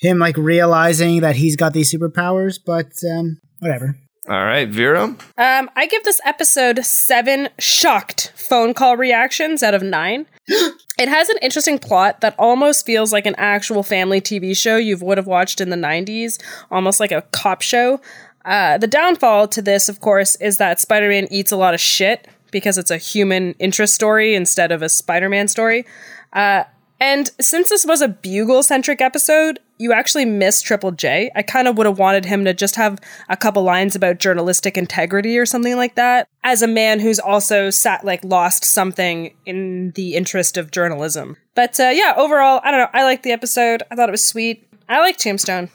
him 0.00 0.18
like 0.18 0.36
realizing 0.36 1.20
that 1.20 1.36
he's 1.36 1.56
got 1.56 1.72
these 1.72 1.92
superpowers, 1.92 2.58
but 2.64 2.92
um, 3.12 3.38
whatever. 3.58 3.96
All 4.28 4.44
right, 4.44 4.70
Véro? 4.70 5.18
Um, 5.38 5.70
I 5.74 5.86
give 5.86 6.04
this 6.04 6.20
episode 6.24 6.84
seven 6.84 7.48
shocked 7.58 8.32
phone 8.36 8.74
call 8.74 8.96
reactions 8.96 9.62
out 9.62 9.74
of 9.74 9.82
nine. 9.82 10.26
it 10.98 11.08
has 11.08 11.28
an 11.28 11.38
interesting 11.40 11.78
plot 11.78 12.20
that 12.20 12.34
almost 12.38 12.84
feels 12.84 13.12
like 13.12 13.24
an 13.24 13.36
actual 13.38 13.82
family 13.82 14.20
TV 14.20 14.56
show 14.56 14.76
you 14.76 14.96
would 14.98 15.16
have 15.16 15.26
watched 15.26 15.60
in 15.60 15.70
the 15.70 15.76
90s, 15.76 16.42
almost 16.70 16.98
like 16.98 17.12
a 17.12 17.22
cop 17.32 17.62
show. 17.62 18.00
Uh, 18.44 18.78
the 18.78 18.86
downfall 18.86 19.46
to 19.48 19.62
this, 19.62 19.88
of 19.88 20.00
course, 20.00 20.34
is 20.36 20.56
that 20.56 20.80
Spider 20.80 21.08
Man 21.08 21.28
eats 21.30 21.52
a 21.52 21.56
lot 21.56 21.74
of 21.74 21.80
shit 21.80 22.26
because 22.50 22.78
it's 22.78 22.90
a 22.90 22.96
human 22.96 23.52
interest 23.58 23.94
story 23.94 24.34
instead 24.34 24.72
of 24.72 24.82
a 24.82 24.88
Spider 24.88 25.28
Man 25.28 25.46
story. 25.46 25.84
Uh, 26.32 26.64
and 27.00 27.30
since 27.40 27.68
this 27.68 27.86
was 27.86 28.00
a 28.00 28.08
bugle 28.08 28.62
centric 28.62 29.00
episode, 29.00 29.60
you 29.78 29.92
actually 29.92 30.24
miss 30.24 30.60
Triple 30.60 30.90
J. 30.90 31.30
I 31.36 31.42
kind 31.42 31.68
of 31.68 31.78
would 31.78 31.86
have 31.86 31.98
wanted 31.98 32.24
him 32.24 32.44
to 32.44 32.52
just 32.52 32.74
have 32.76 32.98
a 33.28 33.36
couple 33.36 33.62
lines 33.62 33.94
about 33.94 34.18
journalistic 34.18 34.76
integrity 34.76 35.38
or 35.38 35.46
something 35.46 35.76
like 35.76 35.94
that. 35.94 36.28
As 36.42 36.62
a 36.62 36.66
man 36.66 36.98
who's 36.98 37.20
also 37.20 37.70
sat 37.70 38.04
like 38.04 38.24
lost 38.24 38.64
something 38.64 39.34
in 39.46 39.92
the 39.92 40.14
interest 40.16 40.56
of 40.56 40.72
journalism. 40.72 41.36
But 41.54 41.78
uh, 41.78 41.90
yeah, 41.94 42.14
overall, 42.16 42.60
I 42.64 42.70
don't 42.72 42.80
know. 42.80 42.90
I 42.92 43.04
liked 43.04 43.22
the 43.22 43.32
episode. 43.32 43.84
I 43.90 43.94
thought 43.94 44.08
it 44.08 44.12
was 44.12 44.24
sweet. 44.24 44.68
I 44.88 45.00
like 45.00 45.16
Tombstone. 45.16 45.70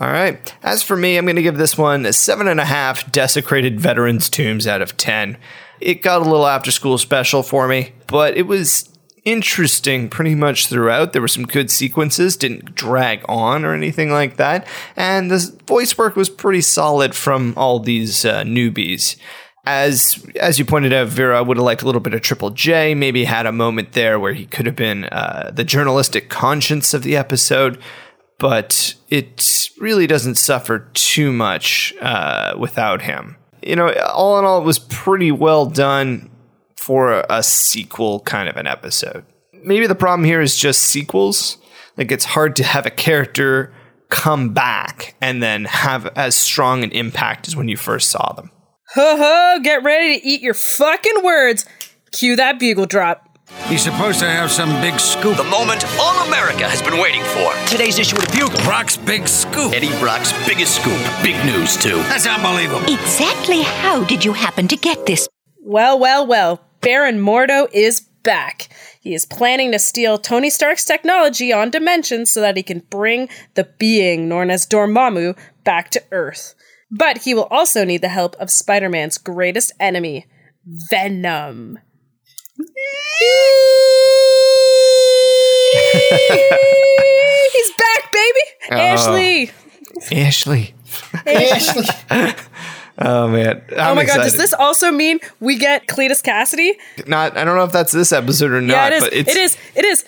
All 0.00 0.08
right. 0.08 0.54
As 0.62 0.82
for 0.82 0.96
me, 0.96 1.18
I'm 1.18 1.26
going 1.26 1.36
to 1.36 1.42
give 1.42 1.58
this 1.58 1.76
one 1.76 2.06
a 2.06 2.12
seven 2.12 2.48
and 2.48 2.60
a 2.60 2.64
half 2.64 3.10
desecrated 3.12 3.80
veterans 3.80 4.30
tombs 4.30 4.66
out 4.66 4.80
of 4.80 4.96
10. 4.96 5.36
It 5.80 6.02
got 6.02 6.22
a 6.22 6.24
little 6.24 6.46
after 6.46 6.70
school 6.70 6.96
special 6.96 7.42
for 7.42 7.68
me, 7.68 7.92
but 8.06 8.36
it 8.36 8.46
was 8.46 8.88
interesting 9.24 10.08
pretty 10.08 10.34
much 10.34 10.66
throughout. 10.66 11.12
There 11.12 11.22
were 11.22 11.28
some 11.28 11.46
good 11.46 11.70
sequences, 11.70 12.36
didn't 12.36 12.74
drag 12.74 13.24
on 13.28 13.64
or 13.64 13.74
anything 13.74 14.10
like 14.10 14.36
that. 14.36 14.66
And 14.96 15.30
the 15.30 15.54
voice 15.66 15.96
work 15.96 16.16
was 16.16 16.30
pretty 16.30 16.60
solid 16.60 17.14
from 17.14 17.54
all 17.56 17.78
these 17.78 18.24
uh, 18.24 18.42
newbies. 18.42 19.16
As 19.64 20.26
as 20.40 20.58
you 20.58 20.64
pointed 20.64 20.92
out, 20.92 21.06
Véro, 21.06 21.46
would 21.46 21.56
have 21.56 21.64
liked 21.64 21.82
a 21.82 21.86
little 21.86 22.00
bit 22.00 22.14
of 22.14 22.22
Triple 22.22 22.50
J. 22.50 22.94
Maybe 22.94 23.24
had 23.24 23.46
a 23.46 23.52
moment 23.52 23.92
there 23.92 24.18
where 24.18 24.32
he 24.32 24.44
could 24.44 24.66
have 24.66 24.74
been 24.74 25.04
uh, 25.04 25.52
the 25.54 25.62
journalistic 25.62 26.28
conscience 26.28 26.92
of 26.92 27.04
the 27.04 27.16
episode 27.16 27.80
but 28.42 28.96
it 29.08 29.70
really 29.78 30.08
doesn't 30.08 30.34
suffer 30.34 30.90
too 30.94 31.32
much 31.32 31.94
uh, 32.00 32.56
without 32.58 33.02
him. 33.02 33.36
You 33.62 33.76
know, 33.76 33.92
all 34.12 34.36
in 34.40 34.44
all, 34.44 34.60
it 34.60 34.64
was 34.64 34.80
pretty 34.80 35.30
well 35.30 35.64
done 35.64 36.28
for 36.82 37.12
a, 37.12 37.26
a 37.30 37.42
sequel 37.42 38.20
kind 38.20 38.48
of 38.48 38.56
an 38.56 38.66
episode. 38.66 39.24
Maybe 39.52 39.86
the 39.86 39.94
problem 39.94 40.24
here 40.24 40.40
is 40.40 40.56
just 40.56 40.82
sequels. 40.82 41.58
Like, 41.96 42.10
it's 42.10 42.24
hard 42.24 42.56
to 42.56 42.64
have 42.64 42.86
a 42.86 42.90
character 42.90 43.72
come 44.08 44.52
back 44.52 45.14
and 45.20 45.42
then 45.42 45.64
have 45.66 46.06
as 46.16 46.34
strong 46.34 46.82
an 46.82 46.90
impact 46.90 47.46
as 47.46 47.54
when 47.54 47.68
you 47.68 47.76
first 47.76 48.10
saw 48.10 48.32
them. 48.32 48.50
Ho 48.94 49.16
ho, 49.16 49.60
get 49.62 49.84
ready 49.84 50.18
to 50.18 50.26
eat 50.26 50.42
your 50.42 50.54
fucking 50.54 51.22
words. 51.22 51.64
Cue 52.10 52.36
that 52.36 52.58
bugle 52.58 52.86
drop. 52.86 53.28
He's 53.66 53.82
supposed 53.82 54.18
to 54.20 54.26
have 54.28 54.50
some 54.50 54.68
big 54.80 54.98
scoop. 54.98 55.36
The 55.36 55.44
moment 55.44 55.84
all 56.00 56.26
America 56.26 56.68
has 56.68 56.82
been 56.82 56.98
waiting 57.00 57.22
for. 57.22 57.52
Today's 57.70 57.98
issue 57.98 58.16
of 58.16 58.26
the 58.26 58.32
Bugle. 58.36 58.60
Brock's 58.64 58.96
big 58.96 59.28
scoop. 59.28 59.72
Eddie 59.72 59.96
Brock's 60.00 60.32
biggest 60.48 60.76
scoop. 60.80 60.98
Big 61.22 61.36
news, 61.44 61.76
too. 61.76 61.96
That's 62.08 62.26
unbelievable. 62.26 62.92
Exactly 62.92 63.62
how 63.62 64.04
did 64.04 64.24
you 64.24 64.32
happen 64.32 64.68
to 64.68 64.76
get 64.76 65.04
this? 65.06 65.28
Well, 65.60 65.98
well, 65.98 66.26
well. 66.26 66.60
Baron 66.82 67.18
Mordo 67.20 67.68
is 67.72 68.00
back. 68.00 68.68
He 69.00 69.14
is 69.14 69.24
planning 69.24 69.72
to 69.72 69.78
steal 69.78 70.18
Tony 70.18 70.50
Stark's 70.50 70.84
technology 70.84 71.52
on 71.52 71.70
Dimension 71.70 72.26
so 72.26 72.40
that 72.40 72.56
he 72.56 72.62
can 72.62 72.80
bring 72.90 73.28
the 73.54 73.64
being 73.78 74.28
known 74.28 74.50
as 74.50 74.66
Dormammu 74.66 75.38
back 75.64 75.90
to 75.90 76.02
Earth. 76.10 76.54
But 76.90 77.18
he 77.18 77.34
will 77.34 77.46
also 77.50 77.84
need 77.84 78.02
the 78.02 78.08
help 78.08 78.34
of 78.36 78.50
Spider 78.50 78.88
Man's 78.88 79.16
greatest 79.16 79.72
enemy, 79.80 80.26
Venom. 80.66 81.78
He's 87.52 87.72
back, 87.78 88.12
baby! 88.12 88.40
Oh. 88.70 88.76
Ashley! 88.76 89.50
Ashley. 90.10 90.74
Ashley. 91.26 91.86
Oh 92.98 93.28
man. 93.28 93.62
oh 93.72 93.76
I'm 93.76 93.96
my 93.96 94.04
god, 94.04 94.18
does 94.18 94.36
this 94.36 94.52
also 94.52 94.90
mean 94.90 95.18
we 95.40 95.56
get 95.56 95.86
Cletus 95.86 96.22
Kasady? 96.22 96.72
not 97.06 97.36
I 97.36 97.44
don't 97.44 97.56
know 97.56 97.64
if 97.64 97.72
that's 97.72 97.92
this 97.92 98.12
episode 98.12 98.50
or 98.52 98.60
not, 98.60 98.72
yeah, 98.72 98.86
it 98.88 98.92
is. 98.92 99.04
but 99.04 99.12
it's 99.14 99.30
it 99.30 99.36
is. 99.36 99.56
It 99.74 99.84
is. 99.84 100.04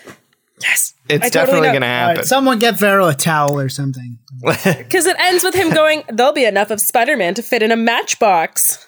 Yes. 0.62 0.94
it's 1.08 1.26
I 1.26 1.28
definitely 1.30 1.68
know. 1.68 1.72
gonna 1.74 1.86
happen. 1.86 2.16
right, 2.16 2.24
someone 2.24 2.58
get 2.58 2.74
Véro 2.74 3.10
a 3.10 3.14
towel 3.14 3.58
or 3.58 3.68
something. 3.68 4.18
Because 4.44 5.06
it 5.06 5.16
ends 5.18 5.42
with 5.44 5.54
him 5.54 5.70
going, 5.70 6.04
there'll 6.08 6.32
be 6.32 6.44
enough 6.44 6.70
of 6.70 6.80
Spider 6.80 7.16
Man 7.16 7.34
to 7.34 7.42
fit 7.42 7.62
in 7.62 7.72
a 7.72 7.76
matchbox. 7.76 8.86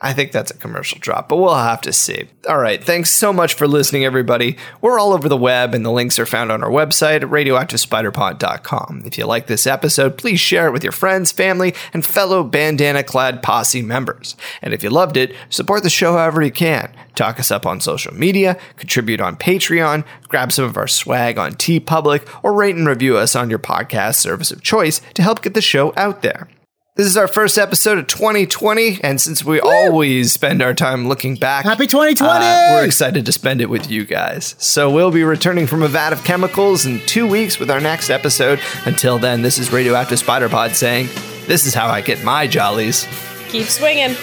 I 0.00 0.12
think 0.12 0.32
that's 0.32 0.50
a 0.50 0.56
commercial 0.56 0.98
drop, 0.98 1.28
but 1.28 1.36
we'll 1.36 1.54
have 1.54 1.80
to 1.82 1.92
see. 1.92 2.28
All 2.48 2.58
right, 2.58 2.82
thanks 2.82 3.10
so 3.10 3.32
much 3.32 3.54
for 3.54 3.66
listening, 3.66 4.04
everybody. 4.04 4.56
We're 4.82 4.98
all 4.98 5.12
over 5.12 5.28
the 5.28 5.36
web, 5.36 5.74
and 5.74 5.86
the 5.86 5.90
links 5.90 6.18
are 6.18 6.26
found 6.26 6.52
on 6.52 6.62
our 6.62 6.70
website 6.70 7.22
radioactivespiderpod.com. 7.22 9.02
If 9.06 9.16
you 9.16 9.24
like 9.26 9.46
this 9.46 9.66
episode, 9.66 10.18
please 10.18 10.38
share 10.38 10.66
it 10.66 10.72
with 10.72 10.82
your 10.82 10.92
friends, 10.92 11.32
family, 11.32 11.74
and 11.94 12.04
fellow 12.04 12.44
bandana 12.44 13.02
clad 13.02 13.42
posse 13.42 13.80
members. 13.80 14.36
And 14.60 14.74
if 14.74 14.82
you 14.82 14.90
loved 14.90 15.16
it, 15.16 15.34
support 15.48 15.82
the 15.82 15.90
show 15.90 16.12
however 16.12 16.42
you 16.42 16.52
can. 16.52 16.92
Talk 17.14 17.40
us 17.40 17.50
up 17.50 17.64
on 17.64 17.80
social 17.80 18.12
media, 18.12 18.58
contribute 18.76 19.22
on 19.22 19.36
Patreon, 19.36 20.04
grab 20.28 20.52
some 20.52 20.66
of 20.66 20.76
our 20.76 20.88
swag 20.88 21.38
on 21.38 21.52
TeePublic, 21.52 22.28
or 22.42 22.52
rate 22.52 22.76
and 22.76 22.86
review 22.86 23.16
us 23.16 23.34
on 23.34 23.48
your 23.48 23.58
podcast 23.58 24.16
service 24.16 24.50
of 24.50 24.62
choice 24.62 25.00
to 25.14 25.22
help 25.22 25.42
get 25.42 25.54
the 25.54 25.62
show 25.62 25.94
out 25.96 26.20
there. 26.20 26.48
This 26.96 27.08
is 27.08 27.18
our 27.18 27.28
first 27.28 27.58
episode 27.58 27.98
of 27.98 28.06
2020, 28.06 29.00
and 29.02 29.20
since 29.20 29.44
we 29.44 29.60
always 29.60 30.32
spend 30.32 30.62
our 30.62 30.72
time 30.72 31.08
looking 31.08 31.34
back, 31.36 31.66
Happy 31.66 31.86
2020! 31.86 32.30
uh, 32.42 32.68
we're 32.70 32.86
excited 32.86 33.26
to 33.26 33.32
spend 33.32 33.60
it 33.60 33.68
with 33.68 33.90
you 33.90 34.06
guys. 34.06 34.54
So 34.56 34.90
we'll 34.90 35.10
be 35.10 35.22
returning 35.22 35.66
from 35.66 35.82
a 35.82 35.88
vat 35.88 36.14
of 36.14 36.24
chemicals 36.24 36.86
in 36.86 37.00
two 37.00 37.26
weeks 37.26 37.58
with 37.58 37.70
our 37.70 37.80
next 37.80 38.08
episode. 38.08 38.60
Until 38.86 39.18
then, 39.18 39.42
this 39.42 39.58
is 39.58 39.70
Radioactive 39.70 40.18
Spider 40.18 40.48
Pod 40.48 40.70
saying, 40.74 41.10
"This 41.46 41.66
is 41.66 41.74
how 41.74 41.86
I 41.88 42.00
get 42.00 42.24
my 42.24 42.46
jollies." 42.46 43.06
Keep 43.50 43.66
swinging. 43.66 44.16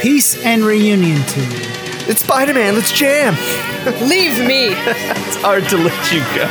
Peace 0.00 0.40
and 0.44 0.62
reunion 0.62 1.20
to 1.24 1.40
you. 1.40 1.60
It's 2.06 2.20
Spider 2.20 2.54
Man. 2.54 2.76
Let's 2.76 2.92
jam. 2.92 3.34
Leave 4.08 4.38
me. 4.46 4.68
it's 4.68 5.36
hard 5.42 5.68
to 5.70 5.76
let 5.76 6.12
you 6.12 6.20
go. 6.36 6.46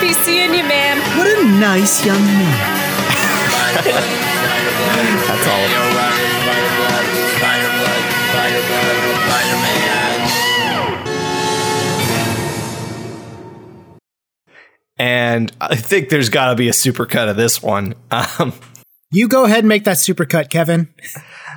Be 0.00 0.14
seeing 0.14 0.54
you, 0.54 0.64
ma'am. 0.64 0.96
What 1.18 1.28
a 1.28 1.44
nice 1.60 2.06
young 2.06 2.24
man. 2.24 2.86
And 14.98 15.50
I 15.60 15.76
think 15.76 16.10
there's 16.10 16.28
got 16.28 16.50
to 16.50 16.56
be 16.56 16.68
a 16.68 16.72
supercut 16.72 17.30
of 17.30 17.36
this 17.36 17.62
one. 17.62 17.94
Um, 18.10 18.52
You 19.12 19.26
go 19.28 19.44
ahead 19.44 19.60
and 19.60 19.68
make 19.68 19.84
that 19.84 19.96
supercut, 19.96 20.50
Kevin. 20.50 20.88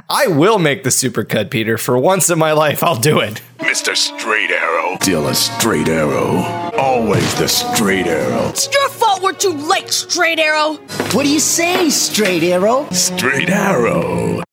I 0.10 0.28
will 0.28 0.60
make 0.60 0.84
the 0.84 0.90
supercut, 0.90 1.50
Peter. 1.50 1.78
For 1.78 1.98
once 1.98 2.30
in 2.30 2.38
my 2.38 2.52
life, 2.52 2.84
I'll 2.84 3.00
do 3.00 3.20
it. 3.20 3.42
Mr. 3.60 3.96
Straight 3.96 4.52
Arrow. 4.52 4.98
Still 5.02 5.28
a 5.28 5.34
straight 5.34 5.88
arrow. 5.88 6.38
Always 6.78 7.34
the 7.40 7.48
straight 7.48 8.08
arrow. 8.08 8.50
It's 8.50 8.72
your 8.74 8.90
fault 8.90 9.22
we're 9.24 9.34
too 9.34 9.54
late, 9.54 9.90
Straight 9.90 10.40
Arrow. 10.40 10.76
What 11.12 11.24
do 11.24 11.30
you 11.30 11.40
say, 11.40 11.90
Straight 11.90 12.44
Arrow? 12.44 12.88
Straight 12.92 13.50
arrow. 13.50 14.44